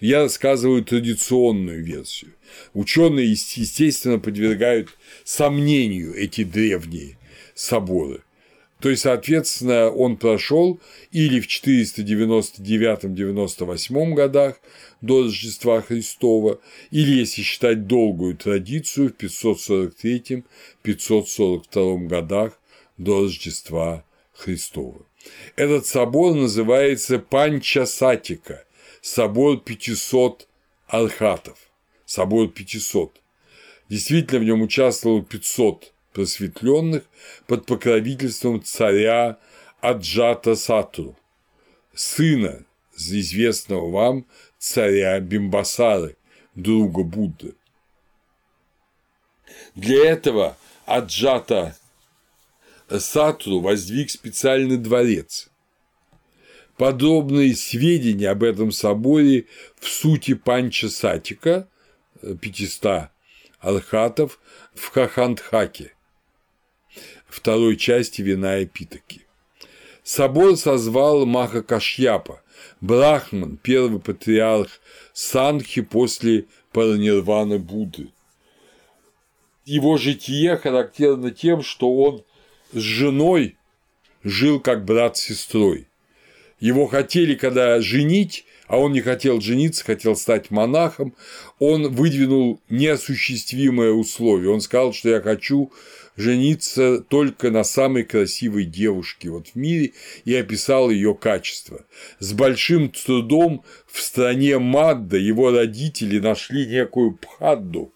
Я 0.00 0.22
рассказываю 0.22 0.82
традиционную 0.84 1.84
версию. 1.84 2.32
Ученые, 2.74 3.30
естественно, 3.30 4.18
подвергают 4.18 4.90
сомнению 5.24 6.14
эти 6.14 6.44
древние 6.44 7.16
соборы. 7.54 8.22
То 8.80 8.90
есть, 8.90 9.02
соответственно, 9.02 9.90
он 9.90 10.16
прошел 10.18 10.78
или 11.10 11.40
в 11.40 11.48
499-98 11.48 14.14
годах 14.14 14.60
до 15.00 15.22
Рождества 15.22 15.80
Христова, 15.80 16.60
или, 16.90 17.20
если 17.20 17.40
считать 17.42 17.86
долгую 17.86 18.36
традицию, 18.36 19.08
в 19.08 19.12
543-542 20.84 22.06
годах 22.06 22.60
до 22.98 23.22
Рождества 23.22 24.04
Христова. 24.34 25.06
Этот 25.56 25.86
собор 25.86 26.34
называется 26.34 27.18
Панчасатика, 27.18 28.65
собор 29.06 29.60
500 29.60 30.48
архатов, 30.88 31.58
собор 32.06 32.48
500. 32.48 33.20
Действительно, 33.88 34.40
в 34.40 34.44
нем 34.44 34.62
участвовало 34.62 35.22
500 35.22 35.92
просветленных 36.12 37.04
под 37.46 37.66
покровительством 37.66 38.62
царя 38.64 39.38
Аджата 39.80 40.56
Сатру, 40.56 41.16
сына 41.94 42.64
известного 42.96 43.88
вам 43.90 44.26
царя 44.58 45.20
Бимбасары, 45.20 46.16
друга 46.56 47.04
Будды. 47.04 47.54
Для 49.76 50.04
этого 50.10 50.56
Аджата 50.84 51.76
Сатру 52.88 53.60
воздвиг 53.60 54.10
специальный 54.10 54.78
дворец. 54.78 55.48
Подробные 56.76 57.56
сведения 57.56 58.28
об 58.28 58.42
этом 58.42 58.70
соборе 58.70 59.46
в 59.78 59.88
сути 59.88 60.34
Панча 60.34 60.90
Сатика 60.90 61.68
500 62.20 63.08
архатов 63.60 64.38
в 64.74 64.88
Хахандхаке, 64.90 65.94
второй 67.26 67.76
части 67.76 68.20
вина 68.20 68.58
и 68.58 68.66
Питаки. 68.66 69.22
Собор 70.02 70.56
созвал 70.56 71.24
Маха 71.26 71.62
Кашьяпа, 71.62 72.42
Брахман, 72.80 73.56
первый 73.56 74.00
патриарх 74.00 74.80
Санхи 75.12 75.80
после 75.80 76.46
паранирваны 76.72 77.58
Будды. 77.58 78.12
Его 79.64 79.96
житие 79.96 80.56
характерно 80.56 81.30
тем, 81.30 81.62
что 81.62 81.92
он 81.96 82.24
с 82.72 82.78
женой 82.78 83.56
жил 84.22 84.60
как 84.60 84.84
брат 84.84 85.16
с 85.16 85.22
сестрой. 85.22 85.85
Его 86.58 86.86
хотели, 86.86 87.34
когда 87.34 87.80
женить, 87.80 88.46
а 88.66 88.78
он 88.78 88.92
не 88.92 89.00
хотел 89.00 89.40
жениться, 89.40 89.84
хотел 89.84 90.16
стать 90.16 90.50
монахом, 90.50 91.14
он 91.58 91.94
выдвинул 91.94 92.60
неосуществимое 92.68 93.92
условие. 93.92 94.50
Он 94.50 94.60
сказал, 94.60 94.92
что 94.92 95.10
я 95.10 95.20
хочу 95.20 95.72
жениться 96.16 97.00
только 97.00 97.50
на 97.50 97.62
самой 97.62 98.04
красивой 98.04 98.64
девушке 98.64 99.30
вот 99.30 99.48
в 99.48 99.56
мире 99.56 99.92
и 100.24 100.34
описал 100.34 100.90
ее 100.90 101.14
качество. 101.14 101.84
С 102.18 102.32
большим 102.32 102.88
трудом 102.88 103.64
в 103.86 104.00
стране 104.00 104.58
Мадда 104.58 105.18
его 105.18 105.50
родители 105.50 106.18
нашли 106.18 106.66
некую 106.66 107.18
Пхадду, 107.18 107.92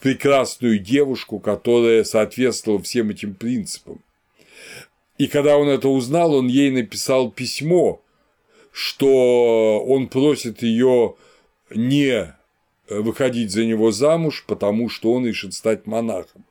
прекрасную 0.00 0.78
девушку, 0.78 1.40
которая 1.40 2.04
соответствовала 2.04 2.82
всем 2.82 3.10
этим 3.10 3.34
принципам. 3.34 4.02
И 5.18 5.26
когда 5.28 5.56
он 5.56 5.68
это 5.68 5.88
узнал, 5.88 6.34
он 6.34 6.48
ей 6.48 6.70
написал 6.70 7.30
письмо, 7.30 8.02
что 8.72 9.82
он 9.86 10.08
просит 10.08 10.62
ее 10.62 11.14
не 11.70 12.34
выходить 12.88 13.50
за 13.50 13.64
него 13.64 13.90
замуж, 13.90 14.44
потому 14.46 14.88
что 14.88 15.12
он 15.12 15.26
решит 15.26 15.54
стать 15.54 15.86
монахом. 15.86 16.44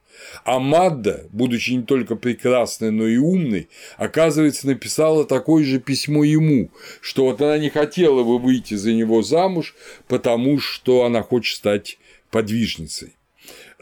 А 0.44 0.60
Мадда, 0.60 1.28
будучи 1.32 1.72
не 1.72 1.84
только 1.84 2.16
прекрасной, 2.16 2.92
но 2.92 3.08
и 3.08 3.18
умной, 3.18 3.70
оказывается, 3.98 4.68
написала 4.68 5.26
такое 5.26 5.64
же 5.66 5.80
письмо 5.80 6.24
ему, 6.24 6.72
что 7.02 7.26
вот 7.26 7.42
она 7.42 7.58
не 7.58 7.70
хотела 7.70 8.24
бы 8.24 8.40
выйти 8.40 8.76
за 8.76 8.94
него 8.94 9.22
замуж, 9.22 9.76
потому 10.08 10.60
что 10.60 11.04
она 11.04 11.22
хочет 11.22 11.58
стать 11.58 11.98
подвижницей. 12.32 13.16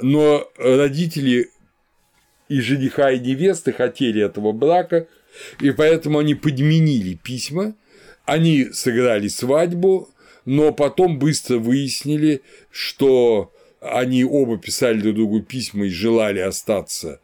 Но 0.02 0.50
родители 0.58 1.52
и 2.50 2.60
жениха, 2.62 3.12
и 3.12 3.20
невесты 3.20 3.72
хотели 3.72 4.24
этого 4.24 4.52
брака, 4.52 5.08
и 5.60 5.72
поэтому 5.72 6.20
они 6.20 6.36
подменили 6.36 7.16
письма, 7.16 7.76
они 8.26 8.70
сыграли 8.72 9.28
свадьбу, 9.28 10.10
но 10.46 10.72
потом 10.72 11.20
быстро 11.20 11.58
выяснили, 11.58 12.42
что 12.72 13.52
они 13.82 14.24
оба 14.24 14.58
писали 14.58 15.02
друг 15.02 15.16
другу 15.16 15.42
письма 15.42 15.86
и 15.86 15.90
желали 15.90 16.40
остаться 16.40 17.20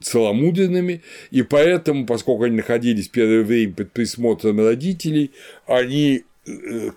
целомудренными, 0.00 1.02
и 1.30 1.42
поэтому, 1.42 2.06
поскольку 2.06 2.44
они 2.44 2.56
находились 2.56 3.08
первое 3.08 3.42
время 3.42 3.74
под 3.74 3.92
присмотром 3.92 4.60
родителей, 4.60 5.30
они 5.66 6.24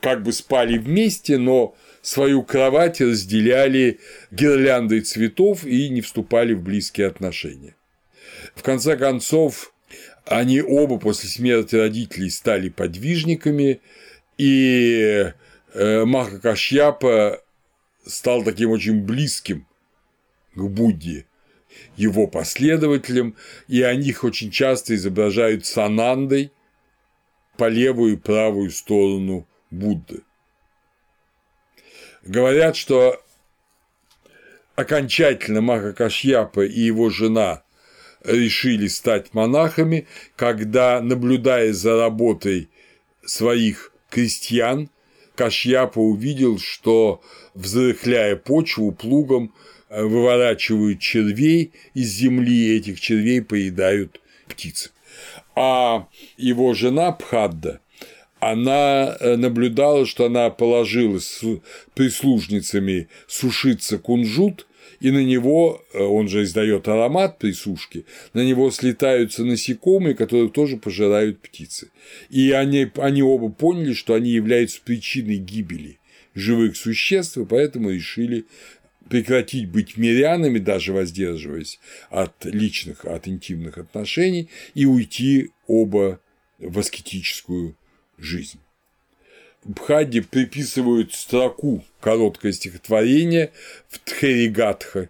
как 0.02 0.24
бы 0.24 0.32
спали 0.32 0.78
вместе, 0.78 1.38
но 1.38 1.76
свою 2.02 2.44
кровать 2.44 3.02
разделяли 3.02 4.00
гирляндой 4.32 5.02
цветов 5.02 5.66
и 5.66 5.90
не 5.90 6.02
вступали 6.02 6.54
в 6.54 6.62
близкие 6.62 7.08
отношения. 7.08 7.76
В 8.56 8.64
конце 8.64 8.98
концов, 8.98 9.74
они 10.26 10.62
оба 10.62 10.98
после 10.98 11.30
смерти 11.30 11.76
родителей 11.76 12.30
стали 12.30 12.70
подвижниками, 12.70 13.82
и 14.38 15.32
э, 15.74 16.06
Маха 16.06 16.40
Кашьяпа 16.40 17.42
стал 18.06 18.44
таким 18.44 18.70
очень 18.72 19.02
близким 19.02 19.68
к 20.56 20.62
Будде, 20.62 21.26
его 21.98 22.28
последователям, 22.28 23.36
и 23.68 23.82
о 23.82 23.96
них 23.96 24.24
очень 24.24 24.52
часто 24.52 24.96
изображают 24.96 25.66
санандой 25.66 26.52
по 27.58 27.68
левую 27.68 28.14
и 28.14 28.18
правую 28.18 28.72
сторону 28.72 29.48
Будды. 29.70 30.22
Говорят, 32.24 32.76
что 32.76 33.22
окончательно 34.76 35.62
Маха 35.62 35.94
Кашьяпа 35.94 36.66
и 36.66 36.80
его 36.80 37.10
жена 37.10 37.64
решили 38.24 38.88
стать 38.88 39.34
монахами, 39.34 40.08
когда, 40.36 41.02
наблюдая 41.02 41.74
за 41.74 41.98
работой 41.98 42.70
своих 43.26 43.92
крестьян, 44.10 44.90
Кашьяпа 45.36 46.00
увидел, 46.00 46.60
что, 46.60 47.22
взрыхляя 47.56 48.36
почву 48.36 48.92
плугом, 48.92 49.54
выворачивают 49.90 51.00
червей 51.00 51.74
из 51.94 52.10
земли, 52.10 52.54
и 52.54 52.78
этих 52.78 53.02
червей 53.02 53.42
поедают 53.42 54.22
птицы. 54.48 54.92
А 55.56 56.08
его 56.38 56.74
жена 56.74 57.12
Пхадда 57.12 57.80
она 58.40 59.16
э, 59.20 59.36
наблюдала, 59.38 60.06
что 60.06 60.26
она 60.26 60.50
положила 60.50 61.20
с 61.20 61.42
прислужницами 61.94 63.08
сушиться 63.28 63.98
кунжут, 63.98 64.68
и 65.00 65.12
на 65.12 65.24
него, 65.24 65.82
э, 65.94 66.02
он 66.02 66.28
же 66.28 66.44
издает 66.44 66.88
аромат 66.88 67.40
при 67.40 67.54
сушке, 67.54 68.04
на 68.34 68.44
него 68.44 68.70
слетаются 68.72 69.46
насекомые, 69.46 70.16
которые 70.16 70.50
тоже 70.50 70.78
пожирают 70.78 71.42
птицы. 71.42 71.92
И 72.30 72.52
они, 72.52 72.92
они 72.98 73.24
оба 73.24 73.50
поняли, 73.50 73.94
что 73.94 74.14
они 74.14 74.32
являются 74.32 74.82
причиной 74.84 75.38
гибели 75.38 76.00
живых 76.36 76.76
существ, 76.76 77.38
и 77.38 77.46
поэтому 77.46 77.92
решили 77.92 78.46
прекратить 79.10 79.70
быть 79.70 79.98
мирянами, 79.98 80.60
даже 80.60 80.94
воздерживаясь 80.94 81.80
от 82.10 82.46
личных, 82.46 83.06
от 83.06 83.28
интимных 83.28 83.78
отношений, 83.78 84.50
и 84.74 84.86
уйти 84.86 85.52
оба 85.68 86.20
в 86.60 86.80
аскетическую 86.80 87.76
жизнь. 88.18 88.60
Бхади 89.64 90.20
приписывают 90.22 91.14
строку 91.14 91.84
короткое 92.02 92.52
стихотворение 92.52 93.52
в 93.88 94.00
Тхеригатха. 94.00 95.10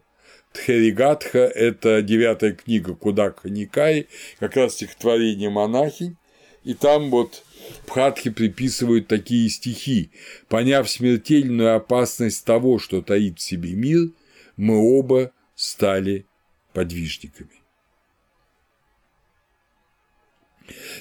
Тхеригатха– 0.51 1.39
это 1.55 2.03
девятая 2.03 2.51
книга 2.51 2.93
Кудака 2.93 3.49
Никаи, 3.49 4.07
как 4.39 4.55
раз 4.55 4.73
стихотворение 4.73 5.49
монахинь, 5.49 6.17
и 6.63 6.75
там 6.75 7.09
вот 7.09 7.43
Бхатхи 7.87 8.29
приписывают 8.29 9.07
такие 9.07 9.49
стихи 9.49 10.11
«Поняв 10.47 10.89
смертельную 10.89 11.75
опасность 11.75 12.45
того, 12.45 12.79
что 12.79 13.01
таит 13.01 13.39
в 13.39 13.41
себе 13.41 13.73
мир, 13.73 14.09
мы 14.57 14.77
оба 14.77 15.31
стали 15.55 16.25
подвижниками». 16.73 17.49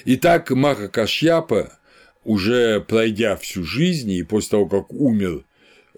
Итак, 0.05 0.51
Маха 0.51 0.89
Кашьяпа 0.89 1.79
уже 2.23 2.81
пройдя 2.81 3.35
всю 3.35 3.63
жизнь 3.63 4.11
и 4.11 4.23
после 4.23 4.51
того, 4.51 4.67
как 4.67 4.93
умер 4.93 5.45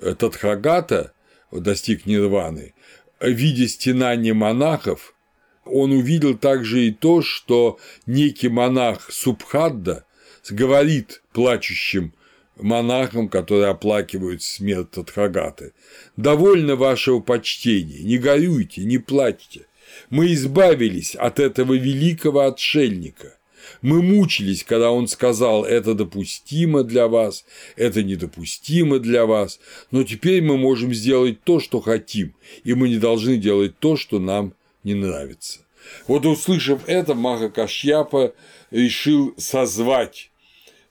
э, 0.02 0.16
Тадхагата, 0.16 1.14
достиг 1.52 2.06
нирваны, 2.06 2.74
видя 3.22 3.68
стенание 3.68 4.34
монахов, 4.34 5.16
он 5.64 5.92
увидел 5.92 6.38
также 6.38 6.88
и 6.88 6.92
то, 6.92 7.22
что 7.22 7.80
некий 8.06 8.50
монах 8.50 9.12
Субхадда 9.12 10.06
говорит 10.52 11.22
плачущим 11.34 12.14
монахам, 12.58 13.28
которые 13.30 13.68
оплакивают 13.68 14.44
смерть 14.44 14.92
Тадхагаты, 14.92 15.74
«Довольно 16.18 16.76
вашего 16.76 17.20
почтения, 17.20 18.00
не 18.00 18.18
горюйте, 18.18 18.84
не 18.84 18.98
плачьте, 18.98 19.68
мы 20.10 20.34
избавились 20.34 21.16
от 21.16 21.40
этого 21.40 21.74
великого 21.74 22.42
отшельника, 22.42 23.38
мы 23.82 24.02
мучились, 24.02 24.64
когда 24.64 24.92
он 24.92 25.08
сказал, 25.08 25.66
это 25.66 25.94
допустимо 25.94 26.84
для 26.84 27.08
вас, 27.08 27.46
это 27.76 28.04
недопустимо 28.04 29.00
для 29.00 29.26
вас, 29.26 29.60
но 29.92 30.04
теперь 30.04 30.42
мы 30.42 30.58
можем 30.58 30.94
сделать 30.94 31.42
то, 31.44 31.60
что 31.60 31.82
хотим, 31.82 32.34
и 32.64 32.74
мы 32.74 32.90
не 32.90 32.98
должны 32.98 33.38
делать 33.38 33.78
то, 33.80 33.98
что 33.98 34.20
нам 34.20 34.54
не 34.84 34.94
нравится. 34.94 35.60
Вот 36.08 36.26
услышав 36.26 36.82
это, 36.88 37.14
Маха 37.14 37.50
Кашьяпа 37.50 38.34
решил 38.72 39.34
созвать 39.38 40.32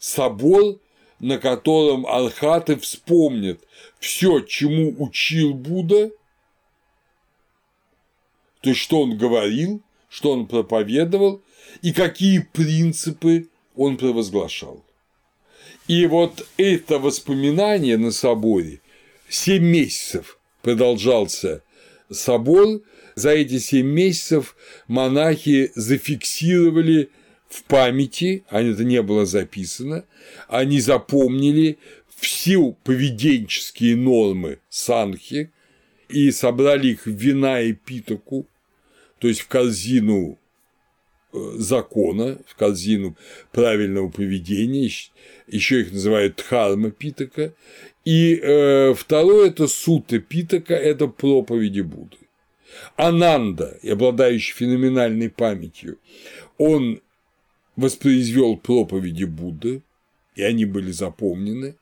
собор, 0.05 0.79
на 1.19 1.39
котором 1.39 2.07
архаты 2.07 2.77
вспомнят 2.77 3.61
все, 3.99 4.41
чему 4.41 4.95
учил 4.99 5.55
Будда, 5.55 6.11
то 8.61 8.71
есть 8.71 8.81
что 8.81 9.03
он 9.03 9.17
говорил, 9.17 9.83
что 10.09 10.33
он 10.33 10.47
проповедовал, 10.47 11.43
и 11.81 11.93
какие 11.93 12.41
принципы 12.41 13.49
он 13.75 13.97
провозглашал. 13.97 14.85
И 15.89 16.07
вот 16.07 16.47
это 16.57 16.99
воспоминание 16.99 17.97
на 17.97 18.11
соборе, 18.11 18.81
7 19.29 19.63
месяцев 19.63 20.39
продолжался 20.63 21.63
собор, 22.11 22.83
за 23.15 23.31
эти 23.31 23.59
7 23.59 23.87
месяцев 23.87 24.57
монахи 24.87 25.73
зафиксировали 25.75 27.11
в 27.55 27.63
памяти, 27.65 28.43
а 28.49 28.61
это 28.61 28.83
не 28.83 29.01
было 29.01 29.27
записано, 29.27 30.05
они 30.49 30.81
запомнили 30.81 31.79
все 32.17 32.73
поведенческие 32.83 33.95
нормы 33.95 34.59
санхи 34.69 35.53
и 36.09 36.33
собрали 36.33 36.89
их 36.89 37.07
в 37.07 37.11
вина 37.11 37.61
и 37.61 37.73
питоку, 37.73 38.49
то 39.21 39.29
есть 39.29 39.41
в 39.41 39.47
корзину 39.47 40.37
закона, 41.33 42.39
в 42.45 42.57
корзину 42.57 43.17
правильного 43.53 44.09
поведения, 44.09 44.91
еще 45.47 45.81
их 45.83 45.93
называют 45.93 46.37
дхарма 46.37 46.91
питака, 46.91 47.53
и 48.05 48.35
э, 48.35 48.95
второе– 48.95 49.49
это 49.51 49.69
сутта 49.69 50.19
питака, 50.19 50.75
это 50.75 51.07
проповеди 51.07 51.83
Будды. 51.83 52.17
Ананда, 52.97 53.79
обладающий 53.89 54.55
феноменальной 54.55 55.31
памятью, 55.31 55.99
он 56.59 57.01
воспроизвел 57.77 58.57
проповеди 58.57 59.25
Будды, 59.25 59.83
и 60.35 60.43
они 60.43 60.64
были 60.64 60.91
запомнены, 60.91 61.77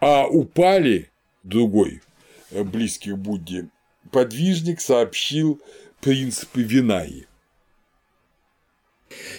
а 0.00 0.26
упали 0.26 1.10
другой 1.42 2.00
э, 2.50 2.64
близкий 2.64 3.12
Будде 3.12 3.68
подвижник 4.10 4.80
сообщил 4.80 5.60
принципы 6.00 6.62
Винаи. 6.62 7.26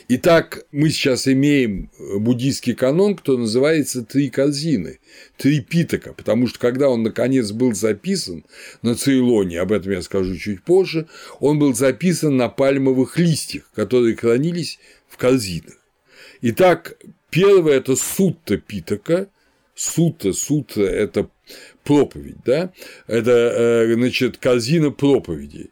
Итак, 0.10 0.66
мы 0.74 0.90
сейчас 0.90 1.30
имеем 1.30 1.90
э, 1.98 2.18
буддийский 2.18 2.74
канон, 2.76 3.16
кто 3.16 3.38
называется 3.38 4.04
«Три 4.04 4.30
корзины», 4.30 5.00
«Три 5.38 5.62
питока», 5.62 6.12
потому 6.12 6.48
что 6.48 6.60
когда 6.60 6.90
он 6.90 7.04
наконец 7.04 7.52
был 7.52 7.74
записан 7.74 8.44
на 8.82 8.96
Цейлоне, 8.96 9.62
об 9.62 9.72
этом 9.72 9.94
я 9.94 10.02
скажу 10.02 10.36
чуть 10.36 10.62
позже, 10.64 11.08
он 11.40 11.58
был 11.58 11.74
записан 11.74 12.36
на 12.36 12.50
пальмовых 12.50 13.18
листьях, 13.18 13.72
которые 13.74 14.18
хранились 14.18 14.78
в 15.12 15.18
корзинах. 15.18 15.78
Итак, 16.42 16.98
первое– 17.30 17.74
это 17.78 17.96
сутта 17.96 18.58
питока, 18.58 19.30
сутта, 19.76 20.34
сутта– 20.34 20.82
это 20.82 21.30
проповедь, 21.84 22.38
да, 22.46 22.72
это, 23.08 23.32
э, 23.32 23.94
значит, 23.94 24.38
корзина 24.38 24.92
проповедей. 24.92 25.70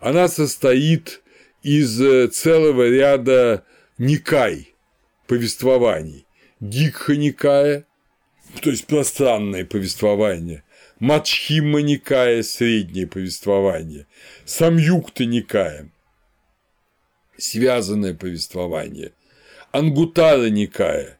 Она 0.00 0.28
состоит 0.28 1.22
из 1.62 2.00
э, 2.00 2.28
целого 2.28 2.88
ряда 2.88 3.64
Никай 3.98 4.74
повествований. 5.26 6.26
Дикха 6.58 7.16
Никая, 7.16 7.86
то 8.60 8.70
есть 8.70 8.86
пространное 8.86 9.64
повествование, 9.64 10.64
Мачхима 10.98 11.80
Никая, 11.80 12.42
среднее 12.42 13.06
повествование, 13.06 14.06
Самюкта 14.44 15.24
Никая, 15.24 15.90
связанное 17.40 18.14
повествование, 18.14 19.12
Ангутара 19.72 20.48
Никая, 20.50 21.18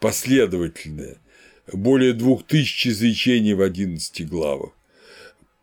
последовательное, 0.00 1.16
более 1.72 2.12
двух 2.12 2.46
тысяч 2.46 2.86
изречений 2.86 3.54
в 3.54 3.62
11 3.62 4.28
главах. 4.28 4.72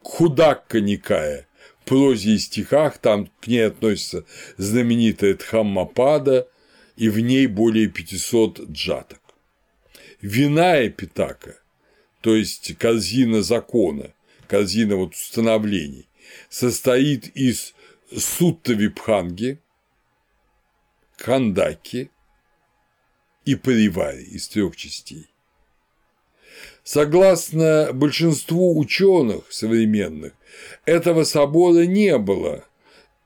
Худакка 0.02 0.80
Никая, 0.80 1.47
прозе 1.86 2.32
и 2.32 2.38
стихах, 2.38 3.00
там 3.00 3.32
к 3.41 3.47
ней 3.47 3.68
относится 3.68 4.26
знаменитая 4.58 5.36
Дхаммапада, 5.36 6.47
и 6.95 7.10
в 7.10 7.20
ней 7.20 7.47
более 7.47 7.88
500 7.88 8.70
джаток. 8.72 9.22
Виная 10.22 10.89
Питака, 10.89 11.56
то 12.22 12.36
есть 12.36 12.78
корзина 12.78 13.41
закона, 13.41 14.14
корзина 14.47 14.97
вот 14.97 15.14
установлений, 15.14 16.10
состоит 16.50 17.28
из 17.36 17.74
Сутта 18.16 18.74
Випханги, 18.74 19.60
Кандаки 21.20 22.09
и 23.45 23.55
Паривари 23.55 24.24
из 24.24 24.47
трех 24.47 24.76
частей. 24.76 25.28
Согласно 26.84 27.89
большинству 27.93 28.80
ученых 28.80 29.51
современных, 29.51 30.34
этого 30.86 31.24
собора 31.24 31.86
не 31.86 32.17
было, 32.17 32.65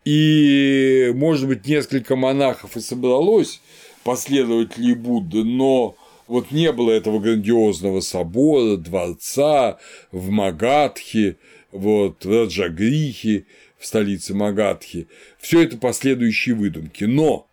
и, 0.05 1.11
может 1.15 1.47
быть, 1.47 1.65
несколько 1.65 2.15
монахов 2.15 2.75
и 2.75 2.81
собралось 2.81 3.61
последователей 4.03 4.95
Будды, 4.95 5.43
но 5.43 5.95
вот 6.27 6.51
не 6.51 6.71
было 6.71 6.91
этого 6.91 7.19
грандиозного 7.19 8.01
собора, 8.01 8.75
дворца 8.75 9.77
в 10.11 10.29
Магадхе, 10.29 11.37
вот, 11.71 12.25
в 12.25 12.29
Раджагрихе, 12.29 13.45
в 13.77 13.85
столице 13.85 14.33
Магадхи. 14.33 15.07
Все 15.39 15.61
это 15.61 15.77
последующие 15.77 16.55
выдумки. 16.55 17.05
Но 17.05 17.47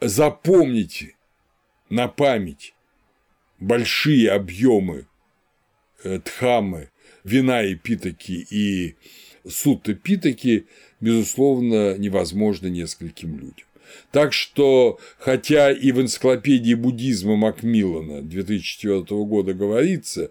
запомните 0.00 1.16
на 1.90 2.08
память 2.08 2.74
большие 3.58 4.30
объемы 4.30 5.06
э, 6.04 6.18
Дхамы, 6.18 6.90
вина 7.24 7.62
и 7.62 7.74
питаки 7.74 8.46
и 8.50 8.96
сутты 9.48 9.94
питаки, 9.94 10.66
безусловно, 11.00 11.96
невозможно 11.96 12.68
нескольким 12.68 13.38
людям. 13.38 13.67
Так 14.10 14.32
что, 14.32 14.98
хотя 15.18 15.70
и 15.70 15.92
в 15.92 16.00
энциклопедии 16.00 16.74
буддизма 16.74 17.36
Макмиллана 17.36 18.22
2004 18.22 19.02
года 19.24 19.52
говорится, 19.52 20.30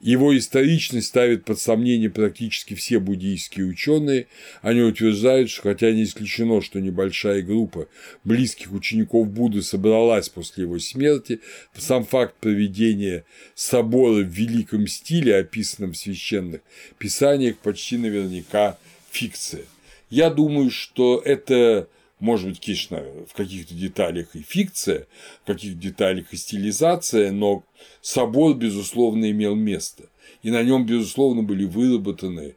его 0.00 0.36
историчность 0.36 1.08
ставит 1.08 1.44
под 1.44 1.58
сомнение 1.60 2.08
практически 2.08 2.74
все 2.74 2.98
буддийские 2.98 3.66
ученые. 3.66 4.28
Они 4.62 4.80
утверждают, 4.80 5.50
что 5.50 5.62
хотя 5.62 5.92
не 5.92 6.04
исключено, 6.04 6.62
что 6.62 6.80
небольшая 6.80 7.42
группа 7.42 7.88
близких 8.24 8.72
учеников 8.72 9.28
Будды 9.28 9.62
собралась 9.62 10.28
после 10.28 10.64
его 10.64 10.78
смерти, 10.78 11.40
сам 11.76 12.04
факт 12.04 12.34
проведения 12.40 13.24
собора 13.54 14.22
в 14.22 14.28
великом 14.28 14.86
стиле, 14.86 15.36
описанном 15.36 15.92
в 15.92 15.96
священных 15.96 16.60
писаниях, 16.98 17.58
почти 17.58 17.96
наверняка 17.98 18.78
фикция. 19.10 19.64
Я 20.10 20.30
думаю, 20.30 20.70
что 20.70 21.20
это 21.24 21.88
может 22.20 22.48
быть, 22.48 22.60
конечно, 22.60 23.02
в 23.28 23.32
каких-то 23.34 23.74
деталях 23.74 24.34
и 24.34 24.42
фикция, 24.42 25.06
в 25.44 25.46
каких-то 25.46 25.78
деталях 25.78 26.32
и 26.32 26.36
стилизация, 26.36 27.30
но 27.30 27.64
собор, 28.00 28.54
безусловно, 28.54 29.30
имел 29.30 29.54
место. 29.54 30.04
И 30.42 30.50
на 30.50 30.62
нем, 30.62 30.84
безусловно, 30.86 31.42
были 31.42 31.64
выработаны 31.64 32.56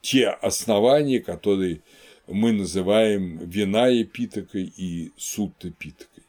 те 0.00 0.28
основания, 0.28 1.20
которые 1.20 1.80
мы 2.26 2.52
называем 2.52 3.38
вина 3.38 3.86
епитокой 3.86 4.72
и 4.76 5.12
сутта 5.16 5.70
питокой. 5.70 6.24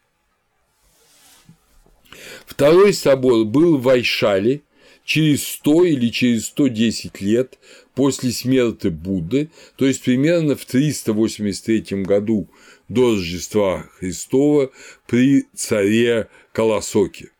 Второй 2.45 2.93
собор 2.93 3.45
был 3.45 3.77
в 3.77 3.83
Вайшале 3.83 4.61
через 5.07 5.47
100 5.47 5.85
или 5.85 6.09
через 6.09 6.47
110 6.47 7.21
лет 7.21 7.57
после 7.95 8.31
смерти 8.31 8.89
Будды, 8.89 9.49
то 9.77 9.85
есть 9.85 10.03
примерно 10.03 10.57
в 10.57 10.65
383 10.65 12.03
году 12.03 12.49
до 12.89 13.11
Рождества 13.15 13.89
Христова 13.97 14.69
при 15.07 15.45
царе 15.55 16.27
Колосоке. 16.51 17.31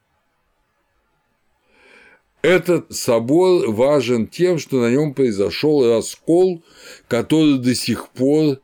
Этот 2.42 2.96
собор 2.96 3.70
важен 3.70 4.28
тем, 4.28 4.60
что 4.60 4.80
на 4.80 4.90
нем 4.90 5.14
произошел 5.14 5.94
раскол, 5.94 6.64
который 7.10 7.60
до 7.60 7.76
сих 7.76 8.10
пор 8.12 8.62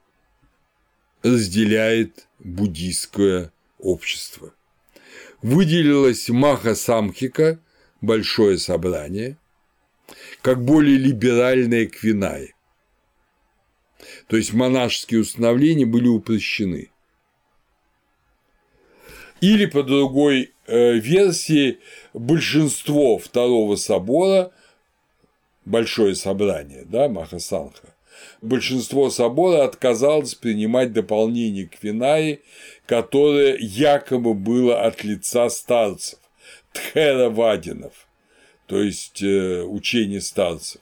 разделяет 1.24 2.30
буддийское 2.40 3.52
общество. 3.80 4.54
Выделилась 5.42 6.30
Маха 6.30 6.74
Самхика, 6.74 7.60
большое 8.04 8.58
собрание, 8.58 9.38
как 10.42 10.64
более 10.64 10.98
либеральные 10.98 11.88
квинаи. 11.88 12.54
То 14.28 14.36
есть 14.36 14.54
монашеские 14.54 15.22
установления 15.22 15.86
были 15.86 16.08
упрощены. 16.08 16.92
Или 19.40 19.66
по 19.66 19.84
другой 19.84 20.52
э, 20.68 20.94
версии 20.94 21.80
большинство 22.14 23.18
второго 23.18 23.78
собора, 23.78 24.52
большое 25.66 26.16
собрание, 26.16 26.84
да, 26.86 27.08
Махасанха, 27.08 27.96
большинство 28.42 29.10
собора 29.10 29.64
отказалось 29.64 30.36
принимать 30.36 30.92
дополнение 30.92 31.68
к 31.68 31.82
Винаи, 31.82 32.42
которое 32.86 33.56
якобы 33.58 34.34
было 34.34 34.82
от 34.84 35.06
лица 35.06 35.50
старцев, 35.50 36.20
Тхеравадинов 36.74 38.08
то 38.68 38.82
есть 38.82 39.22
э, 39.22 39.62
учение 39.64 40.22
старцев. 40.22 40.82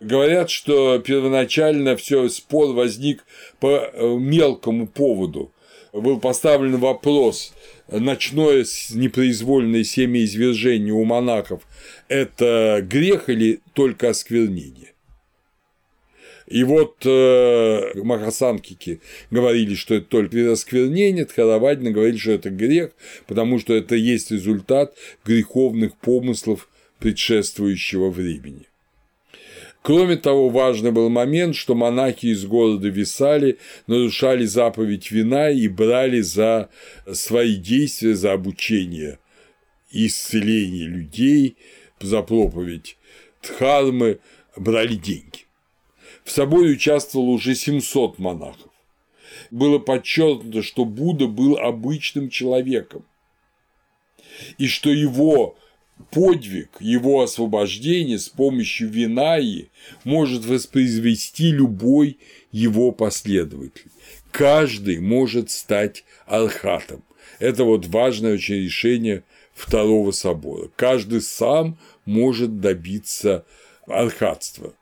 Говорят, 0.00 0.50
что 0.50 0.98
первоначально 0.98 1.96
все 1.96 2.28
спор 2.28 2.74
возник 2.74 3.24
по 3.60 3.90
э, 3.92 4.16
мелкому 4.18 4.86
поводу. 4.86 5.52
Был 5.92 6.20
поставлен 6.20 6.78
вопрос, 6.78 7.54
ночное 7.88 8.64
непроизвольное 8.90 9.84
семяизвержение 9.84 10.92
у 10.94 11.04
монахов– 11.04 11.62
это 12.08 12.80
грех 12.82 13.28
или 13.28 13.60
только 13.74 14.08
осквернение? 14.08 14.91
И 16.46 16.64
вот 16.64 16.96
э, 17.04 17.92
Махасанкики 17.94 19.00
говорили, 19.30 19.74
что 19.74 19.94
это 19.94 20.06
только 20.06 20.52
осквернение, 20.52 21.24
Тхаравадина 21.24 21.90
говорили, 21.90 22.16
что 22.16 22.32
это 22.32 22.50
грех, 22.50 22.90
потому 23.26 23.58
что 23.58 23.74
это 23.74 23.94
есть 23.94 24.30
результат 24.30 24.94
греховных 25.24 25.96
помыслов 25.96 26.68
предшествующего 26.98 28.10
времени. 28.10 28.66
Кроме 29.82 30.16
того, 30.16 30.48
важный 30.48 30.92
был 30.92 31.08
момент, 31.08 31.56
что 31.56 31.74
монахи 31.74 32.26
из 32.26 32.46
города 32.46 32.88
Висали 32.88 33.58
нарушали 33.88 34.44
заповедь 34.44 35.10
вина 35.10 35.50
и 35.50 35.66
брали 35.66 36.20
за 36.20 36.68
свои 37.12 37.56
действия, 37.56 38.14
за 38.14 38.32
обучение 38.32 39.18
и 39.90 40.06
исцеление 40.06 40.86
людей, 40.86 41.56
за 42.00 42.22
проповедь 42.22 42.96
Дхармы, 43.42 44.20
брали 44.56 44.94
деньги. 44.94 45.46
В 46.24 46.30
соборе 46.30 46.72
участвовало 46.72 47.30
уже 47.30 47.54
700 47.54 48.18
монахов. 48.18 48.70
Было 49.50 49.78
подчеркнуто, 49.78 50.62
что 50.62 50.84
Будда 50.84 51.26
был 51.26 51.56
обычным 51.56 52.28
человеком, 52.28 53.04
и 54.58 54.66
что 54.66 54.90
его 54.90 55.56
подвиг 56.10 56.70
его 56.80 57.22
освобождения 57.22 58.18
с 58.18 58.28
помощью 58.28 58.88
Винаи 58.88 59.70
может 60.04 60.44
воспроизвести 60.44 61.50
любой 61.50 62.18
его 62.50 62.92
последователь. 62.92 63.90
Каждый 64.30 64.98
может 65.00 65.50
стать 65.50 66.04
архатом. 66.26 67.04
Это 67.38 67.64
вот 67.64 67.86
важное 67.86 68.34
очень 68.34 68.56
решение 68.56 69.24
Второго 69.54 70.12
собора. 70.12 70.70
Каждый 70.76 71.20
сам 71.20 71.78
может 72.06 72.60
добиться 72.60 73.44
архатства. 73.86 74.72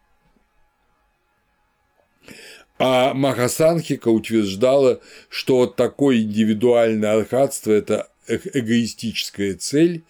А 2.79 3.13
Махасанхика 3.13 4.09
утверждала, 4.09 5.01
что 5.29 5.67
такое 5.67 6.19
индивидуальное 6.19 7.13
архатство– 7.13 7.71
это 7.73 8.09
эгоистическая 8.27 9.55
цель, 9.55 10.05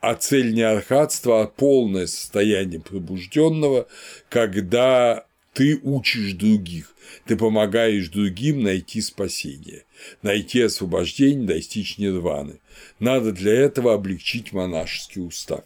а 0.00 0.14
цель 0.14 0.52
не 0.52 0.62
архатства, 0.62 1.42
а 1.42 1.46
полное 1.46 2.06
состояние 2.06 2.80
пробужденного, 2.80 3.86
когда 4.28 5.26
ты 5.52 5.78
учишь 5.82 6.32
других, 6.32 6.94
ты 7.24 7.36
помогаешь 7.36 8.08
другим 8.08 8.62
найти 8.62 9.00
спасение, 9.00 9.84
найти 10.22 10.62
освобождение, 10.62 11.46
достичь 11.46 11.96
нирваны. 11.98 12.60
Надо 12.98 13.32
для 13.32 13.52
этого 13.52 13.94
облегчить 13.94 14.52
монашеский 14.52 15.22
устав. 15.22 15.64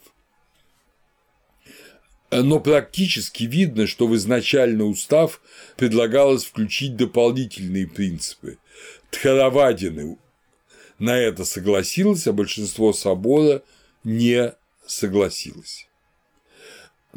Но 2.31 2.61
практически 2.61 3.45
видно, 3.45 3.87
что 3.87 4.07
в 4.07 4.15
изначальный 4.15 4.89
устав 4.89 5.41
предлагалось 5.77 6.45
включить 6.45 6.97
дополнительные 6.97 7.89
принципы. 7.89 8.59
Тхаравадины 9.11 10.17
на 11.01 11.17
это 11.17 11.45
согласилось, 11.45 12.29
а 12.29 12.33
большинство 12.33 12.93
собора 12.93 13.63
не 14.05 14.55
согласилось. 14.87 15.89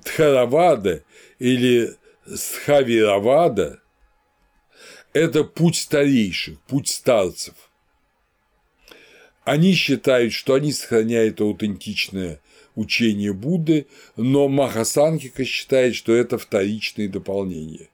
Тхаравада 0.04 1.04
или 1.38 1.96
Схавиравада– 2.26 3.82
это 5.14 5.44
путь 5.44 5.76
старейших, 5.76 6.60
путь 6.62 6.88
старцев. 6.88 7.54
Они 9.44 9.74
считают, 9.74 10.34
что 10.34 10.54
они 10.56 10.72
сохраняют 10.72 11.42
аутентичное 11.42 12.40
учение 12.76 13.34
Будды, 13.34 13.88
но 14.16 14.48
Махасанхика 14.48 15.46
считает, 15.46 15.96
что 15.96 16.14
это 16.14 16.38
вторичные 16.38 17.08
дополнения. 17.08 17.90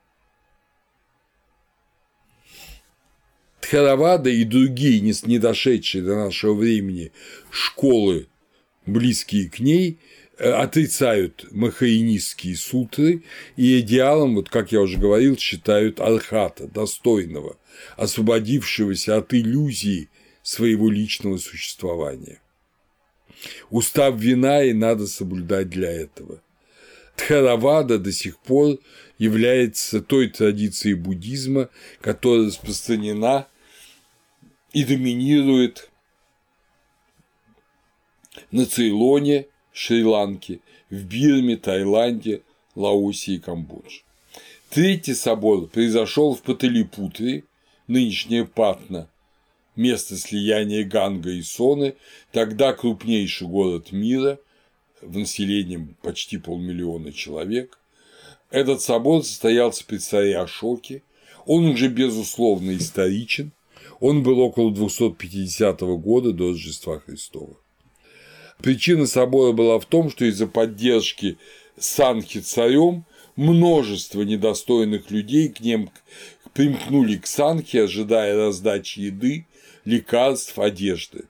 Тхаравада 3.61 4.29
и 4.29 4.43
другие, 4.45 4.99
не 4.99 5.37
дошедшие 5.37 6.03
до 6.03 6.15
нашего 6.15 6.55
времени 6.55 7.11
школы, 7.51 8.27
близкие 8.85 9.49
к 9.49 9.59
ней, 9.59 9.99
э, 10.37 10.49
отрицают 10.49 11.45
махаинистские 11.51 12.55
сутры 12.55 13.23
и 13.57 13.79
идеалом, 13.81 14.35
вот 14.35 14.49
как 14.49 14.71
я 14.71 14.81
уже 14.81 14.97
говорил, 14.97 15.37
считают 15.37 15.99
архата, 15.99 16.67
достойного, 16.67 17.57
освободившегося 17.95 19.17
от 19.17 19.33
иллюзии 19.33 20.09
своего 20.41 20.89
личного 20.89 21.37
существования. 21.37 22.41
Устав 23.69 24.19
вина 24.19 24.63
и 24.63 24.73
надо 24.73 25.07
соблюдать 25.07 25.69
для 25.69 25.91
этого. 25.91 26.41
Тхаравада 27.15 27.99
до 27.99 28.11
сих 28.11 28.39
пор 28.39 28.79
является 29.17 30.01
той 30.01 30.29
традицией 30.29 30.95
буддизма, 30.95 31.69
которая 32.01 32.47
распространена 32.47 33.47
и 34.73 34.83
доминирует 34.83 35.89
на 38.51 38.65
Цейлоне, 38.65 39.47
Шри-Ланке, 39.73 40.59
в 40.89 41.03
Бирме, 41.03 41.57
Таиланде, 41.57 42.41
Лаосе 42.75 43.33
и 43.33 43.39
Камбодже. 43.39 44.01
Третий 44.69 45.15
собор 45.15 45.67
произошел 45.67 46.35
в 46.35 46.41
Паталипутре, 46.41 47.43
нынешняя 47.87 48.45
Патна, 48.45 49.09
место 49.79 50.17
слияния 50.17 50.83
Ганга 50.83 51.31
и 51.31 51.41
Соны, 51.41 51.95
тогда 52.31 52.73
крупнейший 52.73 53.47
город 53.47 53.91
мира, 53.91 54.37
в 55.01 55.17
населении 55.17 55.95
почти 56.01 56.37
полмиллиона 56.37 57.13
человек. 57.13 57.79
Этот 58.51 58.81
собор 58.81 59.23
состоялся 59.23 59.85
при 59.85 59.97
царе 59.97 60.37
Ашоке, 60.37 61.01
он 61.45 61.65
уже 61.65 61.87
безусловно 61.87 62.75
историчен, 62.75 63.53
он 64.01 64.23
был 64.23 64.39
около 64.39 64.71
250 64.71 65.79
года 65.81 66.33
до 66.33 66.49
Рождества 66.49 66.99
Христова. 66.99 67.55
Причина 68.61 69.07
собора 69.07 69.53
была 69.53 69.79
в 69.79 69.85
том, 69.85 70.09
что 70.09 70.25
из-за 70.25 70.47
поддержки 70.47 71.37
Санхи 71.77 72.41
царем 72.41 73.05
множество 73.37 74.21
недостойных 74.23 75.11
людей 75.11 75.47
к 75.47 75.61
ним 75.61 75.89
примкнули 76.53 77.15
к 77.15 77.25
Санхе, 77.25 77.83
ожидая 77.83 78.35
раздачи 78.35 78.99
еды, 78.99 79.45
лекарств, 79.89 80.57
одежды. 80.59 81.25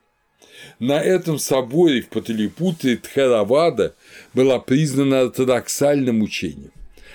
На 0.80 1.01
этом 1.01 1.39
соборе 1.39 2.01
в 2.01 2.10
Паталипутре 2.10 2.97
Тхаравада 2.97 3.95
была 4.34 4.60
признана 4.60 5.22
ортодоксальным 5.22 6.22
учением, 6.22 6.74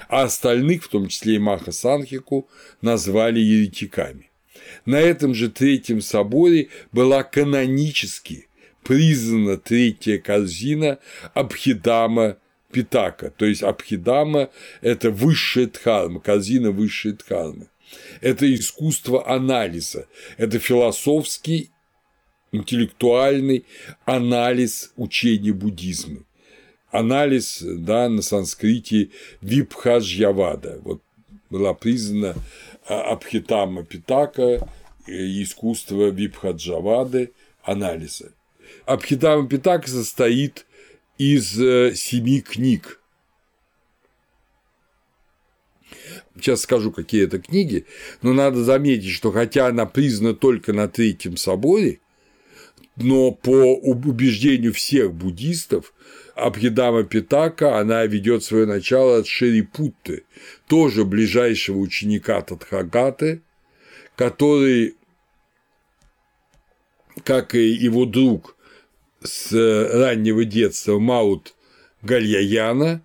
а 0.08 0.22
остальных, 0.22 0.84
в 0.84 0.88
том 0.88 1.08
числе 1.08 1.36
и 1.36 1.38
Маха 1.38 1.72
Санхику, 1.72 2.48
назвали 2.80 3.40
еретиками. 3.40 4.30
На 4.86 4.96
этом 4.96 5.34
же 5.34 5.50
третьем 5.50 6.00
соборе 6.00 6.68
была 6.92 7.22
канонически 7.22 8.48
признана 8.82 9.58
третья 9.58 10.18
корзина 10.18 10.98
Абхидама 11.34 12.38
Питака, 12.72 13.30
то 13.30 13.44
есть 13.44 13.62
Абхидама– 13.62 14.50
это 14.80 15.10
высшая 15.10 15.66
дхарма, 15.66 16.20
корзина 16.20 16.70
высшей 16.70 17.12
дхармы. 17.12 17.68
Это 18.20 18.52
искусство 18.54 19.26
анализа, 19.28 20.06
это 20.36 20.58
философский, 20.58 21.70
интеллектуальный 22.52 23.64
анализ 24.04 24.92
учения 24.96 25.52
буддизма. 25.52 26.24
Анализ, 26.90 27.60
да, 27.60 28.08
на 28.08 28.22
санскрите 28.22 29.10
випхаджьявада. 29.40 30.78
Вот 30.84 31.02
была 31.50 31.74
признана 31.74 32.36
а, 32.86 33.12
Абхитама 33.12 33.84
Питака, 33.84 34.68
искусство 35.06 36.10
Випхаджавады, 36.10 37.32
анализа. 37.62 38.32
Абхитама 38.86 39.48
Питака 39.48 39.88
состоит 39.88 40.66
из 41.18 41.58
э, 41.60 41.94
семи 41.94 42.40
книг. 42.40 43.00
Сейчас 46.36 46.62
скажу, 46.62 46.92
какие 46.92 47.24
это 47.24 47.38
книги, 47.38 47.86
но 48.22 48.32
надо 48.32 48.62
заметить, 48.64 49.10
что 49.10 49.30
хотя 49.32 49.68
она 49.68 49.86
признана 49.86 50.34
только 50.34 50.72
на 50.72 50.88
Третьем 50.88 51.36
соборе, 51.36 52.00
но 52.96 53.32
по 53.32 53.74
убеждению 53.74 54.72
всех 54.72 55.12
буддистов 55.12 55.92
Абхидама 56.34 57.04
Питака, 57.04 57.78
она 57.78 58.04
ведет 58.06 58.42
свое 58.42 58.66
начало 58.66 59.18
от 59.18 59.26
Шерипутты, 59.26 60.24
тоже 60.66 61.04
ближайшего 61.04 61.78
ученика 61.78 62.40
Тадхагаты, 62.42 63.42
который, 64.16 64.96
как 67.24 67.54
и 67.54 67.68
его 67.68 68.04
друг 68.04 68.56
с 69.22 69.52
раннего 69.52 70.44
детства 70.44 70.98
Маут 70.98 71.54
Гальяяна, 72.02 73.02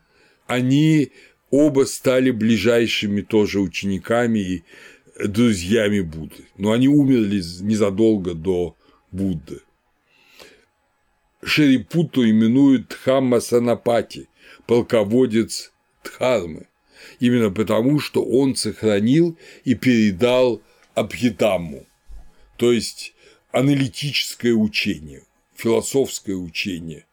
они 0.48 1.12
оба 1.52 1.86
стали 1.86 2.32
ближайшими 2.32 3.22
тоже 3.22 3.60
учениками 3.60 4.40
и 4.40 4.64
друзьями 5.28 6.02
Будды. 6.02 6.48
Но 6.58 6.72
они 6.72 6.88
умерли 6.88 7.42
незадолго 7.62 8.34
до 8.34 8.76
Будды. 9.12 9.62
Шерипуту 11.44 12.30
именуют 12.30 12.90
Дхамма 12.90 13.40
Санапати, 13.40 14.28
полководец 14.68 15.72
Дхармы, 16.04 16.68
именно 17.20 17.50
потому, 17.50 18.00
что 18.00 18.24
он 18.24 18.56
сохранил 18.56 19.38
и 19.64 19.74
передал 19.74 20.62
Абхитамму, 20.96 21.86
то 22.58 22.74
есть 22.74 23.14
аналитическое 23.52 24.54
учение, 24.54 25.24
философское 25.56 26.36
учение 26.36 27.06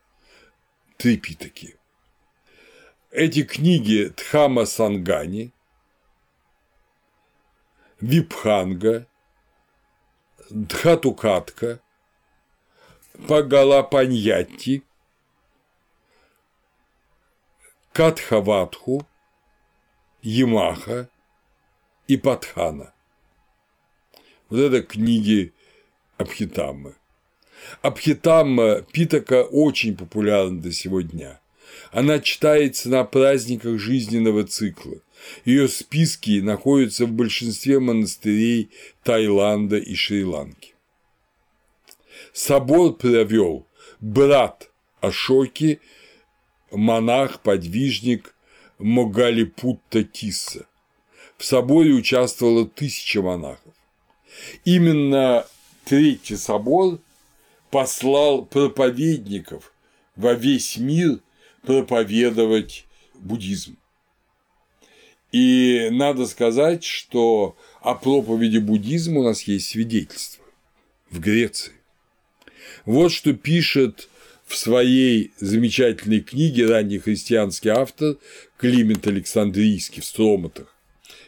Трипитаки. 0.97 1.77
Эти 3.19 3.45
книги 3.45 4.13
Дхама 4.15 4.67
Сангани, 4.67 5.51
Випханга, 7.99 9.07
Дхатукатка, 10.51 11.81
Пагалапаньятти, 13.27 14.83
Катхаватху, 17.95 19.07
Ямаха 20.21 21.09
и 22.09 22.19
Патхана. 22.19 22.93
Вот 24.51 24.59
это 24.59 24.83
книги 24.83 25.55
Абхитаммы. 26.19 26.97
Абхитамма 27.81 28.83
Питака 28.83 29.43
очень 29.45 29.97
популярна 29.97 30.61
до 30.61 30.71
сего 30.71 31.01
дня. 31.01 31.41
Она 31.93 32.21
читается 32.21 32.89
на 32.89 33.05
праздниках 33.05 33.79
жизненного 33.79 34.45
цикла. 34.45 34.97
Ее 35.45 35.69
списки 35.69 36.41
находятся 36.41 37.07
в 37.07 37.13
большинстве 37.13 37.81
монастырей 37.81 38.71
Таиланда 39.03 39.79
и 39.79 39.95
Шри-Ланки. 39.95 40.75
Собор 42.33 42.95
провел 42.95 43.67
брат 44.01 44.71
Ашоки, 45.01 45.81
монах-подвижник 46.71 48.35
Могалипутта 48.79 50.05
Тисса. 50.05 50.67
В 51.39 51.45
соборе 51.45 51.93
участвовало 51.93 52.67
тысяча 52.67 53.23
монахов. 53.23 53.75
Именно 54.65 55.47
Третий 55.87 56.35
собор 56.35 56.99
послал 57.71 58.45
проповедников 58.45 59.73
во 60.17 60.35
весь 60.35 60.79
мир 60.79 61.21
проповедовать 61.67 62.87
буддизм. 63.15 63.77
И 65.33 65.89
надо 65.91 66.27
сказать, 66.27 66.85
что 66.85 67.57
о 67.83 67.95
проповеди 67.95 68.59
буддизма 68.59 69.21
у 69.21 69.25
нас 69.25 69.43
есть 69.43 69.69
свидетельство 69.69 70.45
в 71.11 71.21
Греции. 71.21 71.73
Вот 72.85 73.13
что 73.13 73.35
пишет 73.35 74.09
в 74.47 74.57
своей 74.57 75.33
замечательной 75.41 76.21
книге 76.21 76.67
ранний 76.67 76.99
христианский 76.99 77.69
автор 77.69 78.17
Климент 78.57 79.07
Александрийский 79.07 80.01
в 80.01 80.07
Строматах, 80.07 80.75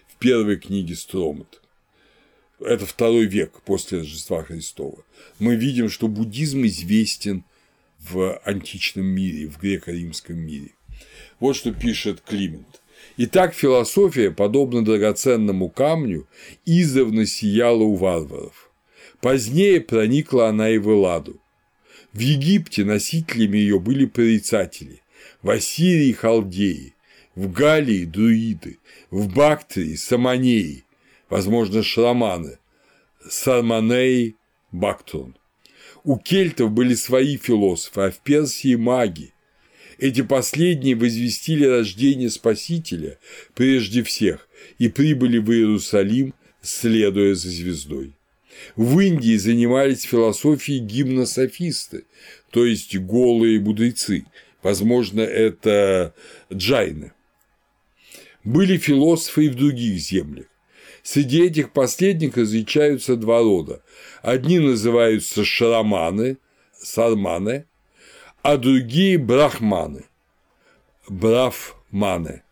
в 0.07 0.17
первой 0.19 0.57
книге 0.57 0.95
Стромат. 0.95 1.61
это 2.61 2.87
второй 2.87 3.27
век 3.27 3.61
после 3.65 3.99
Рождества 3.99 4.45
Христова, 4.45 5.05
мы 5.41 5.57
видим, 5.57 5.91
что 5.91 6.07
буддизм 6.07 6.65
известен 6.67 7.45
в 7.99 8.39
античном 8.45 9.07
мире, 9.07 9.47
в 9.47 9.59
греко-римском 9.59 10.37
мире. 10.37 10.73
Вот 11.41 11.57
что 11.57 11.73
пишет 11.73 12.21
Климент. 12.21 12.83
Итак, 13.17 13.55
философия, 13.55 14.31
подобно 14.31 14.85
драгоценному 14.85 15.69
камню, 15.69 16.27
издавна 16.65 17.27
сияла 17.27 17.83
у 17.83 17.95
варваров. 17.95 18.71
Позднее 19.21 19.81
проникла 19.81 20.49
она 20.49 20.71
и 20.71 20.79
в 20.79 20.89
Элладу. 20.89 21.41
В 22.13 22.21
Египте 22.21 22.85
носителями 22.85 23.59
ее 23.59 23.81
были 23.81 24.07
прорицатели, 24.07 25.03
в 25.43 25.51
Ассирии– 25.51 26.13
халдеи, 26.13 26.95
в 27.35 27.53
Галлии– 27.53 28.05
друиды, 28.07 28.79
в 29.11 29.33
Бактрии– 29.33 29.95
саманеи, 29.97 30.85
возможно, 31.29 31.83
шраманы, 31.83 32.59
сарманеи– 33.29 34.37
бактрон. 34.73 35.38
У 36.05 36.17
кельтов 36.17 36.71
были 36.71 36.95
свои 36.95 37.37
философы, 37.37 38.01
а 38.03 38.11
в 38.11 38.19
Персии– 38.19 38.75
маги. 38.77 39.33
Эти 39.99 40.23
последние 40.23 40.95
возвестили 40.95 41.65
рождение 41.65 42.31
Спасителя 42.31 43.19
прежде 43.55 44.03
всех 44.05 44.49
и 44.79 44.89
прибыли 44.89 45.39
в 45.39 45.51
Иерусалим, 45.51 46.35
следуя 46.63 47.35
за 47.35 47.51
звездой. 47.51 48.15
В 48.77 48.99
Индии 49.01 49.37
занимались 49.37 50.03
философией 50.03 50.81
гимнософисты, 50.81 52.05
то 52.51 52.65
есть 52.65 52.97
голые 52.97 53.61
мудрецы, 53.61 54.25
возможно, 54.63 55.21
это 55.21 56.15
джайны. 56.53 57.13
Были 58.45 58.77
философы 58.77 59.47
и 59.47 59.49
в 59.49 59.57
других 59.57 59.99
землях. 59.99 60.47
Среди 61.03 61.43
этих 61.45 61.73
последних 61.73 62.37
различаются 62.37 63.17
два 63.17 63.41
рода. 63.41 63.83
Одни 64.23 64.59
называются 64.59 65.45
шараманы, 65.45 66.39
сарманы, 66.73 67.67
а 68.43 68.57
другие– 68.57 69.19
брахманы, 69.19 70.05
брафманы. 71.09 72.43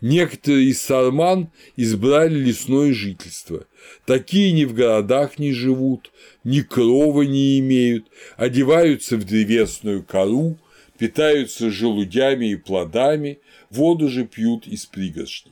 Некоторые 0.00 0.66
из 0.66 0.82
сарман 0.82 1.52
избрали 1.76 2.36
лесное 2.36 2.92
жительство. 2.92 3.66
Такие 4.04 4.52
ни 4.52 4.64
в 4.64 4.74
городах 4.74 5.38
не 5.38 5.52
живут, 5.52 6.10
ни 6.42 6.60
крова 6.60 7.22
не 7.22 7.60
имеют, 7.60 8.08
одеваются 8.36 9.16
в 9.16 9.24
древесную 9.24 10.02
кору, 10.02 10.58
питаются 10.98 11.70
желудями 11.70 12.46
и 12.46 12.56
плодами, 12.56 13.38
воду 13.70 14.08
же 14.08 14.24
пьют 14.24 14.66
из 14.66 14.86
пригоршней. 14.86 15.51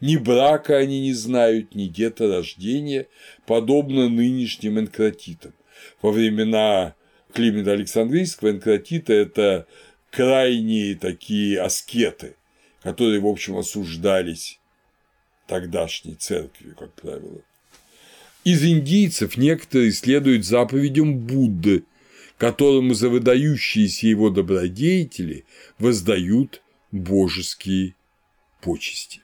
Ни 0.00 0.16
брака 0.16 0.76
они 0.76 1.00
не 1.00 1.12
знают, 1.12 1.74
ни 1.74 1.86
деторождения, 1.86 3.08
подобно 3.46 4.08
нынешним 4.08 4.78
энкратитам. 4.78 5.52
Во 6.02 6.12
времена 6.12 6.94
Климента 7.32 7.72
Александрийского 7.72 8.50
энкратита– 8.50 9.12
это 9.14 9.66
крайние 10.10 10.94
такие 10.94 11.60
аскеты, 11.60 12.36
которые, 12.82 13.20
в 13.20 13.26
общем, 13.26 13.56
осуждались 13.56 14.60
тогдашней 15.46 16.14
церковью, 16.14 16.76
как 16.76 16.92
правило. 16.94 17.42
Из 18.44 18.64
индийцев 18.64 19.36
некоторые 19.36 19.92
следуют 19.92 20.44
заповедям 20.44 21.18
Будды, 21.18 21.84
которому 22.38 22.94
за 22.94 23.08
выдающиеся 23.08 24.06
его 24.06 24.30
добродетели 24.30 25.44
воздают 25.78 26.62
божеские 26.92 27.94
почести. 28.60 29.22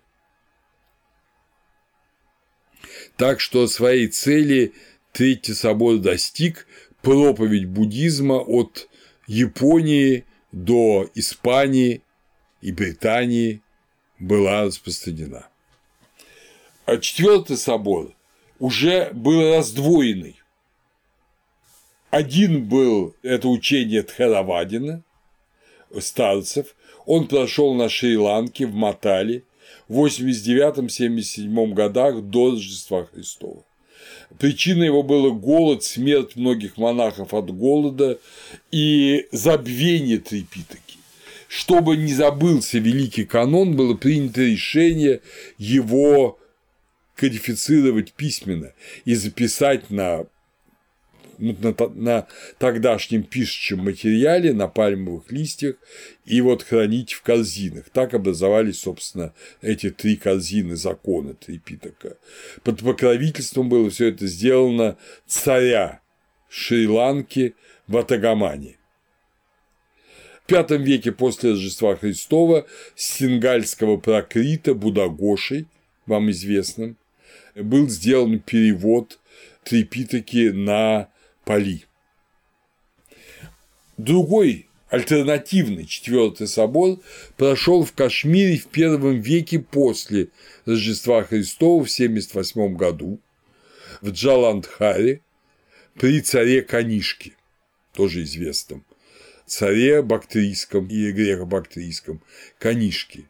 Так 3.16 3.40
что 3.40 3.66
своей 3.66 4.08
цели 4.08 4.72
Третий 5.12 5.54
собор 5.54 5.98
достиг 5.98 6.66
проповедь 7.00 7.66
буддизма 7.66 8.34
от 8.34 8.88
Японии 9.28 10.24
до 10.50 11.08
Испании 11.14 12.02
и 12.60 12.72
Британии 12.72 13.62
была 14.18 14.64
распространена. 14.64 15.46
А 16.84 16.96
четвертый 16.96 17.56
собор 17.56 18.12
уже 18.58 19.10
был 19.12 19.54
раздвоенный. 19.54 20.40
Один 22.10 22.64
был 22.64 23.14
это 23.22 23.48
учение 23.48 24.02
Тхаравадина, 24.02 25.04
старцев, 26.00 26.74
он 27.06 27.28
прошел 27.28 27.74
на 27.74 27.88
Шри-Ланке, 27.88 28.66
в 28.66 28.74
Матале 28.74 29.44
в 29.88 30.04
89-77 30.04 31.72
годах 31.72 32.22
до 32.22 32.52
Рождества 32.52 33.06
Христова. 33.12 33.64
Причиной 34.38 34.86
его 34.86 35.02
было 35.02 35.30
голод, 35.30 35.84
смерть 35.84 36.36
многих 36.36 36.76
монахов 36.76 37.34
от 37.34 37.54
голода 37.54 38.18
и 38.70 39.26
забвение 39.32 40.18
Трипитаки. 40.18 40.98
Чтобы 41.48 41.96
не 41.96 42.12
забылся 42.12 42.78
великий 42.78 43.24
канон, 43.24 43.76
было 43.76 43.94
принято 43.94 44.42
решение 44.42 45.20
его 45.56 46.38
кодифицировать 47.14 48.12
письменно 48.12 48.72
и 49.04 49.14
записать 49.14 49.90
на 49.90 50.26
на, 51.38 51.74
на 51.94 52.26
тогдашнем 52.58 53.22
пишущем 53.22 53.78
материале, 53.80 54.52
на 54.52 54.68
пальмовых 54.68 55.30
листьях, 55.30 55.76
и 56.24 56.40
вот 56.40 56.62
хранить 56.62 57.12
в 57.12 57.22
корзинах. 57.22 57.90
Так 57.90 58.14
образовались, 58.14 58.80
собственно, 58.80 59.32
эти 59.62 59.90
три 59.90 60.16
корзины 60.16 60.76
закона 60.76 61.34
Трипитака. 61.34 62.16
Под 62.62 62.80
покровительством 62.80 63.68
было 63.68 63.90
все 63.90 64.08
это 64.08 64.26
сделано 64.26 64.96
царя 65.26 66.00
Шри-Ланки 66.48 67.54
в 67.86 67.96
Атагамане. 67.96 68.76
В 70.46 70.52
V 70.52 70.76
веке 70.76 71.10
после 71.10 71.50
Рождества 71.50 71.96
Христова 71.96 72.66
сингальского 72.94 73.96
прокрита 73.96 74.74
Будагошей, 74.74 75.66
вам 76.04 76.30
известным, 76.30 76.98
был 77.54 77.88
сделан 77.88 78.40
перевод 78.40 79.18
Трипитаки 79.64 80.50
на 80.50 81.08
Пали. 81.44 81.84
Другой 83.96 84.66
альтернативный 84.88 85.86
четвертый 85.86 86.46
собор 86.46 87.00
прошел 87.36 87.84
в 87.84 87.92
Кашмире 87.92 88.58
в 88.58 88.66
первом 88.66 89.20
веке 89.20 89.58
после 89.58 90.28
Рождества 90.66 91.22
Христова 91.24 91.84
в 91.84 91.90
78 91.90 92.76
году 92.76 93.20
в 94.00 94.10
Джаландхаре 94.10 95.20
при 95.94 96.20
царе 96.20 96.62
Канишке, 96.62 97.36
тоже 97.92 98.22
известном, 98.22 98.84
царе 99.46 100.02
бактрийском 100.02 100.88
и 100.88 101.12
греко-бактрийском 101.12 102.20
Канишке. 102.58 103.24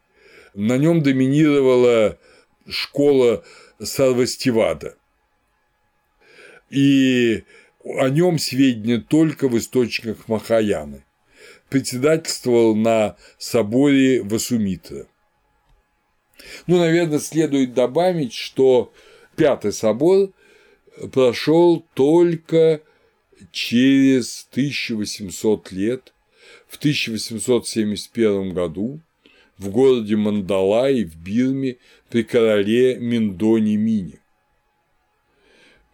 На 0.53 0.77
нем 0.77 1.03
доминировала 1.03 2.17
школа 2.67 3.43
Сарвастивада. 3.81 4.95
И 6.69 7.43
о 7.85 8.09
нем 8.09 8.39
сведения 8.39 8.97
только 8.97 9.47
в 9.47 9.57
источниках 9.57 10.27
Махаяны. 10.27 11.05
Председательствовал 11.69 12.75
на 12.75 13.15
соборе 13.37 14.21
Васумитра. 14.23 15.07
Ну, 16.67 16.77
наверное, 16.77 17.19
следует 17.19 17.73
добавить, 17.73 18.33
что 18.33 18.91
Пятый 19.35 19.73
собор 19.73 20.31
прошел 21.11 21.85
только 21.93 22.81
через 23.51 24.47
1800 24.51 25.71
лет, 25.73 26.13
в 26.67 26.77
1871 26.77 28.53
году, 28.53 29.01
в 29.57 29.69
городе 29.69 30.15
Мандалай 30.15 31.03
в 31.03 31.17
Бирме 31.17 31.77
при 32.09 32.23
короле 32.23 32.97
Миндони 32.97 33.75
Мине. 33.75 34.19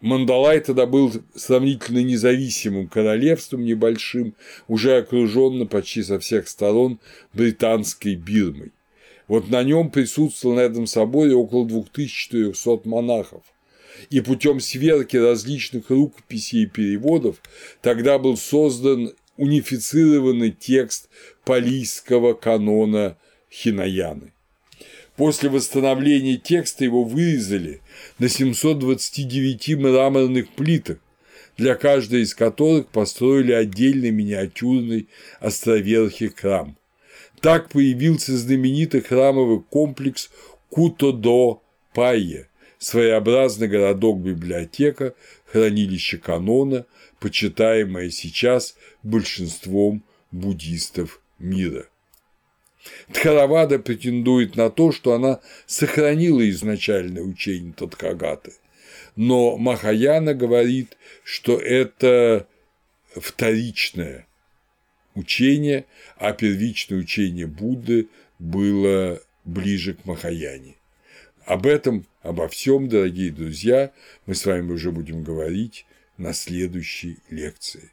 Мандалай 0.02 0.58
тогда 0.58 0.84
был 0.84 1.12
сравнительно 1.36 2.02
независимым 2.02 2.88
королевством 2.88 3.64
небольшим, 3.64 4.34
уже 4.66 4.96
окруженным 4.96 5.68
почти 5.68 6.02
со 6.02 6.18
всех 6.18 6.48
сторон 6.48 6.98
британской 7.32 8.16
Бирмой. 8.16 8.72
Вот 9.28 9.48
на 9.48 9.62
нем 9.62 9.90
присутствовало 9.90 10.56
на 10.56 10.60
этом 10.62 10.88
соборе 10.88 11.34
около 11.34 11.68
2400 11.68 12.80
монахов. 12.84 13.44
И 14.10 14.20
путем 14.20 14.58
сверки 14.58 15.16
различных 15.16 15.88
рукописей 15.90 16.64
и 16.64 16.66
переводов 16.66 17.40
тогда 17.80 18.18
был 18.18 18.36
создан 18.36 19.12
унифицированный 19.36 20.50
текст 20.50 21.10
палийского 21.44 22.34
канона 22.34 23.16
Хинаяны. 23.48 24.32
После 25.22 25.50
восстановления 25.50 26.36
текста 26.36 26.82
его 26.82 27.04
вырезали 27.04 27.80
на 28.18 28.28
729 28.28 29.76
мраморных 29.76 30.48
плитах, 30.48 30.98
для 31.56 31.76
каждой 31.76 32.22
из 32.22 32.34
которых 32.34 32.88
построили 32.88 33.52
отдельный 33.52 34.10
миниатюрный 34.10 35.08
островерхий 35.38 36.26
храм. 36.26 36.76
Так 37.40 37.68
появился 37.68 38.36
знаменитый 38.36 39.00
храмовый 39.00 39.60
комплекс 39.60 40.28
Куто-до 40.70 41.62
Пайе 41.94 42.48
своеобразный 42.80 43.68
городок-библиотека, 43.68 45.14
хранилище 45.46 46.18
канона, 46.18 46.84
почитаемое 47.20 48.10
сейчас 48.10 48.74
большинством 49.04 50.02
буддистов 50.32 51.20
мира. 51.38 51.86
Тхаравада 53.12 53.78
претендует 53.78 54.56
на 54.56 54.70
то, 54.70 54.92
что 54.92 55.14
она 55.14 55.40
сохранила 55.66 56.48
изначальное 56.50 57.22
учение 57.22 57.72
Тадхагаты, 57.72 58.52
но 59.16 59.56
Махаяна 59.56 60.34
говорит, 60.34 60.96
что 61.22 61.58
это 61.58 62.46
вторичное 63.14 64.26
учение, 65.14 65.84
а 66.16 66.32
первичное 66.32 66.98
учение 66.98 67.46
Будды 67.46 68.08
было 68.38 69.20
ближе 69.44 69.94
к 69.94 70.04
Махаяне. 70.04 70.76
Об 71.44 71.66
этом, 71.66 72.06
обо 72.22 72.48
всем, 72.48 72.88
дорогие 72.88 73.30
друзья, 73.30 73.92
мы 74.26 74.34
с 74.34 74.46
вами 74.46 74.72
уже 74.72 74.92
будем 74.92 75.22
говорить 75.22 75.86
на 76.16 76.32
следующей 76.32 77.18
лекции. 77.30 77.90